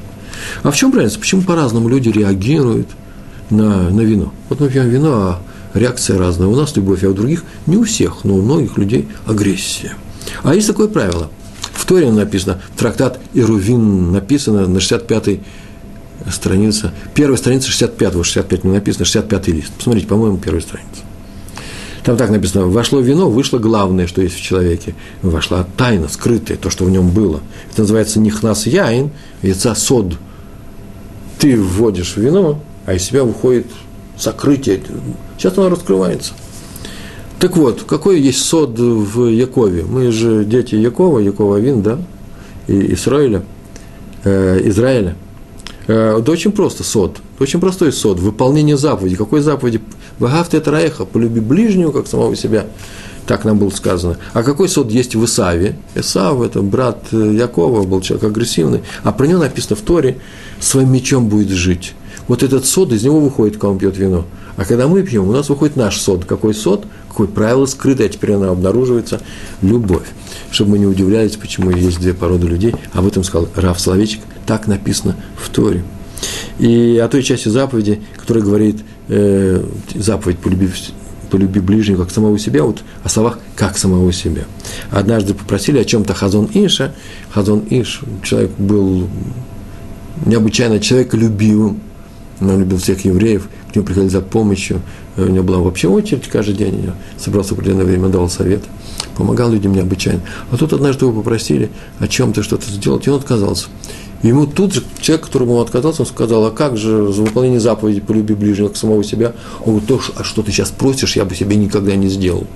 А 0.65 0.73
в 0.73 0.77
чем 0.77 0.93
разница? 0.93 1.21
Почему 1.21 1.43
по-разному 1.43 1.89
люди 1.89 2.09
реагируют 2.09 2.89
на, 3.49 3.91
на 3.91 4.01
вино? 4.01 4.33
Вот 4.49 4.59
мы 4.59 4.69
пьем 4.69 4.89
вино, 4.89 5.13
а 5.13 5.43
реакция 5.73 6.19
разная. 6.19 6.49
У 6.49 6.57
нас 6.57 6.75
любовь, 6.75 7.05
а 7.05 7.11
у 7.11 7.15
других, 7.15 7.45
не 7.67 7.77
у 7.77 7.85
всех, 7.85 8.25
но 8.25 8.35
у 8.35 8.43
многих 8.43 8.77
людей 8.77 9.07
агрессия. 9.25 9.93
А 10.43 10.53
есть 10.53 10.67
такое 10.67 10.89
правило. 10.89 11.31
В 11.73 11.87
Торе 11.87 12.11
написано, 12.11 12.61
трактат 12.77 13.21
Ирувин 13.35 14.11
написано 14.11 14.67
на 14.67 14.79
65-й 14.79 15.43
страница, 16.31 16.93
первая 17.15 17.37
страница 17.37 17.69
65, 17.71 18.25
65 18.25 18.65
не 18.65 18.73
написано, 18.73 19.05
65 19.05 19.49
лист. 19.49 19.73
Посмотрите, 19.73 20.07
по-моему, 20.07 20.39
первая 20.39 20.63
страница. 20.63 21.03
Там 22.03 22.17
так 22.17 22.31
написано, 22.31 22.67
вошло 22.67 23.01
вино, 23.01 23.29
вышло 23.29 23.59
главное, 23.59 24.07
что 24.07 24.23
есть 24.23 24.37
в 24.37 24.43
человеке. 24.43 24.95
Вошла 25.23 25.67
тайна, 25.77 26.09
скрытая, 26.09 26.57
то, 26.57 26.71
что 26.71 26.85
в 26.85 26.91
нем 26.91 27.11
было. 27.11 27.41
Это 27.71 27.83
называется 27.83 28.21
нихнас 28.21 28.67
яин, 28.67 29.11
яйца 29.43 29.75
сод. 29.75 30.15
Ты 31.39 31.61
вводишь 31.61 32.17
вино, 32.17 32.61
а 32.87 32.95
из 32.95 33.05
себя 33.05 33.25
выходит 33.25 33.67
сокрытие. 34.17 34.81
Сейчас 35.39 35.57
оно 35.59 35.69
раскрывается. 35.69 36.33
Так 37.39 37.57
вот, 37.57 37.85
какой 37.85 38.21
есть 38.21 38.45
сод 38.45 38.79
в 38.79 39.27
Якове? 39.27 39.85
Мы 39.85 40.13
же 40.13 40.45
дети 40.45 40.75
Якова, 40.75 41.21
Якова 41.21 41.57
Вин, 41.57 41.83
да? 41.83 41.99
И 42.67 42.93
Израиля. 42.95 43.43
Э, 44.25 44.61
Израиля. 44.65 45.17
Это 45.91 46.31
очень 46.31 46.53
просто 46.53 46.85
сод. 46.85 47.21
Очень 47.39 47.61
простой 47.61 47.93
сод. 47.93 48.21
Выполнение 48.21 48.77
заповеди. 48.77 49.17
Какой 49.17 49.41
заповеди? 49.41 49.81
Вагав 50.19 50.49
ты 50.49 50.61
раеха, 50.61 51.05
полюби 51.05 51.41
ближнего, 51.41 51.91
как 51.91 52.07
самого 52.07 52.37
себя. 52.37 52.67
Так 53.27 53.45
нам 53.45 53.59
было 53.59 53.71
сказано. 53.71 54.17
А 54.33 54.43
какой 54.43 54.69
сод 54.69 54.91
есть 54.91 55.15
в 55.15 55.25
Исаве? 55.25 55.77
Исав– 55.95 56.41
это 56.43 56.63
брат 56.63 57.05
э, 57.13 57.33
Якова, 57.35 57.85
был 57.85 58.01
человек 58.01 58.25
агрессивный. 58.25 58.83
А 59.05 59.13
про 59.13 59.27
него 59.27 59.41
написано 59.41 59.77
в 59.77 59.83
Торе, 59.83 60.19
своим 60.59 60.93
мечом 60.93 61.29
будет 61.29 61.51
жить. 61.51 61.95
Вот 62.27 62.43
этот 62.43 62.67
сод, 62.67 62.93
из 62.93 63.05
него 63.05 63.21
выходит, 63.21 63.55
когда 63.55 63.69
он 63.69 63.79
пьет 63.79 63.97
вино. 63.97 64.25
А 64.57 64.65
когда 64.65 64.89
мы 64.89 65.03
пьем, 65.03 65.29
у 65.29 65.33
нас 65.33 65.49
выходит 65.49 65.77
наш 65.77 66.01
сод. 66.01 66.25
Какой 66.25 66.55
сод? 66.55 66.87
Какое 67.09 67.29
правило 67.29 67.67
скрытое, 67.67 68.09
а 68.09 68.11
теперь 68.11 68.33
оно 68.33 68.51
обнаруживается– 68.51 69.21
любовь. 69.63 70.07
Чтобы 70.51 70.73
мы 70.73 70.79
не 70.79 70.87
удивлялись, 70.87 71.37
почему 71.37 71.71
есть 71.71 72.01
две 72.01 72.15
породы 72.15 72.47
людей. 72.47 72.75
Об 72.93 73.07
этом 73.07 73.23
сказал 73.23 73.49
Раф 73.55 73.81
Соловейчик. 73.81 74.23
Так 74.51 74.67
написано 74.67 75.15
в 75.37 75.49
Торе. 75.49 75.85
И 76.59 77.01
о 77.01 77.07
той 77.07 77.23
части 77.23 77.49
заповеди, 77.49 78.01
которая 78.17 78.43
говорит 78.43 78.79
э, 79.07 79.65
заповедь 79.95 80.41
полюби, 80.41 80.69
полюби 81.31 81.61
ближнего 81.61 82.03
как 82.03 82.11
самого 82.11 82.37
себя, 82.37 82.65
вот 82.65 82.83
о 83.05 83.09
словах 83.09 83.39
как 83.55 83.79
самого 83.79 84.13
себя. 84.13 84.47
Однажды 84.91 85.35
попросили 85.35 85.79
о 85.79 85.85
чем-то 85.85 86.15
Хазон 86.15 86.51
Иша. 86.53 86.93
Хазон 87.31 87.63
Иш, 87.71 88.01
человек 88.25 88.51
был 88.59 89.09
необычайно 90.27 90.81
человеколюбивым, 90.81 91.79
он 92.41 92.59
любил 92.59 92.79
всех 92.79 93.05
евреев, 93.05 93.49
к 93.71 93.77
нему 93.77 93.87
приходили 93.87 94.11
за 94.11 94.21
помощью, 94.21 94.83
у 95.17 95.27
него 95.27 95.45
была 95.45 95.59
вообще 95.59 95.87
очередь 95.87 96.27
каждый 96.27 96.57
день, 96.57 96.91
собрался 97.17 97.55
определенное 97.55 97.85
время, 97.85 98.09
давал 98.09 98.29
совет, 98.29 98.65
помогал 99.17 99.51
людям 99.51 99.73
необычайно. 99.73 100.21
А 100.51 100.57
тут 100.57 100.73
однажды 100.73 101.05
его 101.05 101.15
попросили 101.15 101.71
о 101.99 102.09
чем-то 102.09 102.43
что-то 102.43 102.71
сделать, 102.71 103.07
и 103.07 103.11
он 103.11 103.19
отказался. 103.19 103.69
Ему 104.23 104.47
тут 104.47 104.75
же 104.75 104.83
человек, 105.01 105.27
которому 105.27 105.55
он 105.55 105.63
отказался, 105.63 106.03
он 106.03 106.09
сказал, 106.09 106.45
а 106.45 106.51
как 106.51 106.77
же 106.77 107.11
за 107.13 107.23
выполнение 107.23 107.61
заповеди 107.61 108.01
полюби 108.01 108.35
ближнего 108.35 108.69
к 108.69 108.77
самого 108.77 109.03
себя? 109.03 109.33
Он 109.61 109.79
говорит, 109.79 109.89
то, 109.89 110.01
а 110.17 110.25
что 110.25 110.43
ты 110.43 110.53
сейчас 110.53 110.71
просишь, 110.71 111.17
я 111.17 111.25
бы 111.25 111.35
себе 111.35 111.57
никогда 111.57 111.97
не 111.97 112.09
сделал. 112.09 112.47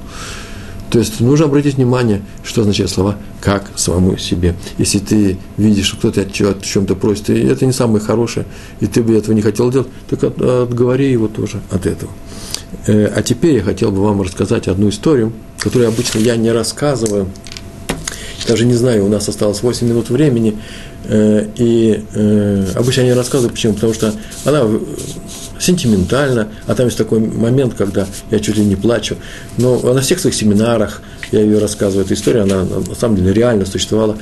То 0.95 1.01
есть 1.01 1.18
нужно 1.18 1.47
обратить 1.47 1.74
внимание, 1.74 2.22
что 2.45 2.61
означают 2.61 2.88
слова 2.88 3.16
«как 3.40 3.72
самому 3.74 4.16
себе». 4.16 4.55
Если 4.78 5.01
ты 5.01 5.38
видишь, 5.57 5.86
что 5.86 5.97
кто-то 5.97 6.20
о 6.20 6.24
чем-то 6.24 6.95
просит, 6.95 7.30
и 7.30 7.40
это 7.40 7.66
не 7.66 7.72
самое 7.72 7.99
хорошее, 7.99 8.47
и 8.78 8.86
ты 8.86 9.03
бы 9.03 9.16
этого 9.16 9.34
не 9.34 9.42
хотел 9.42 9.72
делать, 9.72 9.88
так 10.09 10.22
от, 10.22 10.40
отговори 10.40 11.11
его 11.11 11.26
тоже 11.26 11.61
от 11.72 11.86
этого. 11.86 12.12
Э, 12.86 13.07
а 13.07 13.22
теперь 13.24 13.57
я 13.57 13.62
хотел 13.64 13.90
бы 13.90 14.05
вам 14.05 14.22
рассказать 14.22 14.68
одну 14.68 14.88
историю, 14.88 15.32
которую 15.59 15.88
обычно 15.88 16.20
я 16.20 16.36
не 16.36 16.53
рассказываю. 16.53 17.26
Даже 18.47 18.64
не 18.64 18.74
знаю, 18.74 19.05
у 19.05 19.09
нас 19.09 19.28
осталось 19.28 19.64
8 19.64 19.88
минут 19.88 20.11
времени, 20.11 20.57
Э, 21.07 21.47
и 21.57 22.03
э, 22.14 22.66
обычно 22.74 23.03
я 23.03 23.09
не 23.09 23.12
рассказываю, 23.12 23.53
почему, 23.53 23.74
потому 23.74 23.92
что 23.92 24.14
она 24.45 24.66
сентиментальна, 25.59 26.48
а 26.66 26.74
там 26.74 26.86
есть 26.86 26.98
такой 26.98 27.20
момент, 27.20 27.74
когда 27.74 28.07
я 28.30 28.38
чуть 28.38 28.57
ли 28.57 28.64
не 28.64 28.76
плачу. 28.76 29.16
Но 29.59 29.78
на 29.80 30.00
всех 30.00 30.20
своих 30.20 30.34
семинарах 30.34 31.02
я 31.32 31.40
ее 31.40 31.59
рассказываю, 31.59 32.05
эта 32.05 32.14
история, 32.14 32.42
она 32.42 32.64
на 32.64 32.94
самом 32.94 33.16
деле 33.16 33.32
реально 33.32 33.66
существовала. 33.66 34.16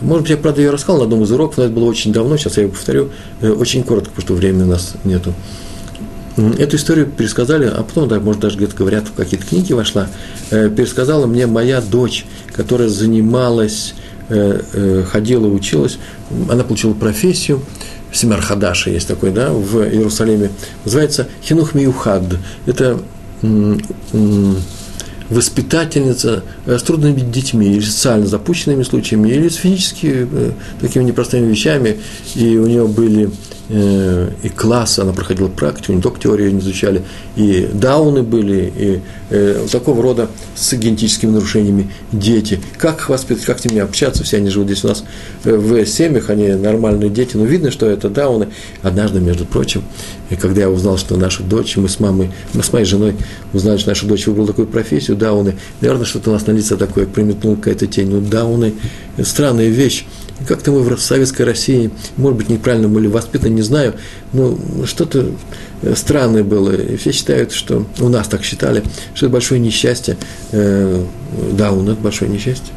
Может 0.00 0.22
быть, 0.22 0.30
я, 0.30 0.36
правда, 0.36 0.60
ее 0.60 0.70
рассказал 0.70 0.98
на 0.98 1.04
одном 1.04 1.22
из 1.24 1.32
уроков, 1.32 1.58
но 1.58 1.64
это 1.64 1.72
было 1.72 1.84
очень 1.84 2.12
давно, 2.12 2.36
сейчас 2.36 2.56
я 2.56 2.64
ее 2.64 2.68
повторю, 2.68 3.10
э, 3.40 3.50
очень 3.50 3.82
коротко, 3.82 4.10
потому 4.10 4.26
что 4.26 4.34
времени 4.34 4.62
у 4.62 4.66
нас 4.66 4.94
нету. 5.04 5.34
Эту 6.36 6.76
историю 6.76 7.06
пересказали, 7.06 7.66
а 7.66 7.82
потом, 7.82 8.08
да, 8.08 8.20
может, 8.20 8.40
даже 8.40 8.58
где-то 8.58 8.76
говорят, 8.76 9.08
в 9.08 9.12
какие-то 9.14 9.44
книги 9.44 9.72
вошла, 9.72 10.06
пересказала 10.50 11.26
мне 11.26 11.48
моя 11.48 11.80
дочь, 11.80 12.26
которая 12.54 12.88
занималась 12.88 13.94
Э, 14.30 14.60
э, 14.74 15.04
ходила, 15.10 15.46
училась, 15.46 15.98
она 16.50 16.62
получила 16.62 16.92
профессию, 16.92 17.62
Семар 18.12 18.40
Хадаша 18.40 18.90
есть 18.90 19.08
такой, 19.08 19.30
да, 19.30 19.50
в 19.52 19.82
Иерусалиме, 19.82 20.50
называется 20.84 21.28
Хинух 21.42 21.74
Миюхад. 21.74 22.22
Это 22.66 23.00
воспитательница 25.30 26.42
э, 26.64 26.78
с 26.78 26.82
трудными 26.82 27.20
детьми, 27.20 27.66
или 27.66 27.84
социально 27.84 28.26
запущенными 28.26 28.82
случаями, 28.82 29.28
или 29.28 29.48
с 29.48 29.56
физически 29.56 30.26
такими 30.80 31.04
непростыми 31.04 31.50
вещами, 31.50 31.98
и 32.34 32.56
у 32.56 32.66
нее 32.66 32.86
были 32.86 33.28
Э, 33.28 33.57
и 33.68 34.48
классы, 34.48 35.00
она 35.00 35.12
проходила 35.12 35.48
практику, 35.48 35.92
не 35.92 36.00
только 36.00 36.20
теорию 36.20 36.52
не 36.52 36.60
изучали, 36.60 37.02
и 37.36 37.68
дауны 37.70 38.22
были, 38.22 38.72
и 38.74 39.00
э, 39.28 39.66
такого 39.70 40.02
рода 40.02 40.28
с 40.54 40.72
генетическими 40.72 41.30
нарушениями 41.30 41.92
дети. 42.10 42.60
Как 42.78 43.00
их 43.00 43.08
воспитывать, 43.10 43.44
как 43.44 43.58
с 43.58 43.66
ними 43.66 43.80
общаться, 43.80 44.24
все 44.24 44.38
они 44.38 44.48
живут 44.48 44.68
здесь 44.68 44.84
у 44.84 44.88
нас 44.88 45.04
э, 45.44 45.54
в 45.54 45.84
семьях, 45.84 46.30
они 46.30 46.48
нормальные 46.48 47.10
дети, 47.10 47.36
но 47.36 47.44
видно, 47.44 47.70
что 47.70 47.86
это 47.86 48.08
дауны. 48.08 48.48
Однажды, 48.82 49.20
между 49.20 49.44
прочим, 49.44 49.84
и 50.30 50.36
когда 50.36 50.62
я 50.62 50.70
узнал, 50.70 50.96
что 50.96 51.16
наша 51.16 51.42
дочь, 51.42 51.76
мы 51.76 51.88
с 51.88 52.00
мамой, 52.00 52.30
мы 52.54 52.62
с 52.62 52.72
моей 52.72 52.86
женой 52.86 53.16
узнали, 53.52 53.76
что 53.76 53.90
наша 53.90 54.06
дочь 54.06 54.26
выбрала 54.26 54.48
такую 54.48 54.66
профессию, 54.66 55.16
дауны, 55.16 55.56
наверное, 55.82 56.06
что-то 56.06 56.30
у 56.30 56.32
нас 56.32 56.46
на 56.46 56.52
лице 56.52 56.76
такое, 56.76 57.06
приметнула 57.06 57.56
какая-то 57.56 57.86
тень, 57.86 58.08
ну, 58.08 58.20
дауны, 58.22 58.72
странная 59.22 59.68
вещь, 59.68 60.06
как-то 60.46 60.70
мы 60.70 60.80
в 60.80 61.00
советской 61.00 61.42
России, 61.42 61.90
может 62.16 62.38
быть, 62.38 62.48
неправильно 62.48 62.88
были 62.88 63.06
воспитаны, 63.06 63.50
не 63.50 63.62
знаю, 63.62 63.94
но 64.32 64.58
что-то 64.84 65.30
э, 65.82 65.94
странное 65.96 66.44
было. 66.44 66.70
И 66.70 66.96
все 66.96 67.12
считают, 67.12 67.52
что 67.52 67.86
у 67.98 68.08
нас 68.08 68.28
так 68.28 68.44
считали, 68.44 68.82
что 69.14 69.26
это 69.26 69.32
большое 69.32 69.60
несчастье. 69.60 70.16
Э, 70.52 71.04
да, 71.52 71.72
у 71.72 71.82
нас 71.82 71.96
большое 71.96 72.30
несчастье. 72.30 72.72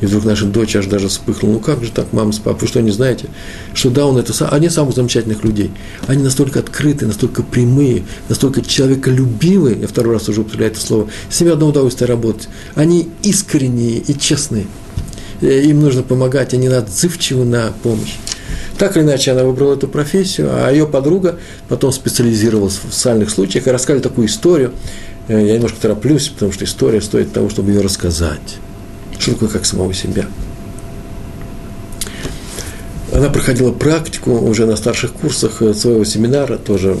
И 0.00 0.06
вдруг 0.06 0.24
наша 0.24 0.46
дочь 0.46 0.76
аж 0.76 0.86
даже 0.86 1.08
вспыхнула. 1.08 1.54
Ну 1.54 1.60
как 1.60 1.82
же 1.84 1.90
так, 1.90 2.12
мама 2.12 2.32
с 2.32 2.38
папой, 2.38 2.62
вы 2.62 2.66
что, 2.66 2.80
не 2.82 2.90
знаете? 2.90 3.28
Что 3.72 3.90
Даун– 3.90 4.16
это 4.18 4.48
они 4.48 4.68
самых 4.68 4.94
замечательных 4.94 5.44
людей. 5.44 5.70
Они 6.06 6.22
настолько 6.22 6.60
открытые, 6.60 7.08
настолько 7.08 7.42
прямые, 7.42 8.04
настолько 8.28 8.62
человеколюбивые, 8.62 9.80
я 9.80 9.86
второй 9.86 10.14
раз 10.14 10.28
уже 10.28 10.42
употребляю 10.42 10.72
это 10.72 10.80
слово, 10.80 11.08
с 11.30 11.40
ними 11.40 11.52
одно 11.52 11.68
удовольствие 11.68 12.08
работать. 12.08 12.48
Они 12.74 13.08
искренние 13.22 13.98
и 13.98 14.18
честные. 14.18 14.66
Э, 15.40 15.60
им 15.62 15.80
нужно 15.80 16.02
помогать, 16.02 16.54
они 16.54 16.68
отзывчивы 16.68 17.44
на 17.44 17.72
помощь. 17.82 18.16
Так 18.78 18.96
или 18.96 19.04
иначе, 19.04 19.32
она 19.32 19.44
выбрала 19.44 19.74
эту 19.74 19.88
профессию, 19.88 20.48
а 20.50 20.70
ее 20.70 20.86
подруга 20.86 21.38
потом 21.68 21.92
специализировалась 21.92 22.80
в 22.82 22.92
социальных 22.92 23.30
случаях 23.30 23.66
и 23.66 23.70
рассказали 23.70 24.02
такую 24.02 24.26
историю. 24.26 24.72
Э, 25.28 25.44
я 25.44 25.54
немножко 25.54 25.80
тороплюсь, 25.80 26.28
потому 26.28 26.52
что 26.52 26.64
история 26.64 27.00
стоит 27.00 27.32
того, 27.32 27.48
чтобы 27.48 27.70
ее 27.70 27.80
рассказать. 27.80 28.58
Что 29.18 29.32
такое 29.32 29.48
как 29.48 29.64
самого 29.64 29.94
себя? 29.94 30.26
Она 33.14 33.30
проходила 33.30 33.70
практику 33.72 34.32
уже 34.32 34.66
на 34.66 34.76
старших 34.76 35.12
курсах 35.12 35.62
э, 35.62 35.72
своего 35.72 36.04
семинара, 36.04 36.58
тоже 36.58 36.98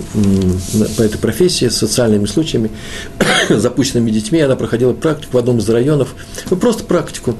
по 0.96 1.02
этой 1.02 1.18
профессии, 1.18 1.68
с 1.68 1.76
социальными 1.76 2.26
случаями, 2.26 2.70
запущенными 3.50 4.10
детьми. 4.10 4.40
Она 4.40 4.56
проходила 4.56 4.92
практику 4.92 5.32
в 5.32 5.38
одном 5.38 5.58
из 5.58 5.68
районов, 5.68 6.14
ну, 6.50 6.56
просто 6.56 6.84
практику 6.84 7.34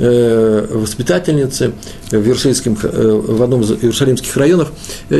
Э, 0.00 0.64
воспитательницы 0.70 1.72
в, 2.10 2.14
Иерусалимском, 2.14 2.78
э, 2.80 3.20
в 3.26 3.42
одном 3.42 3.62
из 3.62 3.72
иерусалимских 3.72 4.36
районов. 4.36 4.70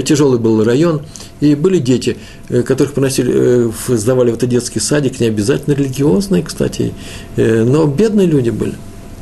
Тяжелый 0.05 0.39
был 0.39 0.63
район, 0.63 1.03
и 1.41 1.57
были 1.57 1.79
дети, 1.79 2.17
которых 2.49 2.93
поносили, 2.93 3.73
сдавали 3.89 4.31
в 4.31 4.35
этот 4.35 4.49
детский 4.49 4.79
садик, 4.79 5.19
не 5.19 5.27
обязательно 5.27 5.75
религиозные, 5.75 6.45
кстати, 6.45 6.93
но 7.37 7.87
бедные 7.87 8.27
люди 8.27 8.51
были. 8.51 8.75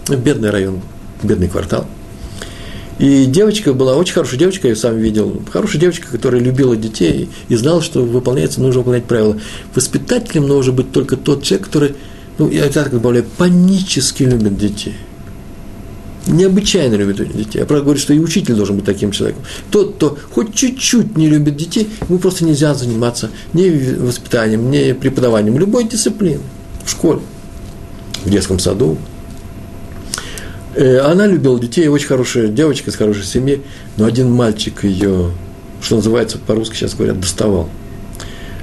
Бедный 0.09 0.51
район, 0.51 0.81
бедный 1.23 1.49
квартал. 1.49 1.87
И 2.99 3.27
девочка 3.27 3.75
была 3.75 3.97
очень 3.97 4.15
хорошая 4.15 4.39
девочка, 4.39 4.69
я 4.69 4.73
ее 4.73 4.77
сам 4.77 4.97
видел. 4.97 5.43
Хорошая 5.53 5.81
девочка, 5.81 6.09
которая 6.11 6.41
любила 6.41 6.77
детей 6.77 7.29
и 7.49 7.55
знала, 7.57 7.83
что 7.83 8.03
выполняется, 8.03 8.61
нужно 8.61 8.81
выполнять 8.81 9.05
правила. 9.05 9.39
Воспитателем 9.75 10.49
должен 10.49 10.75
быть 10.75 10.93
только 10.93 11.17
тот 11.17 11.43
человек, 11.43 11.67
который, 11.67 11.95
ну, 12.39 12.51
я 12.51 12.69
так 12.69 12.91
добавляю, 12.91 13.27
панически 13.37 14.23
любит 14.23 14.57
детей 14.57 14.95
необычайно 16.27 16.95
любит 16.95 17.17
детей. 17.37 17.61
Я 17.61 17.67
правда 17.67 17.85
говорю, 17.85 18.01
что 18.01 18.13
и 18.13 18.19
учитель 18.19 18.55
должен 18.55 18.77
быть 18.77 18.85
таким 18.85 19.13
человеком. 19.13 19.45
Тот, 19.71 19.95
кто 19.97 20.19
хоть 20.33 20.55
чуть-чуть 20.55 21.17
не 21.17 21.29
любит 21.29 21.57
детей, 21.57 21.89
ему 22.09 22.19
просто 22.19 22.45
нельзя 22.45 22.75
заниматься 22.75 23.31
ни 23.53 23.97
воспитанием, 23.99 24.71
ни 24.71 24.93
преподаванием 24.93 25.59
любой 25.59 25.85
дисциплины 25.85 26.41
в 26.85 26.91
школе, 26.91 27.21
в 28.25 28.31
детском 28.31 28.59
саду. 28.59 28.99
Э, 30.77 31.01
она 31.01 31.27
любила 31.27 31.59
детей, 31.59 31.89
очень 31.89 32.07
хорошая 32.07 32.49
девочка 32.49 32.93
с 32.93 32.97
хорошей 32.97 33.25
семьей, 33.25 33.63
но 33.97 34.05
один 34.05 34.31
мальчик 34.31 34.85
ее 34.85 35.33
что 35.81 35.97
называется, 35.97 36.39
по-русски 36.39 36.75
сейчас 36.75 36.95
говорят, 36.95 37.21
доставал. 37.21 37.69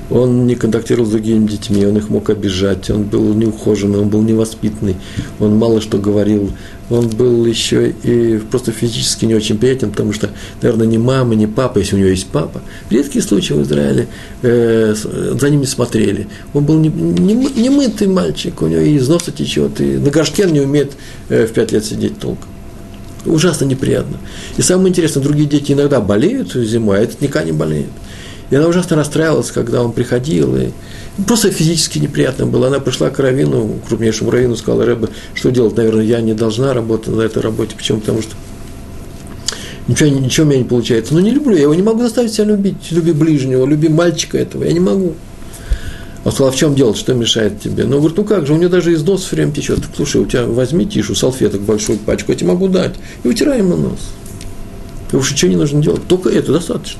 Он 0.09 0.45
не 0.45 0.55
контактировал 0.55 1.07
с 1.07 1.11
другими 1.11 1.47
детьми, 1.47 1.85
он 1.85 1.97
их 1.97 2.09
мог 2.09 2.29
обижать, 2.29 2.89
он 2.89 3.03
был 3.03 3.33
неухоженный, 3.33 3.99
он 3.99 4.09
был 4.09 4.21
невоспитанный, 4.21 4.97
он 5.39 5.55
мало 5.55 5.79
что 5.79 5.97
говорил, 5.97 6.51
он 6.93 7.09
был 7.09 7.45
еще 7.45 7.93
и 8.03 8.37
просто 8.51 8.71
физически 8.71 9.25
не 9.25 9.35
очень 9.35 9.57
приятен, 9.57 9.91
потому 9.91 10.13
что, 10.13 10.29
наверное, 10.61 10.87
ни 10.87 10.97
мама, 10.97 11.35
ни 11.35 11.45
папа, 11.45 11.79
если 11.79 11.95
у 11.95 11.99
него 11.99 12.09
есть 12.09 12.27
папа, 12.27 12.61
редкие 12.89 13.23
случаи 13.23 13.53
в 13.53 13.63
Израиле 13.63 14.07
э, 14.41 14.93
за 14.95 15.49
ними 15.49 15.65
смотрели. 15.65 16.27
Он 16.53 16.65
был 16.65 16.77
не, 16.77 16.89
не, 16.89 17.33
не 17.33 17.69
мытый 17.69 18.07
мальчик, 18.07 18.61
у 18.61 18.67
него 18.67 18.81
и 18.81 18.95
из 18.95 19.07
носа 19.07 19.31
течет, 19.31 19.81
и 19.81 19.97
на 19.97 20.09
горшке 20.09 20.45
он 20.45 20.53
не 20.53 20.61
умеет 20.61 20.93
э, 21.29 21.47
в 21.47 21.53
пять 21.53 21.71
лет 21.71 21.85
сидеть 21.85 22.19
толком. 22.19 22.49
Ужасно 23.25 23.65
неприятно. 23.65 24.17
И 24.57 24.61
самое 24.61 24.89
интересное, 24.89 25.23
другие 25.23 25.47
дети 25.47 25.71
иногда 25.71 26.01
болеют 26.01 26.53
зимой, 26.53 26.99
а 26.99 27.01
этот 27.01 27.21
никогда 27.21 27.45
не 27.45 27.53
болеет. 27.53 27.89
И 28.53 28.55
она 28.55 28.67
ужасно 28.67 28.95
расстраивалась, 28.95 29.49
когда 29.49 29.81
он 29.81 29.93
приходил, 29.93 30.55
и 30.55 30.69
просто 31.25 31.49
физически 31.49 31.97
неприятно 31.97 32.45
было. 32.45 32.67
Она 32.67 32.79
пришла 32.79 33.09
к 33.09 33.17
Равину, 33.17 33.79
крупнейшему 33.87 34.29
Равину, 34.29 34.55
сказала, 34.55 34.85
Рэбе, 34.85 35.07
что 35.33 35.49
делать? 35.49 35.75
Наверное, 35.75 36.03
я 36.05 36.21
не 36.21 36.35
должна 36.35 36.71
работать 36.71 37.15
на 37.15 37.21
этой 37.21 37.41
работе. 37.41 37.73
Почему? 37.75 37.99
Потому 37.99 38.21
что 38.21 38.35
ничего, 39.87 40.09
ничего 40.09 40.45
у 40.45 40.49
меня 40.51 40.59
не 40.59 40.65
получается. 40.65 41.15
Но 41.15 41.19
не 41.19 41.31
люблю, 41.31 41.55
я 41.55 41.63
его 41.63 41.73
не 41.73 41.81
могу 41.81 42.03
заставить 42.03 42.31
себя 42.31 42.45
любить. 42.45 42.91
Люби 42.91 43.11
ближнего, 43.11 43.65
люби 43.65 43.89
мальчика 43.89 44.37
этого, 44.37 44.65
я 44.65 44.71
не 44.71 44.79
могу. 44.79 45.15
Он 46.23 46.31
сказал, 46.31 46.49
а 46.49 46.51
в 46.51 46.55
чем 46.55 46.75
дело, 46.75 46.93
что 46.93 47.15
мешает 47.15 47.59
тебе? 47.59 47.85
Ну, 47.85 47.97
говорит, 47.97 48.17
ну 48.17 48.23
как 48.23 48.45
же, 48.45 48.53
у 48.53 48.57
него 48.57 48.69
даже 48.69 48.93
из 48.93 49.01
носа 49.01 49.35
время 49.35 49.51
течет. 49.51 49.79
Слушай, 49.95 50.21
у 50.21 50.25
тебя 50.27 50.45
возьми 50.45 50.85
тишу, 50.85 51.15
салфеток 51.15 51.61
большую 51.61 51.97
пачку, 51.97 52.31
я 52.31 52.37
тебе 52.37 52.49
могу 52.49 52.67
дать. 52.67 52.93
И 53.23 53.27
вытирай 53.27 53.57
ему 53.57 53.77
нос. 53.77 54.11
И 55.11 55.15
уж 55.15 55.31
ничего 55.31 55.49
не 55.49 55.57
нужно 55.57 55.81
делать, 55.81 56.07
только 56.07 56.29
это 56.29 56.53
достаточно 56.53 56.99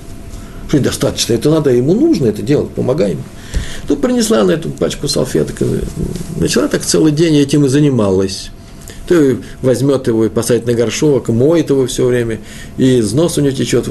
что 0.67 0.77
недостаточно, 0.77 1.33
это 1.33 1.49
надо, 1.49 1.69
ему 1.71 1.93
нужно 1.93 2.27
это 2.27 2.41
делать, 2.41 2.69
помогай 2.69 3.11
ему. 3.11 3.23
Тут 3.87 4.01
принесла 4.01 4.41
она 4.41 4.53
эту 4.53 4.69
пачку 4.69 5.07
салфеток, 5.07 5.57
начала 6.37 6.67
так 6.67 6.81
целый 6.81 7.11
день 7.11 7.35
этим 7.37 7.65
и 7.65 7.67
занималась. 7.67 8.49
То 9.07 9.35
возьмет 9.61 10.07
его 10.07 10.25
и 10.25 10.29
посадит 10.29 10.65
на 10.65 10.73
горшок, 10.73 11.27
моет 11.27 11.69
его 11.69 11.85
все 11.87 12.05
время, 12.05 12.39
и 12.77 12.99
из 12.99 13.11
носа 13.11 13.41
у 13.41 13.43
него 13.43 13.53
течет. 13.53 13.89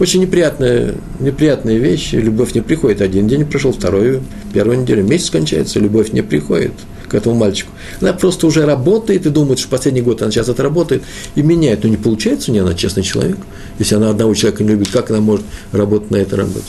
Очень 0.00 0.22
неприятная, 0.22 0.94
неприятные 1.20 1.78
вещи. 1.78 2.16
Любовь 2.16 2.54
не 2.54 2.60
приходит. 2.60 3.00
Один 3.00 3.28
день 3.28 3.46
прошел, 3.46 3.72
второй, 3.72 4.20
первую 4.52 4.80
неделю, 4.80 5.04
месяц 5.04 5.30
кончается, 5.30 5.78
любовь 5.78 6.12
не 6.12 6.22
приходит 6.22 6.72
к 7.08 7.14
этому 7.14 7.34
мальчику. 7.34 7.70
Она 8.00 8.12
просто 8.12 8.46
уже 8.46 8.64
работает 8.64 9.26
и 9.26 9.30
думает, 9.30 9.58
что 9.58 9.68
последний 9.68 10.02
год 10.02 10.22
она 10.22 10.30
сейчас 10.30 10.48
это 10.48 10.62
работает 10.62 11.02
и 11.34 11.42
меняет. 11.42 11.82
Но 11.84 11.88
не 11.88 11.96
получается 11.96 12.50
у 12.50 12.54
нее, 12.54 12.62
она 12.62 12.74
честный 12.74 13.02
человек. 13.02 13.38
Если 13.78 13.94
она 13.94 14.10
одного 14.10 14.34
человека 14.34 14.62
не 14.62 14.70
любит, 14.70 14.90
как 14.90 15.10
она 15.10 15.20
может 15.20 15.44
работать 15.72 16.10
на 16.10 16.16
этой 16.16 16.34
работе? 16.38 16.66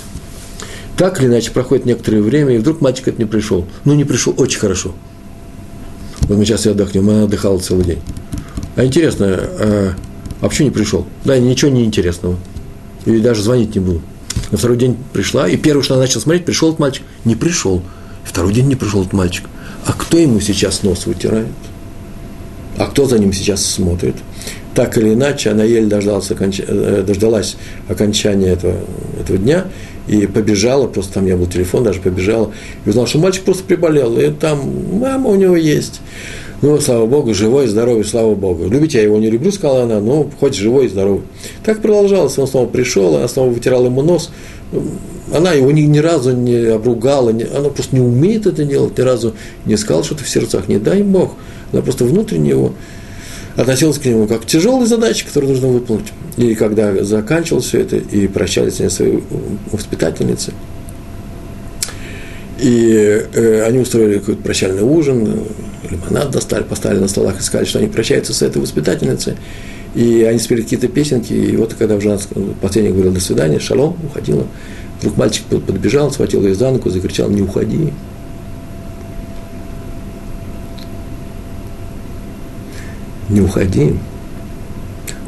Так 0.98 1.22
или 1.22 1.28
иначе, 1.28 1.52
проходит 1.52 1.86
некоторое 1.86 2.22
время, 2.22 2.56
и 2.56 2.58
вдруг 2.58 2.82
мальчик 2.82 3.08
это 3.08 3.22
не 3.22 3.28
пришел. 3.28 3.66
Ну, 3.86 3.94
не 3.94 4.04
пришел 4.04 4.34
очень 4.38 4.60
хорошо. 4.60 4.94
Вот 6.22 6.38
мы 6.38 6.46
сейчас 6.46 6.66
и 6.66 6.70
отдохнем, 6.70 7.10
она 7.10 7.24
отдыхала 7.24 7.58
целый 7.60 7.86
день. 7.86 8.00
А 8.76 8.86
интересно, 8.86 9.28
а, 9.30 9.94
а 10.42 10.50
почему 10.50 10.68
не 10.68 10.74
пришел? 10.74 11.06
Да, 11.26 11.38
ничего 11.38 11.72
не 11.72 11.86
интересного. 11.86 12.38
Или 13.06 13.20
даже 13.20 13.44
звонить 13.44 13.76
не 13.76 13.82
буду. 13.82 14.02
На 14.52 14.58
второй 14.58 14.78
день 14.78 14.98
пришла, 15.14 15.48
и 15.48 15.58
первое, 15.58 15.84
что 15.84 15.94
она 15.94 16.04
начала 16.04 16.22
смотреть, 16.22 16.46
пришел 16.46 16.70
этот 16.70 16.80
мальчик. 16.80 17.04
Не 17.26 17.36
пришел. 17.36 17.82
Второй 18.24 18.54
день 18.54 18.68
не 18.68 18.76
пришел 18.76 19.02
этот 19.02 19.14
мальчик. 19.14 19.46
А 19.86 19.94
кто 19.94 20.18
ему 20.18 20.40
сейчас 20.40 20.84
нос 20.84 21.06
вытирает? 21.06 21.48
А 22.78 22.86
кто 22.88 23.06
за 23.06 23.20
ним 23.20 23.34
сейчас 23.34 23.66
смотрит? 23.66 24.16
Так 24.76 24.98
или 24.98 25.14
иначе, 25.14 25.50
она 25.50 25.64
еле 25.64 25.88
дождалась, 25.88 26.32
оконч... 26.32 26.62
Э, 26.66 27.04
дождалась 27.06 27.58
окончания 27.88 28.50
этого, 28.50 28.76
этого 29.20 29.38
дня 29.38 29.66
и 30.08 30.26
побежала, 30.26 30.88
просто 30.88 31.16
там 31.16 31.26
не 31.26 31.36
был 31.36 31.48
телефон, 31.48 31.84
даже 31.84 32.00
побежала, 32.00 32.52
и 32.86 32.90
узнала, 32.90 33.08
что 33.08 33.20
мальчик 33.20 33.44
просто 33.44 33.64
приболел, 33.64 34.18
и 34.18 34.32
там 34.32 35.00
мама 35.00 35.30
у 35.30 35.36
него 35.36 35.56
есть. 35.56 36.02
Ну, 36.62 36.80
слава 36.80 37.06
Богу, 37.06 37.34
живой, 37.34 37.68
здоровый, 37.68 38.04
слава 38.04 38.36
Богу. 38.36 38.68
Любить 38.68 38.94
я 38.94 39.02
его 39.02 39.18
не 39.18 39.30
люблю, 39.30 39.52
сказала 39.52 39.84
она, 39.84 40.00
ну, 40.00 40.30
хоть 40.40 40.56
живой 40.56 40.86
и 40.86 40.90
здоровый. 40.90 41.22
Так 41.64 41.82
продолжалось, 41.82 42.38
он 42.38 42.48
снова 42.48 42.68
пришел, 42.68 43.16
она 43.16 43.28
снова 43.28 43.50
вытирала 43.50 43.86
ему 43.86 44.02
нос, 44.02 44.32
она 45.34 45.54
его 45.54 45.72
ни, 45.72 45.82
ни 45.82 46.00
разу 46.00 46.36
не 46.36 46.56
обругала, 46.68 47.30
не, 47.30 47.44
она 47.44 47.70
просто 47.70 47.96
не 47.96 48.02
умеет 48.02 48.48
это 48.48 48.64
делать, 48.64 48.98
ни 48.98 49.02
разу 49.02 49.36
не 49.66 49.78
сказала 49.78 50.04
что-то 50.04 50.24
в 50.24 50.30
сердцах, 50.30 50.68
не 50.68 50.78
дай 50.78 51.04
Бог. 51.04 51.34
Она 51.72 51.82
просто 51.82 52.06
внутренне 52.06 52.52
его 52.52 52.74
относилась 53.56 54.00
к 54.00 54.06
нему 54.06 54.28
как 54.28 54.42
к 54.42 54.46
тяжелой 54.46 54.88
задаче, 54.88 55.26
которую 55.26 55.52
нужно 55.52 55.68
выполнить. 55.68 56.08
И 56.38 56.56
когда 56.56 57.04
заканчивал 57.04 57.62
все 57.62 57.82
это, 57.82 57.98
и 57.98 58.28
прощались 58.28 58.80
они 58.80 58.90
своей 58.90 59.24
воспитательницы, 59.72 60.54
и 62.60 63.26
э, 63.34 63.64
они 63.66 63.80
устроили 63.80 64.20
какой-то 64.20 64.42
прощальный 64.42 64.84
ужин, 64.84 65.44
лимонад 65.90 66.32
достали, 66.32 66.64
поставили 66.64 67.00
на 67.00 67.08
столах 67.08 67.40
и 67.40 67.44
сказали, 67.44 67.68
что 67.68 67.80
они 67.80 67.88
прощаются 67.88 68.34
с 68.34 68.42
этой 68.42 68.62
воспитательницей. 68.62 69.36
И 69.96 70.24
они 70.24 70.40
спели 70.40 70.62
какие-то 70.62 70.88
песенки, 70.88 71.34
и 71.34 71.56
вот 71.56 71.74
когда 71.74 71.96
уже 71.96 72.20
последний 72.62 72.92
говорил 72.92 73.12
«до 73.12 73.20
свидания», 73.20 73.60
шалом, 73.60 73.98
уходила, 74.06 74.46
вдруг 75.00 75.18
мальчик 75.18 75.46
подбежал, 75.46 76.12
схватил 76.12 76.44
ее 76.44 76.56
за 76.56 76.72
ногу, 76.72 76.90
закричал 76.90 77.30
«не 77.30 77.42
уходи». 77.42 77.94
Не 83.30 83.42
уходи. 83.42 83.96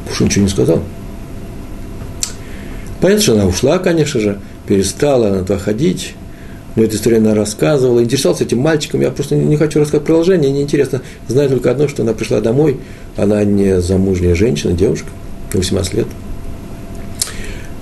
Уж 0.09 0.21
ничего 0.21 0.45
не 0.45 0.49
сказал. 0.49 0.81
Понятно, 2.99 3.21
что 3.21 3.33
она 3.33 3.45
ушла, 3.45 3.77
конечно 3.77 4.19
же, 4.19 4.39
перестала 4.67 5.29
она 5.29 5.39
туда 5.39 5.59
ходить, 5.59 6.15
мне 6.75 6.85
эту 6.85 6.95
историю 6.95 7.19
она 7.19 7.35
рассказывала, 7.35 8.01
интересовался 8.01 8.43
этим 8.43 8.59
мальчиком, 8.59 9.01
я 9.01 9.11
просто 9.11 9.35
не 9.35 9.57
хочу 9.57 9.81
рассказать 9.81 10.05
продолжение, 10.05 10.51
неинтересно. 10.51 11.01
Знаю 11.27 11.49
только 11.49 11.69
одно, 11.71 11.87
что 11.87 12.03
она 12.03 12.13
пришла 12.13 12.39
домой, 12.39 12.79
она 13.17 13.43
не 13.43 13.81
замужняя 13.81 14.35
женщина, 14.35 14.73
девушка, 14.73 15.07
18 15.53 15.93
лет. 15.95 16.07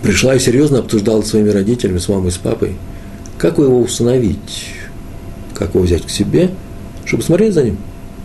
Пришла 0.01 0.35
и 0.35 0.39
серьезно 0.39 0.79
обсуждала 0.79 1.21
с 1.21 1.29
своими 1.29 1.49
родителями, 1.49 1.97
с 1.97 2.07
мамой, 2.07 2.31
с 2.31 2.37
папой, 2.37 2.75
как 3.37 3.57
его 3.57 3.79
усыновить, 3.79 4.73
как 5.53 5.75
его 5.75 5.83
взять 5.83 6.05
к 6.05 6.09
себе, 6.09 6.51
чтобы 7.05 7.23
смотреть 7.23 7.53
за 7.53 7.63
ним, 7.63 7.77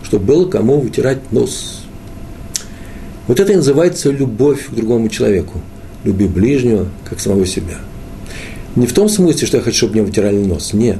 чтобы 0.03 0.25
было 0.25 0.49
кому 0.49 0.79
вытирать 0.79 1.31
нос. 1.31 1.83
Вот 3.27 3.39
это 3.39 3.53
и 3.53 3.55
называется 3.55 4.11
любовь 4.11 4.67
к 4.67 4.73
другому 4.73 5.09
человеку. 5.09 5.61
Люби 6.03 6.27
ближнего, 6.27 6.87
как 7.09 7.19
самого 7.19 7.45
себя– 7.45 7.79
не 8.75 8.87
в 8.87 8.93
том 8.93 9.07
смысле, 9.07 9.47
что 9.47 9.57
я 9.57 9.63
хочу, 9.63 9.77
чтобы 9.77 9.93
мне 9.93 10.03
вытирали 10.03 10.37
нос. 10.37 10.73
Нет. 10.73 10.99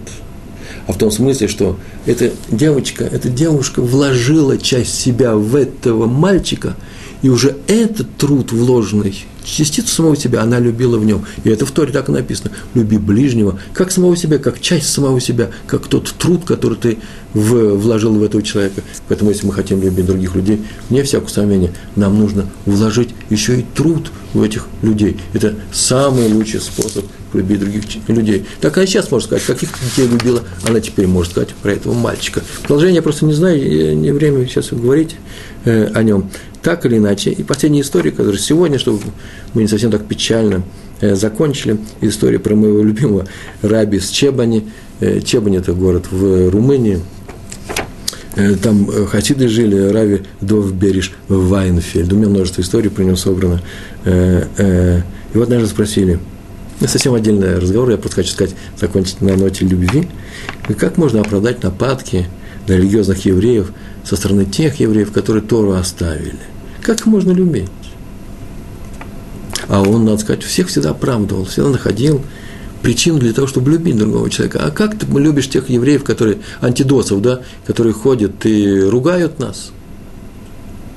А 0.87 0.93
в 0.93 0.97
том 0.97 1.11
смысле, 1.11 1.47
что 1.47 1.77
эта 2.05 2.31
девочка, 2.49 3.03
эта 3.03 3.29
девушка 3.29 3.81
вложила 3.81 4.57
часть 4.57 4.97
себя 4.97 5.35
в 5.35 5.55
этого 5.55 6.05
мальчика, 6.05 6.75
и 7.21 7.29
уже 7.29 7.55
этот 7.67 8.15
труд 8.17 8.51
вложенный, 8.51 9.25
частицу 9.43 9.87
самого 9.87 10.15
себя, 10.15 10.41
она 10.41 10.59
любила 10.59 10.97
в 10.97 11.05
нем. 11.05 11.25
И 11.43 11.49
это 11.49 11.65
в 11.65 11.71
Торе 11.71 11.91
так 11.91 12.09
и 12.09 12.11
написано. 12.11 12.51
Люби 12.73 12.97
ближнего, 12.97 13.59
как 13.73 13.91
самого 13.91 14.17
себя, 14.17 14.37
как 14.37 14.59
часть 14.59 14.91
самого 14.91 15.21
себя, 15.21 15.51
как 15.67 15.87
тот 15.87 16.13
труд, 16.17 16.43
который 16.45 16.77
ты 16.77 16.97
в, 17.33 17.75
вложил 17.75 18.13
в 18.13 18.23
этого 18.23 18.43
человека. 18.43 18.81
Поэтому, 19.07 19.29
если 19.31 19.45
мы 19.45 19.53
хотим 19.53 19.81
любить 19.81 20.05
других 20.05 20.35
людей, 20.35 20.61
вне 20.89 21.03
всякого 21.03 21.29
сомнения, 21.29 21.71
нам 21.95 22.17
нужно 22.17 22.47
вложить 22.65 23.09
еще 23.29 23.59
и 23.59 23.65
труд 23.75 24.11
в 24.33 24.41
этих 24.41 24.67
людей. 24.81 25.17
Это 25.33 25.55
самый 25.71 26.31
лучший 26.31 26.59
способ 26.59 27.05
любить 27.33 27.59
других 27.59 27.83
людей. 28.07 28.45
Так 28.61 28.77
она 28.77 28.87
сейчас 28.87 29.11
может 29.11 29.27
сказать, 29.27 29.45
каких 29.45 29.69
детей 29.83 30.07
любила, 30.07 30.43
она 30.67 30.79
теперь 30.79 31.07
может 31.07 31.31
сказать 31.31 31.49
про 31.61 31.73
этого 31.73 31.93
мальчика. 31.93 32.41
Продолжение 32.61 32.97
я 32.97 33.01
просто 33.01 33.25
не 33.25 33.33
знаю, 33.33 33.97
не 33.97 34.11
время 34.11 34.45
сейчас 34.47 34.69
говорить 34.71 35.15
э, 35.65 35.91
о 35.93 36.03
нем. 36.03 36.29
Так 36.65 36.83
или 36.87 36.97
иначе, 36.97 37.29
и 37.29 37.43
последняя 37.43 37.81
история, 37.81 38.09
которая 38.09 38.39
сегодня, 38.39 38.79
чтобы 38.79 38.99
мы 39.53 39.61
не 39.61 39.67
совсем 39.67 39.91
так 39.91 40.07
печально 40.07 40.63
э, 40.99 41.13
закончили, 41.13 41.77
история 42.01 42.39
про 42.39 42.55
моего 42.55 42.81
любимого 42.81 43.27
Раби 43.61 43.99
с 43.99 44.09
Чебани. 44.09 44.71
Э, 44.99 45.21
Чебани– 45.21 45.57
это 45.59 45.73
город 45.73 46.07
в 46.09 46.49
Румынии, 46.49 47.01
э, 48.35 48.55
там 48.55 48.87
хасиды 49.05 49.47
жили, 49.47 49.77
Рави 49.77 50.23
Довбериш 50.41 51.13
Вайнфельд. 51.27 52.11
У 52.11 52.15
меня 52.15 52.29
множество 52.29 52.61
историй 52.61 52.89
про 52.89 53.03
него 53.03 53.15
собрано. 53.15 53.61
И 54.03 55.37
вот 55.37 55.43
однажды 55.43 55.67
спросили– 55.67 56.19
совсем 56.87 57.13
отдельный 57.13 57.59
разговор, 57.59 57.91
я 57.91 57.97
просто 57.97 58.23
хочу 58.23 58.31
сказать, 58.31 58.55
закончить 58.75 59.21
на 59.21 59.35
ноте 59.37 59.65
любви. 59.65 60.07
И 60.67 60.73
как 60.73 60.97
можно 60.97 61.21
оправдать 61.21 61.61
нападки 61.61 62.25
на 62.67 62.73
религиозных 62.73 63.23
евреев 63.25 63.71
со 64.03 64.15
стороны 64.15 64.45
тех 64.45 64.79
евреев, 64.79 65.11
которые 65.11 65.43
Тору 65.43 65.73
оставили? 65.73 66.54
Как 66.85 67.07
можно 67.07 67.31
любить? 67.31 67.67
А 69.67 69.81
он, 69.81 70.05
надо 70.05 70.19
сказать, 70.19 70.43
всех 70.43 70.67
всегда 70.67 70.91
оправдывал, 70.91 71.45
всегда 71.45 71.69
находил 71.69 72.21
причину 72.83 73.17
для 73.17 73.33
того, 73.33 73.47
чтобы 73.47 73.71
любить 73.71 73.97
другого 73.97 74.29
человека. 74.29 74.63
А 74.63 74.69
как 74.69 74.95
ты 74.95 75.07
любишь 75.17 75.49
тех 75.49 75.67
евреев, 75.71 76.03
которые, 76.03 76.37
антидосов, 76.61 77.23
да, 77.23 77.41
которые 77.65 77.93
ходят 77.93 78.45
и 78.45 78.81
ругают 78.81 79.39
нас, 79.39 79.71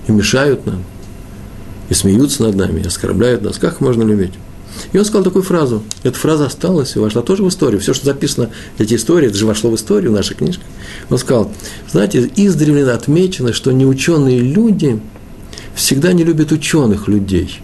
и 0.07 0.13
мешают 0.13 0.67
нам, 0.67 0.85
и 1.89 1.95
смеются 1.95 2.43
над 2.43 2.55
нами, 2.55 2.83
и 2.83 2.87
оскорбляют 2.87 3.41
нас? 3.41 3.57
Как 3.57 3.81
можно 3.81 4.03
любить? 4.03 4.35
И 4.93 4.99
он 4.99 5.07
сказал 5.07 5.25
такую 5.25 5.43
фразу. 5.43 5.83
Эта 6.03 6.19
фраза 6.19 6.45
осталась 6.45 6.97
и 6.97 6.99
вошла 6.99 7.23
тоже 7.23 7.43
в 7.43 7.49
историю. 7.49 7.81
Все, 7.81 7.95
что 7.95 8.05
записано, 8.05 8.51
эти 8.77 8.95
истории, 8.95 9.29
это 9.29 9.39
же 9.39 9.47
вошло 9.47 9.71
в 9.71 9.75
историю 9.75 10.11
в 10.11 10.15
нашей 10.15 10.37
книжке. 10.37 10.65
Он 11.09 11.17
сказал, 11.17 11.51
знаете, 11.91 12.31
издревле 12.37 12.91
отмечено, 12.91 13.55
что 13.55 13.73
неученые 13.73 14.39
люди 14.41 15.01
всегда 15.79 16.13
не 16.13 16.25
любят 16.25 16.53
ученых 16.53 17.09
людей. 17.09 17.61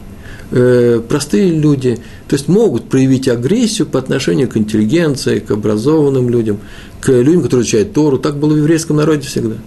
Э, 0.50 1.00
простые 1.06 1.50
люди, 1.50 1.98
то 2.28 2.36
есть 2.36 2.48
могут 2.48 2.88
проявить 2.88 3.28
агрессию 3.28 3.86
по 3.86 3.98
отношению 3.98 4.48
к 4.48 4.56
интеллигенции, 4.56 5.38
к 5.38 5.50
образованным 5.50 6.28
людям, 6.28 6.58
к 7.00 7.08
людям, 7.08 7.42
которые 7.42 7.64
изучают 7.64 7.92
Тору. 7.92 8.18
Так 8.18 8.38
было 8.38 8.52
в 8.54 8.58
еврейском 8.58 8.96
народе 8.96 9.26
всегда– 9.26 9.56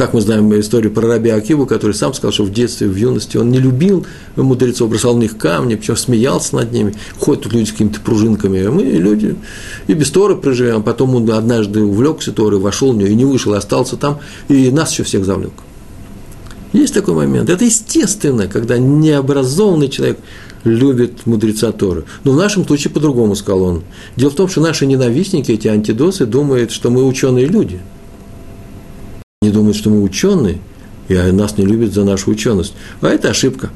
так 0.00 0.14
мы 0.14 0.22
знаем 0.22 0.58
историю 0.58 0.90
про 0.92 1.06
Раби 1.06 1.28
Акиву, 1.28 1.66
который 1.66 1.92
сам 1.92 2.14
сказал, 2.14 2.32
что 2.32 2.44
в 2.44 2.50
детстве, 2.50 2.88
в 2.88 2.96
юности 2.96 3.36
он 3.36 3.50
не 3.50 3.58
любил 3.58 4.06
мудрецов, 4.34 4.88
бросал 4.88 5.14
на 5.14 5.20
них 5.20 5.36
камни, 5.36 5.74
причем 5.74 5.94
смеялся 5.94 6.56
над 6.56 6.72
ними. 6.72 6.94
Ходят 7.18 7.42
тут 7.42 7.52
люди 7.52 7.68
с 7.68 7.72
какими-то 7.72 8.00
пружинками, 8.00 8.64
а 8.64 8.70
мы 8.70 8.84
люди 8.84 9.36
и 9.88 9.92
без 9.92 10.10
Торы 10.10 10.36
проживем. 10.36 10.82
Потом 10.84 11.16
он 11.16 11.30
однажды 11.30 11.82
увлекся 11.82 12.32
Торой, 12.32 12.58
вошел 12.60 12.94
в 12.94 12.96
нее 12.96 13.10
и 13.10 13.14
не 13.14 13.26
вышел, 13.26 13.52
остался 13.52 13.98
там, 13.98 14.20
и 14.48 14.70
нас 14.70 14.90
еще 14.90 15.02
всех 15.02 15.26
завлек. 15.26 15.52
Есть 16.72 16.94
такой 16.94 17.14
момент. 17.14 17.50
Это 17.50 17.64
естественно, 17.64 18.46
когда 18.46 18.78
необразованный 18.78 19.88
человек 19.88 20.18
любит 20.64 21.26
мудреца 21.26 21.72
Торы. 21.72 22.04
Но 22.24 22.32
в 22.32 22.36
нашем 22.36 22.66
случае 22.66 22.92
по-другому 22.92 23.34
сказал 23.34 23.62
он. 23.62 23.82
Дело 24.16 24.30
в 24.30 24.34
том, 24.34 24.48
что 24.48 24.60
наши 24.60 24.86
ненавистники, 24.86 25.52
эти 25.52 25.68
антидосы, 25.68 26.26
думают, 26.26 26.70
что 26.70 26.90
мы 26.90 27.04
ученые 27.06 27.46
люди– 27.46 27.80
они 29.42 29.52
думают, 29.52 29.74
что 29.74 29.88
мы 29.88 30.02
ученые, 30.02 30.58
и 31.08 31.14
нас 31.14 31.56
не 31.56 31.64
любят 31.64 31.94
за 31.94 32.04
нашу 32.04 32.30
ученость. 32.30 32.74
А 33.00 33.08
это 33.08 33.30
ошибка, 33.30 33.70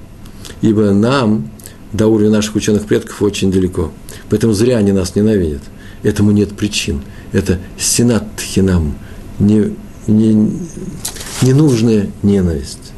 ибо 0.61 0.91
нам 0.91 1.49
до 1.91 2.07
уровня 2.07 2.33
наших 2.33 2.55
ученых 2.57 2.85
предков 2.85 3.23
очень 3.23 3.51
далеко. 3.51 3.91
Поэтому 4.29 4.53
зря 4.53 4.77
они 4.77 4.93
нас 4.93 5.15
ненавидят. 5.15 5.63
Этому 6.03 6.33
нет 6.33 6.55
причин. 6.55 7.01
Это 7.33 7.61
сенат 7.79 8.25
хинам, 8.39 8.99
не, 9.39 9.75
не, 10.07 10.53
ненужная 11.43 12.11
ненависть. 12.23 12.93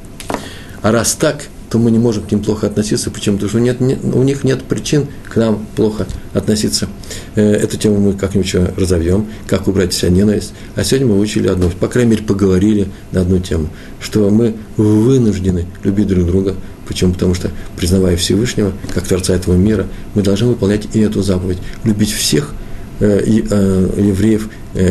А 0.82 0.93
раз 0.93 1.14
так, 1.14 1.49
то 1.70 1.78
мы 1.78 1.91
не 1.91 1.99
можем 1.99 2.24
к 2.24 2.30
ним 2.30 2.43
плохо 2.43 2.66
относиться. 2.68 3.11
Почему? 3.11 3.37
Потому 3.37 3.51
что 3.51 3.61
нет, 3.61 3.80
нет, 3.80 3.99
у 4.03 4.22
них 4.22 4.45
нет 4.45 4.62
причин 4.62 5.07
к 5.28 5.37
нам 5.37 5.66
плохо 5.74 6.07
относиться. 6.32 6.89
Э, 7.34 7.43
эту 7.53 7.76
тему 7.76 7.99
мы 7.99 8.12
как-нибудь 8.12 8.55
разовьем, 8.76 9.26
как 9.47 9.68
убрать 9.68 9.93
вся 9.93 10.09
ненависть. 10.09 10.53
А 10.74 10.84
сегодня 10.84 11.09
мы 11.09 11.18
учили 11.18 11.49
одну, 11.49 11.68
по 11.70 11.89
крайней 11.89 12.12
мере, 12.12 12.22
поговорили 12.22 12.89
на 13.12 13.22
одну 13.22 13.41
тему, 13.41 13.68
что 14.01 14.30
мы 14.30 14.55
вынуждены 14.76 15.66
любить 15.82 16.07
друг 16.07 16.26
друга. 16.26 16.55
Почему? 16.87 17.14
Потому 17.14 17.34
что, 17.34 17.51
признавая 17.76 18.16
Всевышнего, 18.16 18.72
как 18.95 19.05
Творца 19.05 19.34
этого 19.34 19.57
мира, 19.57 19.87
мы 20.14 20.22
должны 20.22 20.47
выполнять 20.47 20.89
и 20.95 21.01
эту 21.01 21.22
заповедь. 21.22 21.59
Любить 21.82 22.12
всех 22.12 22.55
э, 23.01 23.22
э, 23.26 23.91
евреев, 23.99 24.49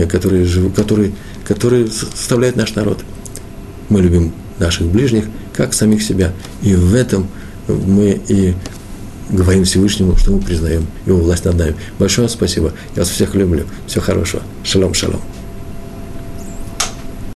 которые, 0.10 0.46
живут, 0.46 0.76
которые, 0.76 1.14
которые 1.46 1.88
составляют 1.88 2.58
наш 2.58 2.76
народ. 2.76 3.00
Мы 3.90 4.02
любим 4.02 4.34
наших 4.60 4.88
ближних, 4.88 5.26
как 5.54 5.74
самих 5.74 6.02
себя. 6.02 6.34
И 6.62 6.76
в 6.76 6.94
этом 6.94 7.28
мы 7.68 8.20
и 8.28 8.54
говорим 9.30 9.64
Всевышнему, 9.64 10.16
что 10.16 10.32
мы 10.32 10.40
признаем 10.40 10.88
его 11.06 11.20
власть 11.20 11.46
над 11.46 11.56
нами. 11.56 11.76
Большое 12.00 12.30
спасибо. 12.30 12.74
Я 12.96 13.02
вас 13.02 13.10
всех 13.10 13.36
люблю. 13.36 13.66
Всего 13.88 14.04
хорошего. 14.04 14.44
Шалом, 14.64 14.94
шалом. 14.94 15.22